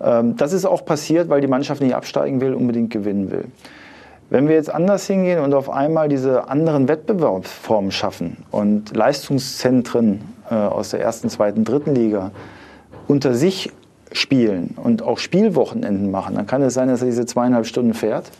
Ähm, 0.00 0.36
das 0.36 0.52
ist 0.52 0.66
auch 0.66 0.84
passiert, 0.84 1.28
weil 1.30 1.40
die 1.40 1.48
Mannschaft 1.48 1.80
nicht 1.80 1.94
absteigen 1.94 2.40
will, 2.40 2.52
unbedingt 2.52 2.90
gewinnen 2.90 3.30
will. 3.30 3.46
Wenn 4.30 4.48
wir 4.48 4.54
jetzt 4.54 4.72
anders 4.72 5.06
hingehen 5.06 5.40
und 5.40 5.54
auf 5.54 5.68
einmal 5.70 6.08
diese 6.08 6.48
anderen 6.48 6.88
Wettbewerbsformen 6.88 7.90
schaffen 7.90 8.38
und 8.50 8.96
Leistungszentren 8.96 10.22
äh, 10.50 10.54
aus 10.54 10.90
der 10.90 11.00
ersten, 11.00 11.28
zweiten, 11.28 11.64
dritten 11.64 11.94
Liga 11.94 12.30
unter 13.06 13.34
sich 13.34 13.70
spielen 14.12 14.74
und 14.82 15.02
auch 15.02 15.18
Spielwochenenden 15.18 16.10
machen, 16.10 16.36
dann 16.36 16.46
kann 16.46 16.62
es 16.62 16.74
sein, 16.74 16.88
dass 16.88 17.02
er 17.02 17.06
diese 17.06 17.26
zweieinhalb 17.26 17.66
Stunden 17.66 17.94
fährt, 17.94 18.30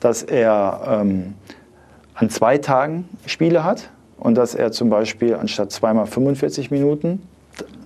dass 0.00 0.22
er 0.22 0.80
ähm, 0.86 1.34
an 2.14 2.30
zwei 2.30 2.58
Tagen 2.58 3.08
Spiele 3.26 3.62
hat 3.62 3.90
und 4.18 4.34
dass 4.36 4.54
er 4.54 4.72
zum 4.72 4.90
Beispiel 4.90 5.34
anstatt 5.36 5.70
zweimal 5.70 6.06
45 6.06 6.70
Minuten 6.70 7.22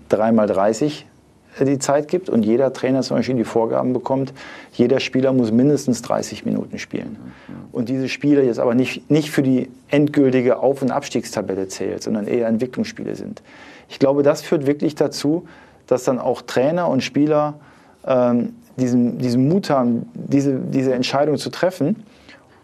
dreimal 0.09 0.47
30 0.47 1.07
die 1.61 1.79
Zeit 1.79 2.09
gibt 2.09 2.29
und 2.29 2.45
jeder 2.45 2.73
Trainer 2.73 3.03
zum 3.03 3.17
Beispiel 3.17 3.37
die 3.37 3.45
Vorgaben 3.45 3.93
bekommt, 3.93 4.33
jeder 4.73 4.99
Spieler 4.99 5.33
muss 5.33 5.53
mindestens 5.53 6.03
30 6.03 6.45
Minuten 6.45 6.79
spielen. 6.79 7.17
Und 7.71 7.89
diese 7.89 8.09
Spiele 8.09 8.43
jetzt 8.45 8.59
aber 8.59 8.75
nicht, 8.75 9.11
nicht 9.11 9.31
für 9.31 9.43
die 9.43 9.69
endgültige 9.89 10.59
Auf- 10.59 10.83
und 10.83 10.91
Abstiegstabelle 10.91 11.69
zählt, 11.69 12.03
sondern 12.03 12.27
eher 12.27 12.49
Entwicklungsspiele 12.49 13.15
sind. 13.15 13.43
Ich 13.89 13.99
glaube, 13.99 14.23
das 14.23 14.43
führt 14.43 14.67
wirklich 14.67 14.95
dazu, 14.95 15.47
dass 15.87 16.05
dann 16.05 16.19
auch 16.19 16.43
Trainer 16.43 16.89
und 16.89 17.03
Spieler 17.03 17.55
ähm, 18.07 18.55
diesen, 18.77 19.19
diesen 19.19 19.49
Mut 19.49 19.71
haben, 19.71 20.07
diese, 20.15 20.55
diese 20.59 20.95
Entscheidung 20.95 21.37
zu 21.37 21.51
treffen 21.51 22.05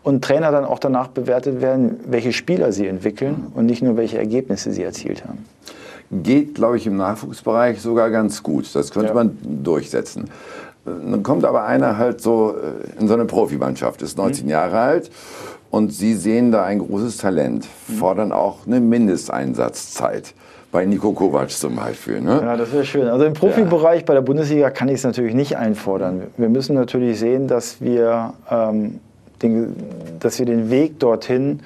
und 0.02 0.24
Trainer 0.24 0.50
dann 0.50 0.64
auch 0.64 0.78
danach 0.78 1.08
bewertet 1.08 1.60
werden, 1.60 2.00
welche 2.06 2.32
Spieler 2.32 2.72
sie 2.72 2.86
entwickeln 2.86 3.52
und 3.54 3.66
nicht 3.66 3.82
nur 3.82 3.96
welche 3.96 4.18
Ergebnisse 4.18 4.72
sie 4.72 4.82
erzielt 4.82 5.24
haben. 5.24 5.44
Geht, 6.10 6.54
glaube 6.54 6.76
ich, 6.76 6.86
im 6.86 6.96
Nachwuchsbereich 6.96 7.80
sogar 7.80 8.10
ganz 8.10 8.42
gut. 8.42 8.74
Das 8.74 8.90
könnte 8.90 9.10
ja. 9.10 9.14
man 9.14 9.38
durchsetzen. 9.42 10.24
Dann 10.84 11.22
kommt 11.22 11.44
aber 11.44 11.64
einer 11.64 11.98
halt 11.98 12.20
so 12.20 12.54
äh, 12.56 13.00
in 13.00 13.06
so 13.06 13.14
eine 13.14 13.26
Profimannschaft, 13.26 14.02
ist 14.02 14.16
19 14.16 14.44
mhm. 14.44 14.50
Jahre 14.50 14.78
alt 14.78 15.10
und 15.70 15.92
Sie 15.92 16.14
sehen 16.14 16.50
da 16.52 16.64
ein 16.64 16.78
großes 16.80 17.18
Talent, 17.18 17.68
mhm. 17.88 17.92
fordern 17.94 18.32
auch 18.32 18.66
eine 18.66 18.80
Mindesteinsatzzeit 18.80 20.34
bei 20.72 20.84
Nico 20.84 21.12
Kovac 21.12 21.50
zum 21.50 21.76
Beispiel. 21.76 22.20
Ne? 22.20 22.40
Ja, 22.42 22.56
das 22.56 22.72
wäre 22.72 22.84
schön. 22.84 23.08
Also 23.08 23.24
im 23.24 23.32
Profibereich 23.32 24.00
ja. 24.00 24.06
bei 24.06 24.14
der 24.14 24.20
Bundesliga 24.22 24.70
kann 24.70 24.88
ich 24.88 24.96
es 24.96 25.04
natürlich 25.04 25.34
nicht 25.34 25.56
einfordern. 25.56 26.22
Wir 26.36 26.48
müssen 26.48 26.74
natürlich 26.74 27.18
sehen, 27.18 27.48
dass 27.48 27.80
wir, 27.80 28.34
ähm, 28.50 29.00
den, 29.42 29.74
dass 30.20 30.38
wir 30.38 30.46
den 30.46 30.70
Weg 30.70 31.00
dorthin 31.00 31.60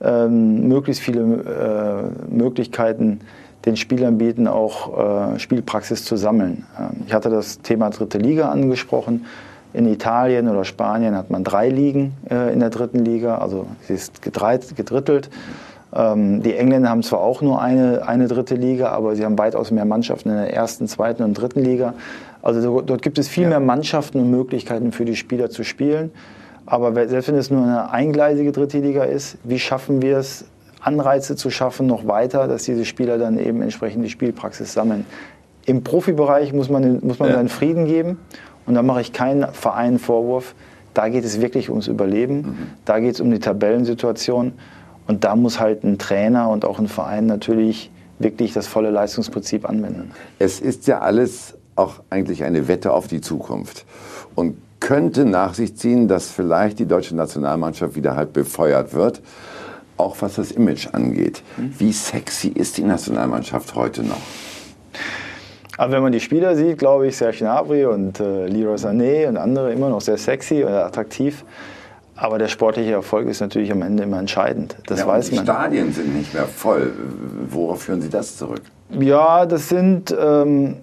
ähm, 0.00 0.66
möglichst 0.68 1.02
viele 1.02 1.20
äh, 1.20 2.34
Möglichkeiten 2.34 3.20
den 3.68 3.76
Spielern 3.76 4.18
bieten, 4.18 4.48
auch 4.48 5.34
äh, 5.34 5.38
Spielpraxis 5.38 6.04
zu 6.04 6.16
sammeln. 6.16 6.64
Ähm, 6.78 7.04
ich 7.06 7.12
hatte 7.12 7.30
das 7.30 7.60
Thema 7.60 7.90
dritte 7.90 8.18
Liga 8.18 8.48
angesprochen. 8.48 9.26
In 9.74 9.86
Italien 9.86 10.48
oder 10.48 10.64
Spanien 10.64 11.14
hat 11.14 11.30
man 11.30 11.44
drei 11.44 11.68
Ligen 11.68 12.14
äh, 12.30 12.52
in 12.52 12.60
der 12.60 12.70
dritten 12.70 13.04
Liga, 13.04 13.38
also 13.38 13.66
sie 13.86 13.94
ist 13.94 14.22
gedrittelt. 14.22 15.28
Ähm, 15.94 16.42
die 16.42 16.54
Engländer 16.54 16.88
haben 16.88 17.02
zwar 17.02 17.20
auch 17.20 17.42
nur 17.42 17.60
eine, 17.60 18.06
eine 18.08 18.28
dritte 18.28 18.54
Liga, 18.54 18.90
aber 18.90 19.14
sie 19.14 19.24
haben 19.24 19.38
weitaus 19.38 19.70
mehr 19.70 19.84
Mannschaften 19.84 20.30
in 20.30 20.36
der 20.36 20.54
ersten, 20.54 20.88
zweiten 20.88 21.22
und 21.22 21.34
dritten 21.34 21.62
Liga. 21.62 21.94
Also 22.40 22.80
dort 22.80 23.02
gibt 23.02 23.18
es 23.18 23.28
viel 23.28 23.44
ja. 23.44 23.50
mehr 23.50 23.60
Mannschaften 23.60 24.20
und 24.20 24.30
Möglichkeiten 24.30 24.92
für 24.92 25.04
die 25.04 25.16
Spieler 25.16 25.50
zu 25.50 25.64
spielen. 25.64 26.10
Aber 26.64 26.92
selbst 27.08 27.28
wenn 27.28 27.36
es 27.36 27.50
nur 27.50 27.62
eine 27.62 27.90
eingleisige 27.90 28.52
dritte 28.52 28.78
Liga 28.78 29.04
ist, 29.04 29.38
wie 29.44 29.58
schaffen 29.58 30.02
wir 30.02 30.18
es, 30.18 30.44
Anreize 30.80 31.36
zu 31.36 31.50
schaffen, 31.50 31.86
noch 31.86 32.06
weiter, 32.06 32.48
dass 32.48 32.64
diese 32.64 32.84
Spieler 32.84 33.18
dann 33.18 33.38
eben 33.38 33.62
entsprechend 33.62 34.04
die 34.04 34.10
Spielpraxis 34.10 34.72
sammeln. 34.72 35.04
Im 35.66 35.84
Profibereich 35.84 36.52
muss 36.52 36.70
man, 36.70 37.00
muss 37.04 37.18
man 37.18 37.28
ja. 37.28 37.34
seinen 37.36 37.48
Frieden 37.48 37.86
geben 37.86 38.18
und 38.66 38.74
da 38.74 38.82
mache 38.82 39.00
ich 39.00 39.12
keinen 39.12 39.52
Verein 39.52 39.98
Vorwurf. 39.98 40.54
Da 40.94 41.08
geht 41.08 41.24
es 41.24 41.40
wirklich 41.40 41.70
ums 41.70 41.86
Überleben, 41.86 42.36
mhm. 42.36 42.56
da 42.84 42.98
geht 43.00 43.14
es 43.14 43.20
um 43.20 43.30
die 43.30 43.38
Tabellensituation. 43.38 44.52
Und 45.06 45.24
da 45.24 45.36
muss 45.36 45.58
halt 45.58 45.84
ein 45.84 45.98
Trainer 45.98 46.50
und 46.50 46.64
auch 46.66 46.78
ein 46.78 46.86
Verein 46.86 47.26
natürlich 47.26 47.90
wirklich 48.18 48.52
das 48.52 48.66
volle 48.66 48.90
Leistungsprinzip 48.90 49.68
anwenden. 49.68 50.10
Es 50.38 50.60
ist 50.60 50.86
ja 50.86 51.00
alles 51.00 51.54
auch 51.76 52.00
eigentlich 52.10 52.44
eine 52.44 52.68
Wette 52.68 52.92
auf 52.92 53.06
die 53.06 53.20
Zukunft 53.20 53.86
und 54.34 54.56
könnte 54.80 55.24
nach 55.24 55.54
sich 55.54 55.76
ziehen, 55.76 56.08
dass 56.08 56.30
vielleicht 56.30 56.78
die 56.78 56.86
deutsche 56.86 57.16
Nationalmannschaft 57.16 57.96
wieder 57.96 58.16
halt 58.16 58.32
befeuert 58.32 58.94
wird, 58.94 59.22
auch 59.98 60.16
was 60.20 60.36
das 60.36 60.50
Image 60.50 60.88
angeht. 60.92 61.42
Mhm. 61.56 61.74
Wie 61.78 61.92
sexy 61.92 62.48
ist 62.48 62.78
die 62.78 62.84
Nationalmannschaft 62.84 63.74
heute 63.74 64.02
noch? 64.02 64.20
Aber 65.76 65.92
wenn 65.92 66.02
man 66.02 66.12
die 66.12 66.20
Spieler 66.20 66.56
sieht, 66.56 66.78
glaube 66.78 67.06
ich, 67.06 67.16
Serge 67.16 67.38
Gnabry 67.38 67.84
und 67.84 68.18
äh, 68.18 68.46
Leroy 68.46 68.74
Sané 68.74 69.28
und 69.28 69.36
andere 69.36 69.72
immer 69.72 69.88
noch 69.88 70.00
sehr 70.00 70.18
sexy 70.18 70.64
und 70.64 70.72
attraktiv. 70.72 71.44
Aber 72.16 72.38
der 72.38 72.48
sportliche 72.48 72.92
Erfolg 72.92 73.28
ist 73.28 73.40
natürlich 73.40 73.70
am 73.70 73.82
Ende 73.82 74.02
immer 74.02 74.18
entscheidend. 74.18 74.76
Das 74.86 75.00
ja, 75.00 75.06
weiß 75.06 75.30
die 75.30 75.36
man. 75.36 75.44
Die 75.44 75.50
Stadien 75.52 75.92
sind 75.92 76.16
nicht 76.16 76.34
mehr 76.34 76.46
voll. 76.46 76.92
Worauf 77.48 77.82
führen 77.82 78.02
Sie 78.02 78.08
das 78.08 78.36
zurück? 78.36 78.62
Ja, 78.90 79.46
das 79.46 79.68
sind, 79.68 80.14
ähm, 80.18 80.78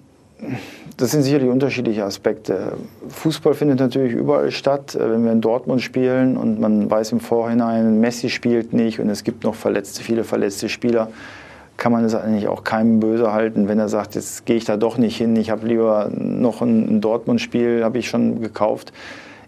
das 0.96 1.10
sind 1.10 1.22
sicherlich 1.22 1.48
unterschiedliche 1.48 2.04
Aspekte. 2.04 2.72
Fußball 3.08 3.54
findet 3.54 3.80
natürlich 3.80 4.12
überall 4.12 4.50
statt. 4.50 4.94
Äh, 4.94 5.10
wenn 5.10 5.24
wir 5.24 5.32
in 5.32 5.40
Dortmund 5.40 5.82
spielen 5.82 6.36
und 6.36 6.60
man 6.60 6.90
weiß 6.90 7.12
im 7.12 7.20
Vorhinein, 7.20 8.00
Messi 8.00 8.30
spielt 8.30 8.72
nicht 8.72 9.00
und 9.00 9.08
es 9.08 9.24
gibt 9.24 9.44
noch 9.44 9.54
verletzte, 9.54 10.02
viele 10.02 10.24
verletzte 10.24 10.68
Spieler, 10.68 11.08
kann 11.76 11.92
man 11.92 12.04
es 12.04 12.14
eigentlich 12.14 12.48
auch 12.48 12.64
keinem 12.64 13.00
böse 13.00 13.32
halten, 13.32 13.68
wenn 13.68 13.78
er 13.78 13.90
sagt, 13.90 14.14
jetzt 14.14 14.46
gehe 14.46 14.56
ich 14.56 14.64
da 14.64 14.78
doch 14.78 14.96
nicht 14.96 15.18
hin. 15.18 15.36
Ich 15.36 15.50
habe 15.50 15.66
lieber 15.66 16.10
noch 16.14 16.62
ein 16.62 17.02
Dortmund-Spiel, 17.02 17.84
habe 17.84 17.98
ich 17.98 18.08
schon 18.08 18.40
gekauft 18.40 18.92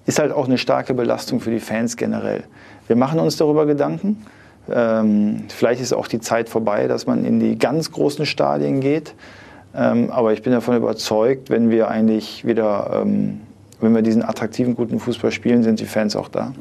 ist 0.09 0.19
halt 0.19 0.33
auch 0.33 0.47
eine 0.47 0.57
starke 0.57 0.95
Belastung 0.95 1.39
für 1.39 1.51
die 1.51 1.61
Fans 1.61 1.99
generell. 1.99 2.45
Wir 2.87 2.97
machen 2.97 3.21
uns 3.21 3.37
darüber 3.37 3.67
Gedanken. 3.67 4.25
Ähm, 4.71 5.45
vielleicht 5.49 5.83
ist 5.83 5.93
auch 5.93 6.09
die 6.09 6.19
Zeit 6.19 6.49
vorbei, 6.49 6.89
dass 6.89 7.07
man 7.07 7.27
in 7.27 7.41
die 7.41 7.59
ganz 7.59 7.93
großen 7.93 8.25
Stadien 8.25 8.81
geht. 8.81 9.15
Ähm, 9.79 10.11
aber 10.11 10.33
ich 10.33 10.43
bin 10.43 10.53
davon 10.53 10.77
überzeugt, 10.77 11.51
wenn 11.51 11.71
wir 11.71 11.89
eigentlich 11.89 12.45
wieder, 12.45 13.03
ähm, 13.03 13.41
wenn 13.81 13.95
wir 13.95 14.03
diesen 14.03 14.25
attraktiven, 14.25 14.75
guten 14.75 14.99
Fußball 14.99 15.31
spielen, 15.31 15.63
sind 15.63 15.79
die 15.79 15.87
Fans 15.87 16.17
auch 16.17 16.29
da. 16.29 16.53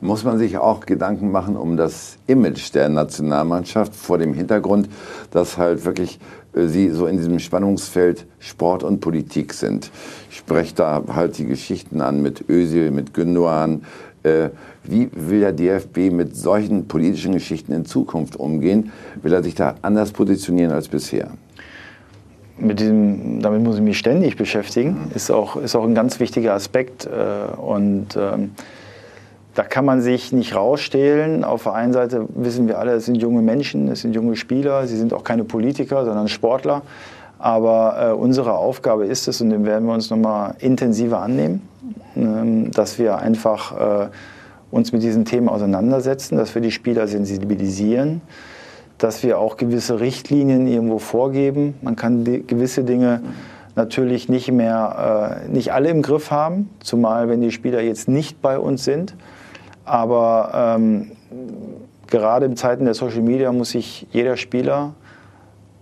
Muss 0.00 0.22
man 0.22 0.38
sich 0.38 0.56
auch 0.56 0.86
Gedanken 0.86 1.32
machen 1.32 1.56
um 1.56 1.76
das 1.76 2.16
Image 2.28 2.72
der 2.72 2.88
Nationalmannschaft 2.88 3.92
vor 3.96 4.18
dem 4.18 4.34
Hintergrund, 4.34 4.88
dass 5.32 5.58
halt 5.58 5.84
wirklich 5.84 6.20
äh, 6.54 6.66
sie 6.66 6.90
so 6.90 7.08
in 7.08 7.16
diesem 7.16 7.40
Spannungsfeld 7.40 8.24
Sport 8.38 8.84
und 8.84 9.00
Politik 9.00 9.52
sind. 9.52 9.90
Ich 10.30 10.36
spreche 10.36 10.76
da 10.76 11.02
halt 11.12 11.38
die 11.38 11.46
Geschichten 11.46 12.00
an 12.00 12.22
mit 12.22 12.48
Özil, 12.48 12.92
mit 12.92 13.14
Gündogan. 13.14 13.82
Äh, 14.22 14.50
wie 14.84 15.10
will 15.12 15.40
der 15.40 15.52
DFB 15.52 16.12
mit 16.12 16.36
solchen 16.36 16.86
politischen 16.86 17.32
Geschichten 17.32 17.72
in 17.72 17.84
Zukunft 17.84 18.36
umgehen? 18.36 18.92
Will 19.22 19.32
er 19.32 19.42
sich 19.42 19.56
da 19.56 19.74
anders 19.82 20.12
positionieren 20.12 20.70
als 20.70 20.86
bisher? 20.86 21.32
Mit 22.58 22.80
diesem, 22.80 23.40
damit 23.40 23.62
muss 23.62 23.76
ich 23.76 23.82
mich 23.82 23.98
ständig 23.98 24.36
beschäftigen. 24.36 24.90
Mhm. 24.90 25.10
Ist, 25.14 25.30
auch, 25.30 25.56
ist 25.56 25.74
auch 25.76 25.84
ein 25.84 25.94
ganz 25.94 26.20
wichtiger 26.20 26.54
Aspekt. 26.54 27.06
Äh, 27.06 27.56
und 27.56 28.16
ähm, 28.16 28.52
da 29.54 29.64
kann 29.64 29.84
man 29.84 30.00
sich 30.00 30.32
nicht 30.32 30.54
rausstehlen. 30.54 31.42
Auf 31.44 31.64
der 31.64 31.74
einen 31.74 31.92
Seite 31.92 32.26
wissen 32.34 32.68
wir 32.68 32.78
alle, 32.78 32.92
es 32.92 33.06
sind 33.06 33.16
junge 33.16 33.42
Menschen, 33.42 33.88
es 33.88 34.02
sind 34.02 34.14
junge 34.14 34.36
Spieler, 34.36 34.86
sie 34.86 34.96
sind 34.96 35.12
auch 35.12 35.24
keine 35.24 35.44
Politiker, 35.44 36.04
sondern 36.04 36.28
Sportler. 36.28 36.82
Aber 37.38 38.10
äh, 38.10 38.12
unsere 38.12 38.54
Aufgabe 38.54 39.06
ist 39.06 39.28
es, 39.28 39.40
und 39.40 39.50
dem 39.50 39.64
werden 39.64 39.86
wir 39.86 39.94
uns 39.94 40.10
nochmal 40.10 40.54
intensiver 40.58 41.20
annehmen, 41.20 41.68
ähm, 42.16 42.70
dass 42.72 42.98
wir 42.98 43.18
einfach 43.18 44.04
äh, 44.04 44.08
uns 44.70 44.92
mit 44.92 45.02
diesen 45.02 45.24
Themen 45.24 45.48
auseinandersetzen, 45.48 46.36
dass 46.36 46.54
wir 46.54 46.62
die 46.62 46.72
Spieler 46.72 47.06
sensibilisieren, 47.06 48.20
dass 48.98 49.22
wir 49.22 49.38
auch 49.38 49.56
gewisse 49.56 50.00
Richtlinien 50.00 50.66
irgendwo 50.66 50.98
vorgeben. 50.98 51.74
Man 51.82 51.96
kann 51.96 52.24
gewisse 52.24 52.84
Dinge 52.84 53.22
natürlich 53.76 54.28
nicht 54.28 54.50
mehr, 54.50 55.40
äh, 55.46 55.48
nicht 55.48 55.72
alle 55.72 55.88
im 55.88 56.02
Griff 56.02 56.30
haben, 56.30 56.68
zumal 56.80 57.28
wenn 57.28 57.40
die 57.40 57.52
Spieler 57.52 57.80
jetzt 57.80 58.08
nicht 58.08 58.42
bei 58.42 58.58
uns 58.58 58.84
sind. 58.84 59.14
Aber 59.84 60.76
ähm, 60.76 61.12
gerade 62.08 62.46
in 62.46 62.56
Zeiten 62.56 62.84
der 62.84 62.94
Social 62.94 63.22
Media 63.22 63.52
muss 63.52 63.70
sich 63.70 64.06
jeder 64.10 64.36
Spieler 64.36 64.94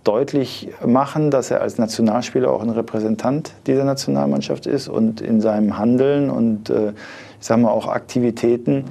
deutlich 0.03 0.69
machen, 0.85 1.31
dass 1.31 1.51
er 1.51 1.61
als 1.61 1.77
Nationalspieler 1.77 2.49
auch 2.49 2.61
ein 2.61 2.69
Repräsentant 2.69 3.53
dieser 3.65 3.83
Nationalmannschaft 3.83 4.65
ist 4.65 4.87
und 4.87 5.19
in 5.19 5.41
seinem 5.41 5.77
Handeln 5.77 6.29
und 6.29 6.69
äh, 6.69 6.93
ich 7.39 7.45
sage 7.45 7.61
mal 7.61 7.71
auch 7.71 7.87
Aktivitäten 7.87 8.85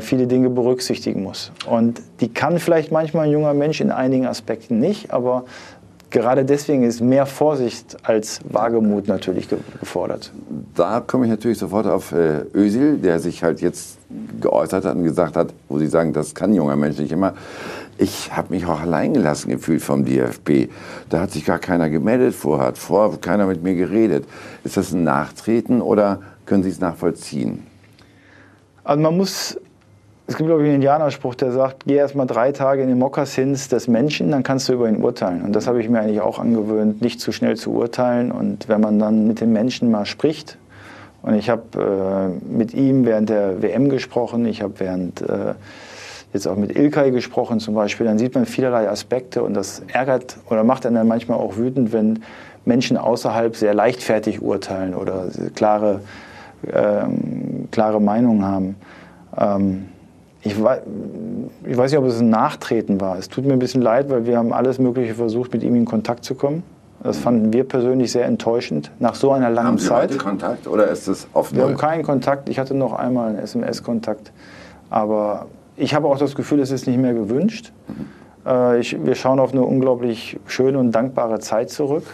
viele 0.00 0.26
Dinge 0.26 0.50
berücksichtigen 0.50 1.22
muss. 1.22 1.52
Und 1.66 2.02
die 2.20 2.28
kann 2.28 2.58
vielleicht 2.58 2.90
manchmal 2.90 3.26
ein 3.26 3.32
junger 3.32 3.54
Mensch 3.54 3.80
in 3.80 3.92
einigen 3.92 4.26
Aspekten 4.26 4.80
nicht, 4.80 5.12
aber 5.12 5.44
gerade 6.12 6.44
deswegen 6.44 6.84
ist 6.84 7.00
mehr 7.00 7.26
Vorsicht 7.26 7.96
als 8.04 8.40
Wagemut 8.44 9.08
natürlich 9.08 9.48
gefordert. 9.48 10.30
Da 10.74 11.00
komme 11.00 11.24
ich 11.24 11.30
natürlich 11.30 11.58
sofort 11.58 11.86
auf 11.86 12.12
äh, 12.12 12.44
Özil, 12.54 12.98
der 12.98 13.18
sich 13.18 13.42
halt 13.42 13.60
jetzt 13.60 13.98
geäußert 14.40 14.84
hat 14.84 14.94
und 14.94 15.04
gesagt 15.04 15.36
hat, 15.36 15.52
wo 15.68 15.78
Sie 15.78 15.86
sagen, 15.86 16.12
das 16.12 16.34
kann 16.34 16.50
ein 16.50 16.54
junger 16.54 16.76
Mensch 16.76 16.98
nicht 16.98 17.12
immer. 17.12 17.34
Ich 17.98 18.34
habe 18.36 18.54
mich 18.54 18.66
auch 18.66 18.80
alleingelassen 18.80 19.50
gefühlt 19.50 19.82
vom 19.82 20.04
DFB. 20.04 20.70
Da 21.08 21.20
hat 21.20 21.30
sich 21.30 21.44
gar 21.44 21.58
keiner 21.58 21.90
gemeldet 21.90 22.34
vorher, 22.34 22.68
hat 22.68 22.78
vor 22.78 23.20
keiner 23.20 23.46
mit 23.46 23.62
mir 23.62 23.74
geredet. 23.74 24.24
Ist 24.64 24.76
das 24.76 24.92
ein 24.92 25.04
Nachtreten 25.04 25.80
oder 25.80 26.20
können 26.46 26.62
Sie 26.62 26.70
es 26.70 26.80
nachvollziehen? 26.80 27.66
Also 28.84 29.02
man 29.02 29.16
muss 29.16 29.58
es 30.32 30.36
gibt, 30.36 30.48
glaube 30.48 30.62
ich, 30.62 30.66
einen 30.66 30.76
Indianerspruch, 30.76 31.34
der 31.34 31.52
sagt, 31.52 31.84
geh 31.86 31.96
erst 31.96 32.14
mal 32.14 32.26
drei 32.26 32.52
Tage 32.52 32.82
in 32.82 32.88
den 32.88 32.98
Mokassins 32.98 33.68
des 33.68 33.88
Menschen, 33.88 34.30
dann 34.30 34.42
kannst 34.42 34.68
du 34.68 34.72
über 34.72 34.88
ihn 34.88 35.02
urteilen. 35.02 35.42
Und 35.42 35.54
das 35.54 35.66
habe 35.66 35.80
ich 35.80 35.88
mir 35.88 36.00
eigentlich 36.00 36.20
auch 36.20 36.38
angewöhnt, 36.38 37.02
nicht 37.02 37.20
zu 37.20 37.32
schnell 37.32 37.56
zu 37.56 37.72
urteilen. 37.72 38.30
Und 38.32 38.68
wenn 38.68 38.80
man 38.80 38.98
dann 38.98 39.26
mit 39.26 39.40
den 39.40 39.52
Menschen 39.52 39.90
mal 39.90 40.06
spricht, 40.06 40.56
und 41.22 41.34
ich 41.34 41.50
habe 41.50 42.32
äh, 42.48 42.50
mit 42.50 42.72
ihm 42.72 43.04
während 43.04 43.28
der 43.28 43.62
WM 43.62 43.88
gesprochen, 43.90 44.46
ich 44.46 44.62
habe 44.62 44.74
während 44.78 45.20
äh, 45.22 45.54
jetzt 46.32 46.48
auch 46.48 46.56
mit 46.56 46.76
Ilkay 46.76 47.10
gesprochen 47.10 47.60
zum 47.60 47.74
Beispiel, 47.74 48.06
dann 48.06 48.18
sieht 48.18 48.34
man 48.34 48.46
vielerlei 48.46 48.88
Aspekte 48.88 49.42
und 49.42 49.54
das 49.54 49.82
ärgert 49.92 50.38
oder 50.50 50.64
macht 50.64 50.86
einen 50.86 50.96
dann 50.96 51.06
manchmal 51.06 51.38
auch 51.38 51.56
wütend, 51.56 51.92
wenn 51.92 52.22
Menschen 52.64 52.96
außerhalb 52.96 53.54
sehr 53.54 53.74
leichtfertig 53.74 54.40
urteilen 54.40 54.94
oder 54.94 55.26
klare, 55.54 56.00
ähm, 56.72 57.68
klare 57.70 58.00
Meinungen 58.00 58.44
haben. 58.44 58.76
Ähm, 59.36 59.86
ich, 60.42 60.56
ich 60.56 61.76
weiß 61.76 61.92
nicht, 61.92 61.98
ob 61.98 62.06
es 62.06 62.20
ein 62.20 62.30
Nachtreten 62.30 63.00
war. 63.00 63.16
Es 63.16 63.28
tut 63.28 63.46
mir 63.46 63.52
ein 63.52 63.58
bisschen 63.58 63.82
leid, 63.82 64.10
weil 64.10 64.26
wir 64.26 64.38
haben 64.38 64.52
alles 64.52 64.78
Mögliche 64.78 65.14
versucht, 65.14 65.52
mit 65.52 65.62
ihm 65.62 65.76
in 65.76 65.84
Kontakt 65.84 66.24
zu 66.24 66.34
kommen. 66.34 66.64
Das 67.02 67.18
fanden 67.18 67.52
wir 67.52 67.64
persönlich 67.64 68.12
sehr 68.12 68.26
enttäuschend 68.26 68.92
nach 69.00 69.16
so 69.16 69.32
einer 69.32 69.50
langen 69.50 69.68
haben 69.68 69.78
Sie 69.78 69.88
Zeit. 69.88 70.10
Heute 70.10 70.18
Kontakt 70.18 70.68
oder 70.68 70.86
ist 70.86 71.08
es 71.08 71.26
oft 71.32 71.54
Wir 71.54 71.64
haben 71.64 71.76
keinen 71.76 72.04
Kontakt. 72.04 72.48
Ich 72.48 72.60
hatte 72.60 72.74
noch 72.74 72.92
einmal 72.92 73.30
einen 73.30 73.38
SMS-Kontakt, 73.38 74.32
aber 74.88 75.46
ich 75.76 75.94
habe 75.94 76.06
auch 76.06 76.18
das 76.18 76.36
Gefühl, 76.36 76.60
es 76.60 76.70
ist 76.70 76.86
nicht 76.86 76.98
mehr 76.98 77.12
gewünscht. 77.12 77.72
Mhm. 77.88 78.06
Äh, 78.46 78.78
ich, 78.78 79.04
wir 79.04 79.16
schauen 79.16 79.40
auf 79.40 79.52
eine 79.52 79.62
unglaublich 79.62 80.38
schöne 80.46 80.78
und 80.78 80.92
dankbare 80.92 81.40
Zeit 81.40 81.70
zurück 81.70 82.04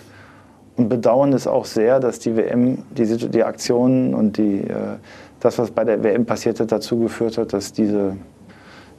und 0.78 0.88
bedauern 0.88 1.32
es 1.32 1.46
auch 1.46 1.64
sehr, 1.64 1.98
dass 1.98 2.20
die 2.20 2.36
WM, 2.36 2.84
die, 2.96 3.04
die 3.04 3.44
Aktionen 3.44 4.14
und 4.14 4.38
die 4.38 4.60
äh, 4.60 4.96
das, 5.40 5.58
was 5.58 5.70
bei 5.70 5.84
der 5.84 6.02
WM 6.02 6.24
passiert 6.24 6.60
hat, 6.60 6.72
dazu 6.72 6.98
geführt 6.98 7.36
hat, 7.36 7.52
dass, 7.52 7.72
diese, 7.72 8.16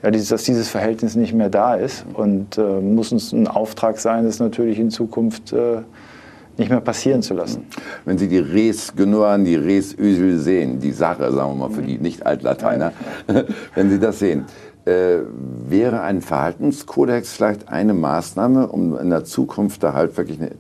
ja, 0.04 0.12
dieses, 0.12 0.30
dass 0.30 0.44
dieses 0.44 0.70
Verhältnis 0.70 1.16
nicht 1.16 1.34
mehr 1.34 1.50
da 1.50 1.76
ist. 1.76 2.06
Und 2.14 2.58
äh, 2.58 2.82
muss 2.82 3.12
uns 3.12 3.32
ein 3.32 3.48
Auftrag 3.48 3.98
sein, 3.98 4.26
das 4.26 4.40
natürlich 4.40 4.78
in 4.78 4.90
Zukunft 4.90 5.54
äh, 5.54 5.82
nicht 6.58 6.70
mehr 6.70 6.82
passieren 6.82 7.22
zu 7.22 7.34
lassen. 7.34 7.66
Wenn 8.04 8.18
Sie 8.18 8.28
die 8.28 8.40
Res 8.40 8.94
Genoan, 8.94 9.46
die 9.46 9.56
Res 9.56 9.98
Ösel 9.98 10.38
sehen, 10.38 10.80
die 10.80 10.92
Sache, 10.92 11.32
sagen 11.32 11.52
wir 11.52 11.68
mal 11.68 11.74
für 11.74 11.82
die 11.82 11.98
Nicht-Altlateiner, 11.98 12.92
wenn 13.76 13.90
Sie 13.90 14.00
das 14.00 14.20
sehen, 14.20 14.46
äh, 14.86 15.20
wäre 15.68 16.02
ein 16.02 16.22
Verhaltenskodex 16.22 17.34
vielleicht 17.34 17.70
eine 17.70 17.94
Maßnahme, 17.94 18.68
um 18.68 18.98
in 18.98 19.10
der 19.10 19.24
Zukunft 19.24 19.84
da 19.84 19.94
halt 19.94 20.18
wirklich 20.18 20.42
eine 20.42 20.52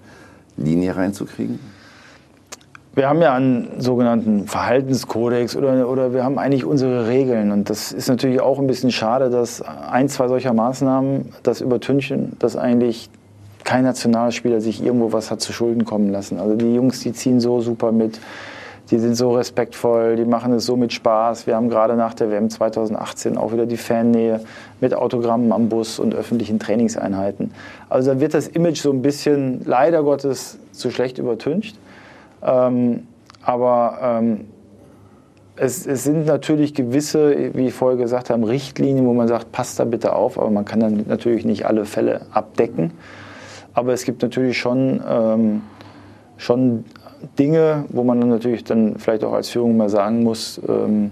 Linie 0.63 0.95
reinzukriegen? 0.95 1.59
Wir 2.95 3.07
haben 3.07 3.21
ja 3.21 3.33
einen 3.33 3.79
sogenannten 3.79 4.47
Verhaltenskodex 4.47 5.55
oder, 5.55 5.87
oder 5.87 6.13
wir 6.13 6.23
haben 6.23 6.37
eigentlich 6.37 6.65
unsere 6.65 7.07
Regeln. 7.07 7.51
Und 7.51 7.69
das 7.69 7.91
ist 7.91 8.09
natürlich 8.09 8.41
auch 8.41 8.59
ein 8.59 8.67
bisschen 8.67 8.91
schade, 8.91 9.29
dass 9.29 9.61
ein, 9.61 10.09
zwei 10.09 10.27
solcher 10.27 10.53
Maßnahmen 10.53 11.33
das 11.43 11.61
übertünchen, 11.61 12.35
dass 12.39 12.57
eigentlich 12.57 13.09
kein 13.63 13.83
Nationalspieler 13.83 14.59
sich 14.59 14.83
irgendwo 14.83 15.13
was 15.13 15.29
hat 15.29 15.41
zu 15.41 15.53
Schulden 15.53 15.85
kommen 15.85 16.09
lassen. 16.11 16.39
Also 16.39 16.55
die 16.55 16.73
Jungs, 16.73 17.01
die 17.01 17.13
ziehen 17.13 17.39
so 17.39 17.61
super 17.61 17.91
mit, 17.91 18.19
die 18.91 18.97
sind 18.97 19.15
so 19.15 19.35
respektvoll, 19.35 20.15
die 20.15 20.25
machen 20.25 20.51
es 20.53 20.65
so 20.65 20.75
mit 20.75 20.93
Spaß. 20.93 21.45
Wir 21.45 21.55
haben 21.55 21.69
gerade 21.69 21.95
nach 21.95 22.13
der 22.13 22.31
WM 22.31 22.49
2018 22.49 23.37
auch 23.37 23.53
wieder 23.53 23.65
die 23.65 23.77
Fannähe 23.77 24.41
mit 24.81 24.95
Autogrammen 24.95 25.51
am 25.51 25.69
Bus 25.69 25.99
und 25.99 26.15
öffentlichen 26.15 26.59
Trainingseinheiten. 26.59 27.51
Also 27.87 28.13
da 28.13 28.19
wird 28.19 28.33
das 28.33 28.47
Image 28.47 28.81
so 28.81 28.91
ein 28.91 29.01
bisschen 29.01 29.61
leider 29.65 30.01
Gottes 30.03 30.57
zu 30.71 30.89
schlecht 30.89 31.19
übertüncht. 31.19 31.77
Ähm, 32.43 33.07
aber 33.43 33.99
ähm, 34.01 34.45
es, 35.55 35.85
es, 35.85 36.03
sind 36.03 36.25
natürlich 36.25 36.73
gewisse, 36.73 37.53
wie 37.53 37.67
ich 37.67 37.73
vorher 37.73 37.97
gesagt 37.97 38.29
habe, 38.29 38.47
Richtlinien, 38.47 39.05
wo 39.05 39.13
man 39.13 39.27
sagt, 39.27 39.51
passt 39.51 39.79
da 39.79 39.85
bitte 39.85 40.13
auf, 40.13 40.39
aber 40.39 40.49
man 40.49 40.65
kann 40.65 40.79
dann 40.79 41.05
natürlich 41.07 41.45
nicht 41.45 41.65
alle 41.65 41.85
Fälle 41.85 42.21
abdecken. 42.31 42.91
Aber 43.73 43.93
es 43.93 44.03
gibt 44.03 44.21
natürlich 44.21 44.57
schon, 44.57 45.01
ähm, 45.07 45.61
schon 46.37 46.85
Dinge, 47.37 47.85
wo 47.89 48.03
man 48.03 48.19
dann 48.19 48.29
natürlich 48.29 48.63
dann 48.63 48.97
vielleicht 48.97 49.23
auch 49.23 49.33
als 49.33 49.49
Führung 49.49 49.77
mal 49.77 49.89
sagen 49.89 50.23
muss, 50.23 50.59
ähm, 50.67 51.11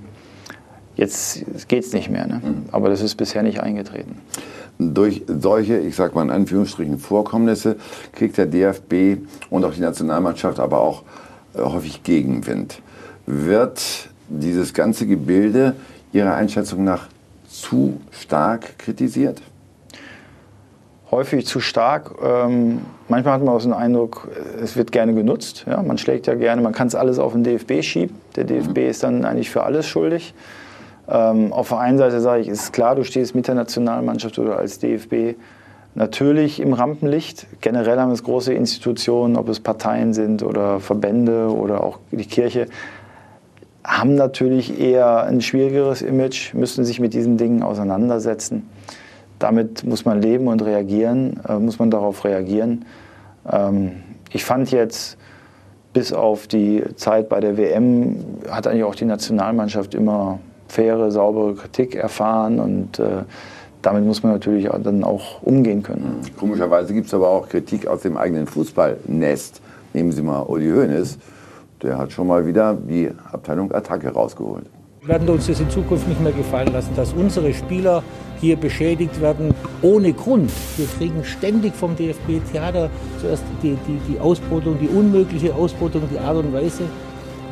jetzt 0.96 1.46
geht 1.68 1.84
es 1.84 1.94
nicht 1.94 2.10
mehr. 2.10 2.28
Ne? 2.28 2.42
Mhm. 2.44 2.66
Aber 2.72 2.90
das 2.90 3.02
ist 3.02 3.16
bisher 3.16 3.44
nicht 3.44 3.62
eingetreten. 3.62 4.20
Durch 4.80 5.24
solche, 5.28 5.80
ich 5.80 5.96
sage 5.96 6.14
mal 6.14 6.24
in 6.24 6.32
Anführungsstrichen, 6.32 7.00
Vorkommnisse 7.00 7.78
kriegt 8.14 8.38
der 8.38 8.46
DFB 8.46 9.18
und 9.50 9.66
auch 9.66 9.74
die 9.74 9.82
Nationalmannschaft 9.82 10.60
aber 10.60 10.82
auch 10.82 11.04
äh, 11.56 11.62
häufig 11.62 12.04
Gegenwind. 12.04 12.82
Wird 13.26 14.10
dieses 14.30 14.74
ganze 14.74 15.08
Gebilde 15.08 15.76
Ihrer 16.14 16.36
Einschätzung 16.36 16.84
nach 16.84 17.08
zu 17.50 18.00
stark 18.12 18.78
kritisiert? 18.78 19.42
Häufig 21.12 21.46
zu 21.46 21.60
stark. 21.60 22.12
Ähm, 22.24 22.82
manchmal 23.10 23.36
hat 23.36 23.44
man 23.44 23.54
auch 23.54 23.60
so 23.60 23.70
den 23.70 23.74
Eindruck, 23.74 24.28
es 24.62 24.76
wird 24.76 24.92
gerne 24.92 25.14
genutzt. 25.14 25.66
Ja, 25.68 25.82
man 25.82 25.98
schlägt 25.98 26.28
ja 26.28 26.36
gerne, 26.36 26.62
man 26.62 26.74
kann 26.74 26.88
es 26.88 26.96
alles 26.96 27.20
auf 27.20 27.34
den 27.34 27.44
DFB 27.44 27.82
schieben. 27.82 28.16
Der 28.36 28.44
DFB 28.44 28.78
mhm. 28.78 28.90
ist 28.90 29.04
dann 29.04 29.26
eigentlich 29.26 29.50
für 29.50 29.64
alles 29.64 29.88
schuldig. 29.88 30.34
Ähm, 31.10 31.54
auf 31.54 31.70
der 31.70 31.80
einen 31.80 31.98
Seite 31.98 32.20
sage 32.20 32.42
ich, 32.42 32.48
ist 32.48 32.74
klar, 32.74 32.96
du 32.96 33.04
stehst 33.04 33.34
mit 33.36 33.48
der 33.48 33.56
Nationalmannschaft 33.56 34.40
oder 34.40 34.58
als 34.58 34.80
DFB 34.80 35.36
natürlich 35.96 36.60
im 36.60 36.74
Rampenlicht. 36.74 37.48
Generell 37.62 38.00
haben 38.00 38.12
es 38.12 38.24
große 38.24 38.54
Institutionen, 38.54 39.36
ob 39.36 39.50
es 39.50 39.60
Parteien 39.60 40.14
sind 40.14 40.44
oder 40.44 40.80
Verbände 40.80 41.50
oder 41.50 41.84
auch 41.84 42.00
die 42.12 42.26
Kirche, 42.26 42.68
haben 43.84 44.16
natürlich 44.16 44.80
eher 44.80 45.24
ein 45.24 45.42
schwierigeres 45.42 46.02
Image, 46.02 46.54
müssen 46.54 46.84
sich 46.84 47.00
mit 47.00 47.14
diesen 47.14 47.38
Dingen 47.38 47.64
auseinandersetzen. 47.64 48.70
Damit 49.40 49.84
muss 49.84 50.06
man 50.06 50.22
leben 50.22 50.48
und 50.48 50.64
reagieren, 50.64 51.40
äh, 51.48 51.60
muss 51.60 51.80
man 51.80 51.92
darauf 51.92 52.26
reagieren. 52.26 52.86
Ähm, 53.50 54.04
ich 54.32 54.44
fand 54.46 54.72
jetzt, 54.72 55.18
bis 55.94 56.14
auf 56.14 56.48
die 56.48 56.84
Zeit 56.96 57.30
bei 57.30 57.40
der 57.40 57.58
WM, 57.58 58.18
hat 58.50 58.68
eigentlich 58.68 58.84
auch 58.84 58.96
die 58.96 59.06
Nationalmannschaft 59.06 59.96
immer 59.96 60.40
faire, 60.68 61.12
saubere 61.12 61.56
Kritik 61.56 61.96
erfahren 61.96 62.60
und 62.60 63.00
äh, 63.00 63.24
damit 63.82 64.06
muss 64.06 64.24
man 64.24 64.34
natürlich 64.34 64.68
dann 64.84 65.04
auch 65.04 65.42
umgehen 65.44 65.82
können. 65.84 66.20
Komischerweise 66.38 66.94
gibt 66.94 67.08
es 67.08 67.14
aber 67.14 67.30
auch 67.30 67.48
Kritik 67.48 67.88
aus 67.88 68.02
dem 68.02 68.18
eigenen 68.18 68.48
Fußballnest. 68.48 69.62
Nehmen 69.94 70.12
Sie 70.12 70.22
mal 70.22 70.42
Uli 70.42 70.70
Hoeneß, 70.70 71.18
der 71.82 71.98
hat 71.98 72.12
schon 72.12 72.28
mal 72.28 72.46
wieder 72.46 72.74
die 72.74 73.10
Abteilung 73.32 73.72
Attacke 73.72 74.10
rausgeholt. 74.10 74.66
Werden 75.08 75.30
uns 75.30 75.48
das 75.48 75.60
in 75.60 75.70
Zukunft 75.70 76.08
nicht 76.08 76.22
mehr 76.22 76.32
gefallen 76.32 76.72
lassen, 76.74 76.92
dass 76.96 77.14
unsere 77.14 77.54
Spieler 77.54 78.04
hier 78.40 78.56
beschädigt 78.56 79.20
werden 79.22 79.54
ohne 79.82 80.14
Grund. 80.14 80.52
Wir 80.76 80.88
kriegen 80.98 81.24
ständig 81.24 81.74
vom 81.76 81.96
DFB 81.96 82.40
Theater 82.52 82.90
zuerst 83.20 83.44
die, 83.64 83.78
die, 83.88 84.00
die 84.14 84.20
Ausbeutung, 84.20 84.78
die 84.80 84.88
unmögliche 84.88 85.54
Ausbeutung, 85.56 86.04
die 86.12 86.20
Art 86.20 86.38
und 86.38 86.54
Weise, 86.54 86.84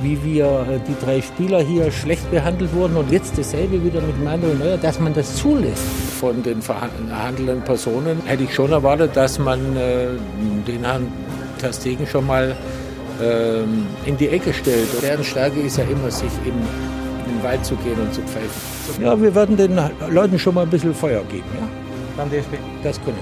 wie 0.01 0.21
wir 0.23 0.45
äh, 0.45 0.79
die 0.87 0.95
drei 1.03 1.21
Spieler 1.21 1.61
hier 1.61 1.91
schlecht 1.91 2.29
behandelt 2.29 2.73
wurden 2.73 2.97
und 2.97 3.11
jetzt 3.11 3.37
dasselbe 3.37 3.83
wieder 3.83 4.01
mit 4.01 4.23
Manuel 4.23 4.55
Neuer, 4.55 4.77
dass 4.77 4.99
man 4.99 5.13
das 5.13 5.35
zulässt. 5.35 5.83
Von 6.19 6.43
den 6.43 6.61
verhandelnden 6.61 7.61
Personen 7.61 8.21
hätte 8.25 8.43
ich 8.43 8.53
schon 8.53 8.71
erwartet, 8.71 9.11
dass 9.15 9.39
man 9.39 9.59
äh, 9.75 10.07
den 10.67 10.83
Herrn 10.83 11.07
Terstegen 11.59 12.05
schon 12.05 12.27
mal 12.27 12.55
ähm, 13.21 13.87
in 14.05 14.17
die 14.17 14.27
Ecke 14.27 14.53
stellt. 14.53 14.87
Deren 15.01 15.23
Stärke 15.23 15.61
ist 15.61 15.77
ja 15.77 15.85
immer, 15.85 16.11
sich 16.11 16.31
in, 16.45 16.53
in 17.35 17.41
den 17.41 17.43
Wald 17.43 17.65
zu 17.65 17.75
gehen 17.77 17.99
und 17.99 18.13
zu 18.13 18.21
pfeifen. 18.21 19.03
Ja, 19.03 19.19
wir 19.19 19.33
werden 19.35 19.57
den 19.57 19.79
Leuten 20.09 20.39
schon 20.39 20.55
mal 20.55 20.63
ein 20.63 20.69
bisschen 20.69 20.93
Feuer 20.93 21.21
geben. 21.25 21.43
Ja? 21.59 21.67
Beim 22.17 22.29
DFB. 22.29 22.55
Das 22.83 23.03
können 23.03 23.17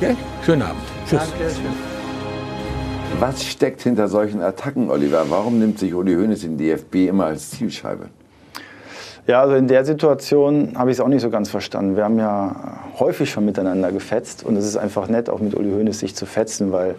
wir. 0.00 0.08
Ja? 0.08 0.16
Schönen 0.44 0.62
Abend. 0.62 0.82
Tschüss. 1.08 1.20
Danke. 1.20 1.52
Was 3.20 3.44
steckt 3.44 3.82
hinter 3.82 4.08
solchen 4.08 4.42
Attacken, 4.42 4.90
Oliver? 4.90 5.24
Warum 5.28 5.58
nimmt 5.58 5.78
sich 5.78 5.94
Uli 5.94 6.14
Hoeneß 6.14 6.40
den 6.40 6.58
DFB 6.58 7.08
immer 7.08 7.26
als 7.26 7.50
Zielscheibe? 7.50 8.08
Ja, 9.26 9.40
also 9.40 9.54
in 9.54 9.68
der 9.68 9.84
Situation 9.84 10.72
habe 10.76 10.90
ich 10.90 10.98
es 10.98 11.00
auch 11.00 11.08
nicht 11.08 11.22
so 11.22 11.30
ganz 11.30 11.48
verstanden. 11.48 11.96
Wir 11.96 12.04
haben 12.04 12.18
ja 12.18 12.80
häufig 12.98 13.30
schon 13.30 13.46
miteinander 13.46 13.92
gefetzt 13.92 14.44
und 14.44 14.56
es 14.56 14.66
ist 14.66 14.76
einfach 14.76 15.08
nett, 15.08 15.30
auch 15.30 15.38
mit 15.38 15.54
Uli 15.54 15.70
Hoeneß 15.70 16.00
sich 16.00 16.14
zu 16.14 16.26
fetzen, 16.26 16.72
weil 16.72 16.96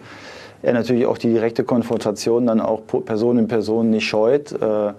er 0.62 0.72
natürlich 0.72 1.06
auch 1.06 1.18
die 1.18 1.28
direkte 1.28 1.62
Konfrontation 1.62 2.46
dann 2.46 2.60
auch 2.60 2.80
Person 3.04 3.38
in 3.38 3.46
Person 3.46 3.90
nicht 3.90 4.06
scheut. 4.06 4.50
Äh, 4.52 4.94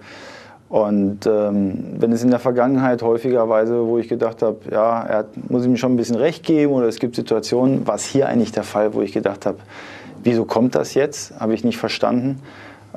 und 0.68 1.26
ähm, 1.26 1.96
wenn 1.98 2.12
es 2.12 2.22
in 2.22 2.30
der 2.30 2.38
Vergangenheit 2.38 3.02
häufigerweise, 3.02 3.86
wo 3.86 3.98
ich 3.98 4.08
gedacht 4.08 4.42
habe, 4.42 4.58
ja, 4.70 5.02
er 5.02 5.18
hat, 5.18 5.50
muss 5.50 5.64
ihm 5.64 5.78
schon 5.78 5.94
ein 5.94 5.96
bisschen 5.96 6.16
recht 6.16 6.44
geben 6.44 6.72
oder 6.74 6.86
es 6.86 6.98
gibt 6.98 7.16
Situationen, 7.16 7.86
war 7.86 7.94
es 7.94 8.04
hier 8.04 8.28
eigentlich 8.28 8.52
der 8.52 8.64
Fall, 8.64 8.92
wo 8.92 9.00
ich 9.00 9.12
gedacht 9.12 9.46
habe, 9.46 9.58
wieso 10.22 10.44
kommt 10.44 10.74
das 10.74 10.92
jetzt? 10.92 11.40
Habe 11.40 11.54
ich 11.54 11.64
nicht 11.64 11.78
verstanden. 11.78 12.42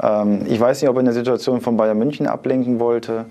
Ähm, 0.01 0.41
ich 0.49 0.59
weiß 0.59 0.81
nicht, 0.81 0.89
ob 0.89 0.97
er 0.97 0.99
in 0.99 1.05
der 1.05 1.13
Situation 1.13 1.61
von 1.61 1.77
Bayern 1.77 1.97
München 1.97 2.27
ablenken 2.27 2.79
wollte 2.81 3.25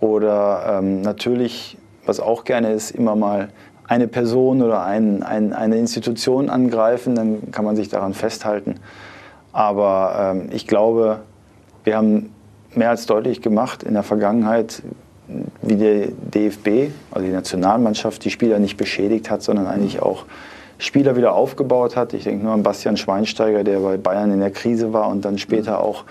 oder 0.00 0.78
ähm, 0.78 1.02
natürlich, 1.02 1.76
was 2.06 2.18
auch 2.18 2.44
gerne 2.44 2.72
ist, 2.72 2.92
immer 2.92 3.14
mal 3.14 3.50
eine 3.88 4.08
Person 4.08 4.62
oder 4.62 4.84
ein, 4.84 5.22
ein, 5.22 5.52
eine 5.52 5.76
Institution 5.76 6.48
angreifen, 6.48 7.14
dann 7.14 7.50
kann 7.50 7.66
man 7.66 7.76
sich 7.76 7.90
daran 7.90 8.14
festhalten. 8.14 8.76
Aber 9.52 10.32
ähm, 10.34 10.48
ich 10.50 10.66
glaube, 10.66 11.20
wir 11.84 11.96
haben 11.96 12.31
mehr 12.76 12.90
als 12.90 13.06
deutlich 13.06 13.42
gemacht 13.42 13.82
in 13.82 13.94
der 13.94 14.02
Vergangenheit, 14.02 14.82
wie 15.62 15.76
der 15.76 16.08
DFB, 16.08 16.92
also 17.10 17.26
die 17.26 17.32
Nationalmannschaft, 17.32 18.24
die 18.24 18.30
Spieler 18.30 18.58
nicht 18.58 18.76
beschädigt 18.76 19.30
hat, 19.30 19.42
sondern 19.42 19.66
eigentlich 19.66 20.02
auch 20.02 20.24
Spieler 20.78 21.16
wieder 21.16 21.34
aufgebaut 21.34 21.96
hat. 21.96 22.12
Ich 22.12 22.24
denke 22.24 22.44
nur 22.44 22.52
an 22.52 22.62
Bastian 22.62 22.96
Schweinsteiger, 22.96 23.64
der 23.64 23.78
bei 23.80 23.96
Bayern 23.96 24.32
in 24.32 24.40
der 24.40 24.50
Krise 24.50 24.92
war 24.92 25.08
und 25.08 25.24
dann 25.24 25.38
später 25.38 25.80
auch 25.80 26.04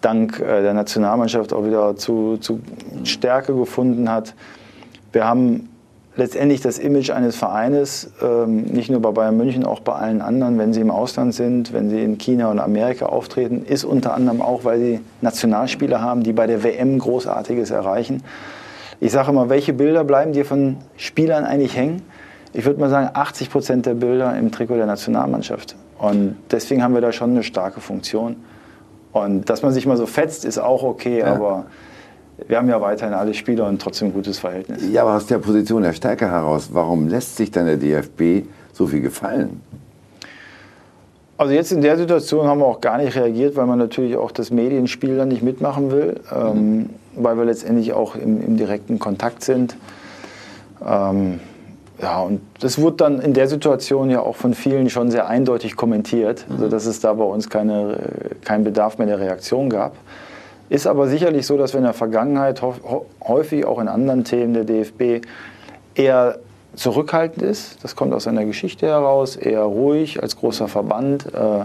dank 0.00 0.40
äh, 0.40 0.62
der 0.62 0.74
Nationalmannschaft 0.74 1.52
auch 1.52 1.64
wieder 1.64 1.96
zu, 1.96 2.36
zu 2.38 2.60
Stärke 3.04 3.54
gefunden 3.54 4.10
hat. 4.10 4.34
Wir 5.12 5.26
haben 5.26 5.69
letztendlich 6.20 6.60
das 6.60 6.78
Image 6.78 7.10
eines 7.10 7.34
Vereines, 7.34 8.10
ähm, 8.22 8.64
nicht 8.64 8.90
nur 8.90 9.00
bei 9.00 9.10
Bayern 9.10 9.36
München, 9.36 9.64
auch 9.64 9.80
bei 9.80 9.94
allen 9.94 10.20
anderen, 10.20 10.58
wenn 10.58 10.74
sie 10.74 10.82
im 10.82 10.90
Ausland 10.90 11.34
sind, 11.34 11.72
wenn 11.72 11.88
sie 11.88 12.04
in 12.04 12.18
China 12.18 12.50
und 12.50 12.60
Amerika 12.60 13.06
auftreten, 13.06 13.64
ist 13.64 13.84
unter 13.84 14.14
anderem 14.14 14.42
auch, 14.42 14.64
weil 14.64 14.78
sie 14.78 15.00
Nationalspieler 15.22 16.02
haben, 16.02 16.22
die 16.22 16.34
bei 16.34 16.46
der 16.46 16.62
WM 16.62 16.98
Großartiges 16.98 17.70
erreichen. 17.70 18.22
Ich 19.00 19.12
sage 19.12 19.30
immer, 19.30 19.48
welche 19.48 19.72
Bilder 19.72 20.04
bleiben 20.04 20.32
dir 20.32 20.44
von 20.44 20.76
Spielern 20.98 21.44
eigentlich 21.44 21.74
hängen? 21.74 22.02
Ich 22.52 22.66
würde 22.66 22.78
mal 22.78 22.90
sagen, 22.90 23.08
80 23.14 23.50
Prozent 23.50 23.86
der 23.86 23.94
Bilder 23.94 24.36
im 24.36 24.52
Trikot 24.52 24.76
der 24.76 24.86
Nationalmannschaft. 24.86 25.74
Und 25.98 26.36
deswegen 26.50 26.82
haben 26.82 26.92
wir 26.92 27.00
da 27.00 27.12
schon 27.12 27.30
eine 27.30 27.42
starke 27.42 27.80
Funktion. 27.80 28.36
Und 29.12 29.48
dass 29.48 29.62
man 29.62 29.72
sich 29.72 29.86
mal 29.86 29.96
so 29.96 30.04
fetzt, 30.04 30.44
ist 30.44 30.58
auch 30.58 30.82
okay, 30.82 31.20
ja. 31.20 31.34
aber 31.34 31.64
wir 32.48 32.56
haben 32.56 32.68
ja 32.68 32.80
weiterhin 32.80 33.14
alle 33.14 33.34
Spieler 33.34 33.68
und 33.68 33.80
trotzdem 33.80 34.08
ein 34.08 34.14
gutes 34.14 34.38
Verhältnis. 34.38 34.82
Ja, 34.90 35.02
aber 35.02 35.16
aus 35.16 35.26
der 35.26 35.38
Position 35.38 35.82
der 35.82 35.92
Stärke 35.92 36.30
heraus, 36.30 36.70
warum 36.72 37.08
lässt 37.08 37.36
sich 37.36 37.50
dann 37.50 37.66
der 37.66 37.76
DFB 37.76 38.46
so 38.72 38.86
viel 38.86 39.00
gefallen? 39.00 39.60
Also 41.40 41.54
jetzt 41.54 41.72
in 41.72 41.80
der 41.80 41.96
Situation 41.96 42.46
haben 42.46 42.60
wir 42.60 42.66
auch 42.66 42.82
gar 42.82 42.98
nicht 42.98 43.16
reagiert, 43.16 43.56
weil 43.56 43.64
man 43.64 43.78
natürlich 43.78 44.16
auch 44.16 44.30
das 44.30 44.50
Medienspiel 44.50 45.16
dann 45.16 45.28
nicht 45.28 45.42
mitmachen 45.42 45.90
will, 45.90 46.20
ähm, 46.30 46.40
mhm. 46.40 46.56
ähm, 46.56 46.90
weil 47.16 47.38
wir 47.38 47.46
letztendlich 47.46 47.94
auch 47.94 48.14
im, 48.14 48.42
im 48.42 48.56
direkten 48.58 48.98
Kontakt 48.98 49.42
sind. 49.42 49.74
Ähm, 50.86 51.40
ja, 52.02 52.20
und 52.20 52.40
das 52.60 52.78
wurde 52.78 52.96
dann 52.96 53.20
in 53.20 53.34
der 53.34 53.48
Situation 53.48 54.10
ja 54.10 54.20
auch 54.20 54.36
von 54.36 54.54
vielen 54.54 54.90
schon 54.90 55.10
sehr 55.10 55.28
eindeutig 55.28 55.76
kommentiert, 55.76 56.44
mhm. 56.48 56.58
sodass 56.58 56.86
es 56.86 57.00
da 57.00 57.14
bei 57.14 57.24
uns 57.24 57.48
keine, 57.48 57.98
keinen 58.44 58.64
Bedarf 58.64 58.98
mehr 58.98 59.06
der 59.06 59.20
Reaktion 59.20 59.70
gab. 59.70 59.96
Ist 60.70 60.86
aber 60.86 61.08
sicherlich 61.08 61.46
so, 61.46 61.58
dass 61.58 61.74
wir 61.74 61.78
in 61.78 61.84
der 61.84 61.92
Vergangenheit 61.92 62.62
häufig 62.62 63.66
auch 63.66 63.80
in 63.80 63.88
anderen 63.88 64.24
Themen 64.24 64.54
der 64.54 64.64
DFB 64.64 65.26
eher 65.94 66.38
zurückhaltend 66.76 67.42
ist. 67.42 67.82
Das 67.82 67.96
kommt 67.96 68.14
aus 68.14 68.24
seiner 68.24 68.44
Geschichte 68.44 68.86
heraus, 68.86 69.34
eher 69.34 69.62
ruhig 69.62 70.22
als 70.22 70.36
großer 70.36 70.68
Verband. 70.68 71.26
Äh, 71.34 71.64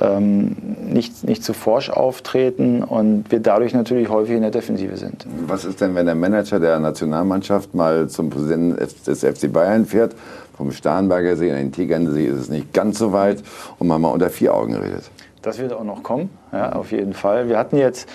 ähm, 0.00 0.56
nicht, 0.88 1.24
nicht 1.24 1.44
zu 1.44 1.52
forsch 1.52 1.90
auftreten 1.90 2.82
und 2.82 3.30
wir 3.30 3.40
dadurch 3.40 3.74
natürlich 3.74 4.08
häufig 4.08 4.36
in 4.36 4.42
der 4.42 4.50
Defensive 4.50 4.96
sind. 4.96 5.26
Was 5.46 5.66
ist 5.66 5.82
denn, 5.82 5.94
wenn 5.94 6.06
der 6.06 6.14
Manager 6.14 6.58
der 6.58 6.78
Nationalmannschaft 6.78 7.74
mal 7.74 8.08
zum 8.08 8.30
Präsidenten 8.30 8.76
des 8.76 9.20
FC 9.20 9.52
Bayern 9.52 9.84
fährt, 9.84 10.14
vom 10.56 10.72
Starnberger 10.72 11.36
See 11.36 11.48
in 11.48 11.56
den 11.56 11.72
Tegernsee 11.72 12.26
ist 12.26 12.38
es 12.38 12.48
nicht 12.48 12.72
ganz 12.72 12.98
so 12.98 13.12
weit 13.12 13.42
und 13.78 13.88
man 13.88 14.00
mal 14.00 14.08
unter 14.08 14.30
vier 14.30 14.54
Augen 14.54 14.76
redet? 14.76 15.10
Das 15.42 15.58
wird 15.58 15.72
auch 15.72 15.84
noch 15.84 16.02
kommen, 16.02 16.30
ja, 16.52 16.72
auf 16.72 16.92
jeden 16.92 17.14
Fall. 17.14 17.48
Wir 17.48 17.58
hatten 17.58 17.76
jetzt, 17.76 18.08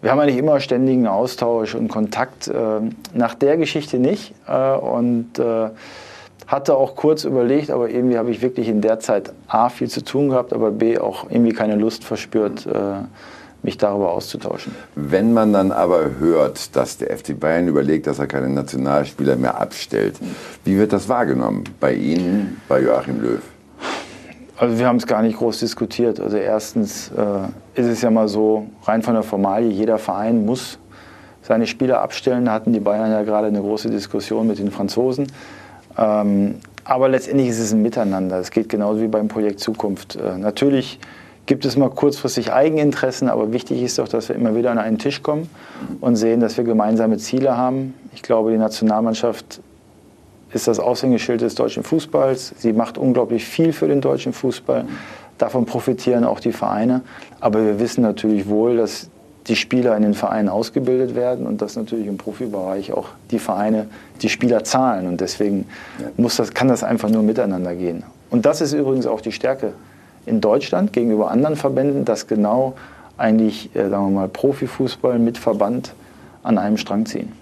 wir 0.00 0.10
haben 0.10 0.18
eigentlich 0.18 0.38
immer 0.38 0.58
ständigen 0.60 1.06
Austausch 1.06 1.74
und 1.74 1.88
Kontakt. 1.88 2.48
Äh, 2.48 2.80
nach 3.14 3.34
der 3.34 3.58
Geschichte 3.58 3.98
nicht 3.98 4.34
äh, 4.48 4.74
und 4.74 5.38
äh, 5.38 5.68
hatte 6.46 6.76
auch 6.76 6.96
kurz 6.96 7.24
überlegt, 7.24 7.70
aber 7.70 7.90
irgendwie 7.90 8.18
habe 8.18 8.30
ich 8.30 8.40
wirklich 8.40 8.68
in 8.68 8.80
der 8.80 9.00
Zeit 9.00 9.32
A 9.48 9.68
viel 9.68 9.88
zu 9.88 10.02
tun 10.02 10.30
gehabt, 10.30 10.52
aber 10.52 10.70
B 10.70 10.98
auch 10.98 11.30
irgendwie 11.30 11.52
keine 11.52 11.76
Lust 11.76 12.04
verspürt, 12.04 12.66
äh, 12.66 13.04
mich 13.62 13.78
darüber 13.78 14.12
auszutauschen. 14.12 14.74
Wenn 14.94 15.34
man 15.34 15.52
dann 15.52 15.72
aber 15.72 16.18
hört, 16.18 16.76
dass 16.76 16.98
der 16.98 17.16
FC 17.16 17.38
Bayern 17.38 17.66
überlegt, 17.66 18.06
dass 18.06 18.18
er 18.18 18.28
keine 18.28 18.48
Nationalspieler 18.48 19.36
mehr 19.36 19.60
abstellt, 19.60 20.14
wie 20.64 20.78
wird 20.78 20.92
das 20.92 21.08
wahrgenommen 21.08 21.64
bei 21.80 21.94
Ihnen, 21.94 22.60
bei 22.68 22.80
Joachim 22.80 23.20
Löw? 23.20 23.40
Also 24.58 24.78
wir 24.78 24.86
haben 24.86 24.96
es 24.96 25.06
gar 25.06 25.22
nicht 25.22 25.38
groß 25.38 25.58
diskutiert. 25.60 26.18
Also 26.18 26.38
erstens 26.38 27.10
äh, 27.10 27.80
ist 27.80 27.86
es 27.86 28.02
ja 28.02 28.10
mal 28.10 28.26
so, 28.26 28.66
rein 28.84 29.02
von 29.02 29.14
der 29.14 29.22
Formalie, 29.22 29.70
jeder 29.70 29.98
Verein 29.98 30.46
muss 30.46 30.78
seine 31.42 31.66
Spieler 31.66 32.00
abstellen. 32.00 32.46
Da 32.46 32.52
hatten 32.52 32.72
die 32.72 32.80
Bayern 32.80 33.10
ja 33.10 33.22
gerade 33.22 33.48
eine 33.48 33.60
große 33.60 33.90
Diskussion 33.90 34.46
mit 34.46 34.58
den 34.58 34.70
Franzosen. 34.70 35.26
Ähm, 35.98 36.56
aber 36.84 37.08
letztendlich 37.08 37.48
ist 37.48 37.58
es 37.58 37.72
ein 37.72 37.82
Miteinander. 37.82 38.38
Es 38.38 38.50
geht 38.50 38.68
genauso 38.68 39.00
wie 39.02 39.08
beim 39.08 39.28
Projekt 39.28 39.60
Zukunft. 39.60 40.16
Äh, 40.16 40.38
natürlich 40.38 41.00
gibt 41.44 41.64
es 41.64 41.76
mal 41.76 41.90
kurzfristig 41.90 42.52
Eigeninteressen, 42.52 43.28
aber 43.28 43.52
wichtig 43.52 43.82
ist 43.82 43.98
doch, 43.98 44.08
dass 44.08 44.28
wir 44.28 44.36
immer 44.36 44.56
wieder 44.56 44.70
an 44.70 44.78
einen 44.78 44.98
Tisch 44.98 45.22
kommen 45.22 45.48
und 46.00 46.16
sehen, 46.16 46.40
dass 46.40 46.56
wir 46.56 46.64
gemeinsame 46.64 47.18
Ziele 47.18 47.56
haben. 47.56 47.94
Ich 48.14 48.22
glaube, 48.22 48.50
die 48.50 48.58
Nationalmannschaft 48.58 49.60
ist 50.56 50.66
das 50.66 50.80
Aushängeschild 50.80 51.42
des 51.42 51.54
deutschen 51.54 51.82
Fußballs. 51.82 52.54
Sie 52.58 52.72
macht 52.72 52.98
unglaublich 52.98 53.44
viel 53.44 53.72
für 53.72 53.86
den 53.86 54.00
deutschen 54.00 54.32
Fußball. 54.32 54.86
Davon 55.38 55.66
profitieren 55.66 56.24
auch 56.24 56.40
die 56.40 56.52
Vereine. 56.52 57.02
Aber 57.40 57.64
wir 57.64 57.78
wissen 57.78 58.02
natürlich 58.02 58.48
wohl, 58.48 58.76
dass 58.76 59.08
die 59.46 59.54
Spieler 59.54 59.96
in 59.96 60.02
den 60.02 60.14
Vereinen 60.14 60.48
ausgebildet 60.48 61.14
werden 61.14 61.46
und 61.46 61.62
dass 61.62 61.76
natürlich 61.76 62.06
im 62.06 62.16
Profibereich 62.16 62.92
auch 62.92 63.10
die 63.30 63.38
Vereine 63.38 63.86
die 64.22 64.28
Spieler 64.28 64.64
zahlen. 64.64 65.06
Und 65.06 65.20
deswegen 65.20 65.66
muss 66.16 66.36
das, 66.36 66.52
kann 66.54 66.68
das 66.68 66.82
einfach 66.82 67.10
nur 67.10 67.22
miteinander 67.22 67.74
gehen. 67.74 68.02
Und 68.30 68.46
das 68.46 68.60
ist 68.60 68.72
übrigens 68.72 69.06
auch 69.06 69.20
die 69.20 69.32
Stärke 69.32 69.74
in 70.24 70.40
Deutschland 70.40 70.92
gegenüber 70.92 71.30
anderen 71.30 71.54
Verbänden, 71.54 72.04
dass 72.04 72.26
genau 72.26 72.74
eigentlich, 73.18 73.70
äh, 73.76 73.88
sagen 73.88 74.06
wir 74.06 74.20
mal, 74.20 74.28
Profifußball 74.28 75.18
mit 75.18 75.38
Verband 75.38 75.92
an 76.42 76.58
einem 76.58 76.76
Strang 76.76 77.06
ziehen. 77.06 77.32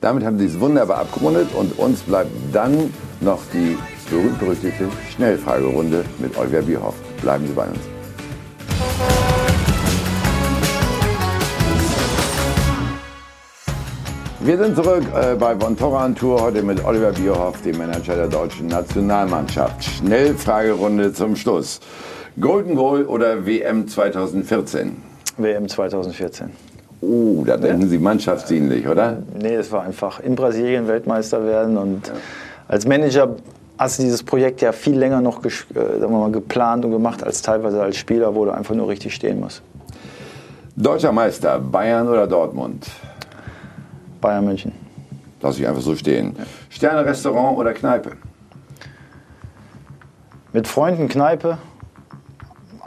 Damit 0.00 0.24
haben 0.24 0.38
Sie 0.38 0.46
es 0.46 0.58
wunderbar 0.58 0.98
abgerundet 1.00 1.48
und 1.54 1.78
uns 1.78 2.00
bleibt 2.00 2.30
dann 2.52 2.92
noch 3.20 3.40
die 3.52 3.76
berühmt-berüchtigte 4.08 4.88
Schnellfragerunde 5.14 6.04
mit 6.18 6.38
Oliver 6.38 6.62
Bierhoff. 6.62 6.94
Bleiben 7.20 7.46
Sie 7.46 7.52
bei 7.52 7.66
uns. 7.66 7.78
Wir 14.40 14.56
sind 14.56 14.74
zurück 14.74 15.04
äh, 15.14 15.34
bei 15.34 15.54
Von 15.54 15.76
Torran 15.76 16.14
Tour, 16.14 16.40
heute 16.40 16.62
mit 16.62 16.82
Oliver 16.82 17.12
Bierhoff, 17.12 17.60
dem 17.60 17.76
Manager 17.76 18.16
der 18.16 18.28
deutschen 18.28 18.68
Nationalmannschaft. 18.68 19.84
Schnellfragerunde 19.84 21.12
zum 21.12 21.36
Schluss. 21.36 21.78
Golden 22.40 22.74
Goal 22.74 23.04
oder 23.04 23.44
WM 23.44 23.86
2014? 23.86 24.96
WM 25.36 25.68
2014. 25.68 26.69
Oh, 27.02 27.44
da 27.46 27.56
denken 27.56 27.88
Sie 27.88 27.98
mannschaftsdienlich, 27.98 28.86
oder? 28.86 29.22
Nee, 29.40 29.54
es 29.54 29.72
war 29.72 29.82
einfach 29.82 30.20
in 30.20 30.34
Brasilien 30.34 30.86
Weltmeister 30.86 31.44
werden 31.46 31.78
und 31.78 32.12
als 32.68 32.86
Manager 32.86 33.36
hast 33.78 33.98
du 33.98 34.02
dieses 34.02 34.22
Projekt 34.22 34.60
ja 34.60 34.72
viel 34.72 34.98
länger 34.98 35.22
noch 35.22 35.42
äh, 35.44 36.06
mal, 36.06 36.30
geplant 36.30 36.84
und 36.84 36.90
gemacht 36.90 37.24
als 37.24 37.40
teilweise 37.40 37.82
als 37.82 37.96
Spieler, 37.96 38.34
wo 38.34 38.44
du 38.44 38.50
einfach 38.50 38.74
nur 38.74 38.88
richtig 38.88 39.14
stehen 39.14 39.40
musst. 39.40 39.62
Deutscher 40.76 41.12
Meister, 41.12 41.58
Bayern 41.58 42.06
oder 42.08 42.26
Dortmund? 42.26 42.86
Bayern 44.20 44.44
München. 44.44 44.72
Lass 45.40 45.58
ich 45.58 45.66
einfach 45.66 45.80
so 45.80 45.96
stehen. 45.96 46.34
Ja. 46.36 46.44
Sterne 46.68 47.04
Restaurant 47.06 47.56
oder 47.56 47.72
Kneipe? 47.72 48.12
Mit 50.52 50.68
Freunden 50.68 51.08
Kneipe, 51.08 51.58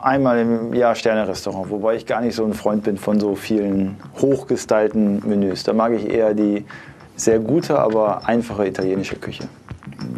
einmal 0.04 0.40
im 0.40 0.74
Jahr 0.74 0.96
Sterne-Restaurant, 0.96 1.70
wobei 1.70 1.96
ich 1.96 2.06
gar 2.06 2.22
nicht 2.22 2.36
so 2.36 2.46
ein 2.46 2.54
Freund 2.54 2.84
bin 2.84 2.98
von 2.98 3.20
so 3.20 3.36
vielen 3.36 3.98
hochgestylten 4.20 5.28
Menüs. 5.28 5.64
Da 5.64 5.74
mag 5.74 5.94
ich 5.94 6.10
eher 6.10 6.34
die 6.34 6.66
sehr 7.16 7.40
gute, 7.40 7.80
aber 7.80 8.28
einfache 8.28 8.68
italienische 8.68 9.16
Küche. 9.16 9.44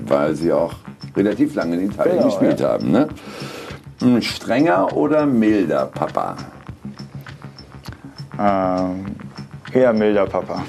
Weil 0.07 0.35
Sie 0.35 0.51
auch 0.51 0.73
relativ 1.15 1.55
lange 1.55 1.75
in 1.75 1.91
Italien 1.91 2.17
genau, 2.17 2.25
gespielt 2.27 2.59
ja. 2.59 2.69
haben. 2.69 2.91
Ne? 2.91 3.07
Ein 4.01 4.21
strenger 4.21 4.95
oder 4.95 5.25
milder 5.25 5.85
Papa? 5.85 6.35
Ähm, 8.39 9.05
eher 9.71 9.93
milder 9.93 10.25
Papa. 10.25 10.63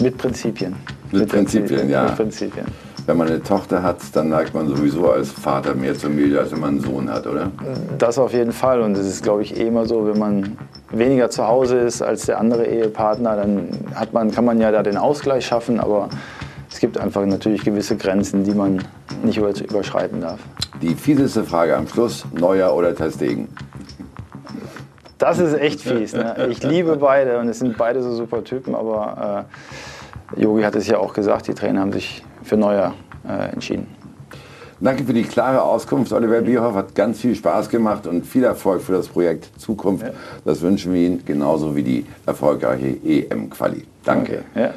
Mit 0.00 0.16
Prinzipien. 0.16 0.76
Mit, 1.10 1.22
Mit 1.22 1.28
Prinzipien, 1.30 1.66
Prinzipien, 1.66 1.90
ja. 1.90 2.02
Mit 2.04 2.16
Prinzipien. 2.16 2.66
Wenn 3.08 3.16
man 3.16 3.28
eine 3.28 3.42
Tochter 3.42 3.82
hat, 3.82 3.96
dann 4.12 4.28
neigt 4.28 4.52
man 4.52 4.68
sowieso 4.68 5.10
als 5.10 5.32
Vater 5.32 5.74
mehr 5.74 5.94
zur 5.94 6.10
Milde, 6.10 6.40
als 6.40 6.52
wenn 6.52 6.60
man 6.60 6.68
einen 6.74 6.80
Sohn 6.80 7.10
hat, 7.10 7.26
oder? 7.26 7.50
Das 7.96 8.18
auf 8.18 8.34
jeden 8.34 8.52
Fall. 8.52 8.82
Und 8.82 8.98
es 8.98 9.06
ist, 9.06 9.22
glaube 9.22 9.40
ich, 9.40 9.58
eh 9.58 9.66
immer 9.66 9.86
so, 9.86 10.06
wenn 10.06 10.18
man 10.18 10.58
weniger 10.90 11.30
zu 11.30 11.48
Hause 11.48 11.78
ist 11.78 12.02
als 12.02 12.26
der 12.26 12.38
andere 12.38 12.66
Ehepartner, 12.66 13.34
dann 13.34 13.70
hat 13.94 14.12
man, 14.12 14.30
kann 14.30 14.44
man 14.44 14.60
ja 14.60 14.70
da 14.70 14.82
den 14.82 14.98
Ausgleich 14.98 15.46
schaffen. 15.46 15.80
Aber 15.80 16.10
es 16.70 16.80
gibt 16.80 16.98
einfach 16.98 17.24
natürlich 17.24 17.64
gewisse 17.64 17.96
Grenzen, 17.96 18.44
die 18.44 18.52
man 18.52 18.84
nicht 19.22 19.38
überschreiten 19.38 20.20
darf. 20.20 20.40
Die 20.82 20.94
fieseste 20.94 21.44
Frage 21.44 21.78
am 21.78 21.88
Schluss, 21.88 22.26
Neuer 22.38 22.74
oder 22.74 22.94
Testegen? 22.94 23.48
Das 25.16 25.38
ist 25.38 25.54
echt 25.54 25.80
fies. 25.80 26.12
Ne? 26.12 26.48
Ich 26.50 26.62
liebe 26.62 26.96
beide 26.96 27.38
und 27.38 27.48
es 27.48 27.58
sind 27.58 27.78
beide 27.78 28.02
so 28.02 28.12
super 28.12 28.44
Typen, 28.44 28.74
aber 28.74 29.46
Yogi 30.36 30.60
äh, 30.60 30.66
hat 30.66 30.76
es 30.76 30.86
ja 30.86 30.98
auch 30.98 31.14
gesagt, 31.14 31.48
die 31.48 31.54
Trainer 31.54 31.80
haben 31.80 31.92
sich 31.92 32.22
für 32.48 32.56
Neuer 32.56 32.94
äh, 33.28 33.52
entschieden. 33.52 33.86
Danke 34.80 35.04
für 35.04 35.12
die 35.12 35.24
klare 35.24 35.62
Auskunft. 35.62 36.12
Oliver 36.12 36.40
Bierhoff 36.40 36.74
hat 36.74 36.94
ganz 36.94 37.20
viel 37.20 37.34
Spaß 37.34 37.68
gemacht 37.68 38.06
und 38.06 38.24
viel 38.24 38.44
Erfolg 38.44 38.80
für 38.80 38.92
das 38.92 39.08
Projekt 39.08 39.50
Zukunft. 39.60 40.04
Ja. 40.04 40.12
Das 40.44 40.60
wünschen 40.62 40.94
wir 40.94 41.00
Ihnen 41.00 41.24
genauso 41.24 41.74
wie 41.74 41.82
die 41.82 42.06
erfolgreiche 42.26 42.96
EM-Quali. 43.04 43.84
Danke. 44.04 44.44
Ja. 44.54 44.70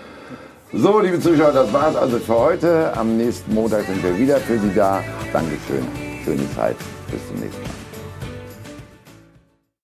So, 0.74 1.00
liebe 1.00 1.20
Zuschauer, 1.20 1.52
das 1.52 1.72
war 1.72 1.90
es 1.90 1.96
also 1.96 2.18
für 2.18 2.40
heute. 2.40 2.98
Am 2.98 3.18
nächsten 3.18 3.54
Montag 3.54 3.84
sind 3.86 4.02
wir 4.04 4.18
wieder 4.18 4.38
für 4.38 4.58
Sie 4.58 4.74
da. 4.74 5.02
Dankeschön. 5.32 5.86
Schöne 6.24 6.50
Zeit. 6.56 6.78
Bis 7.12 7.28
zum 7.28 7.40
nächsten 7.40 7.62
Mal. 7.62 7.81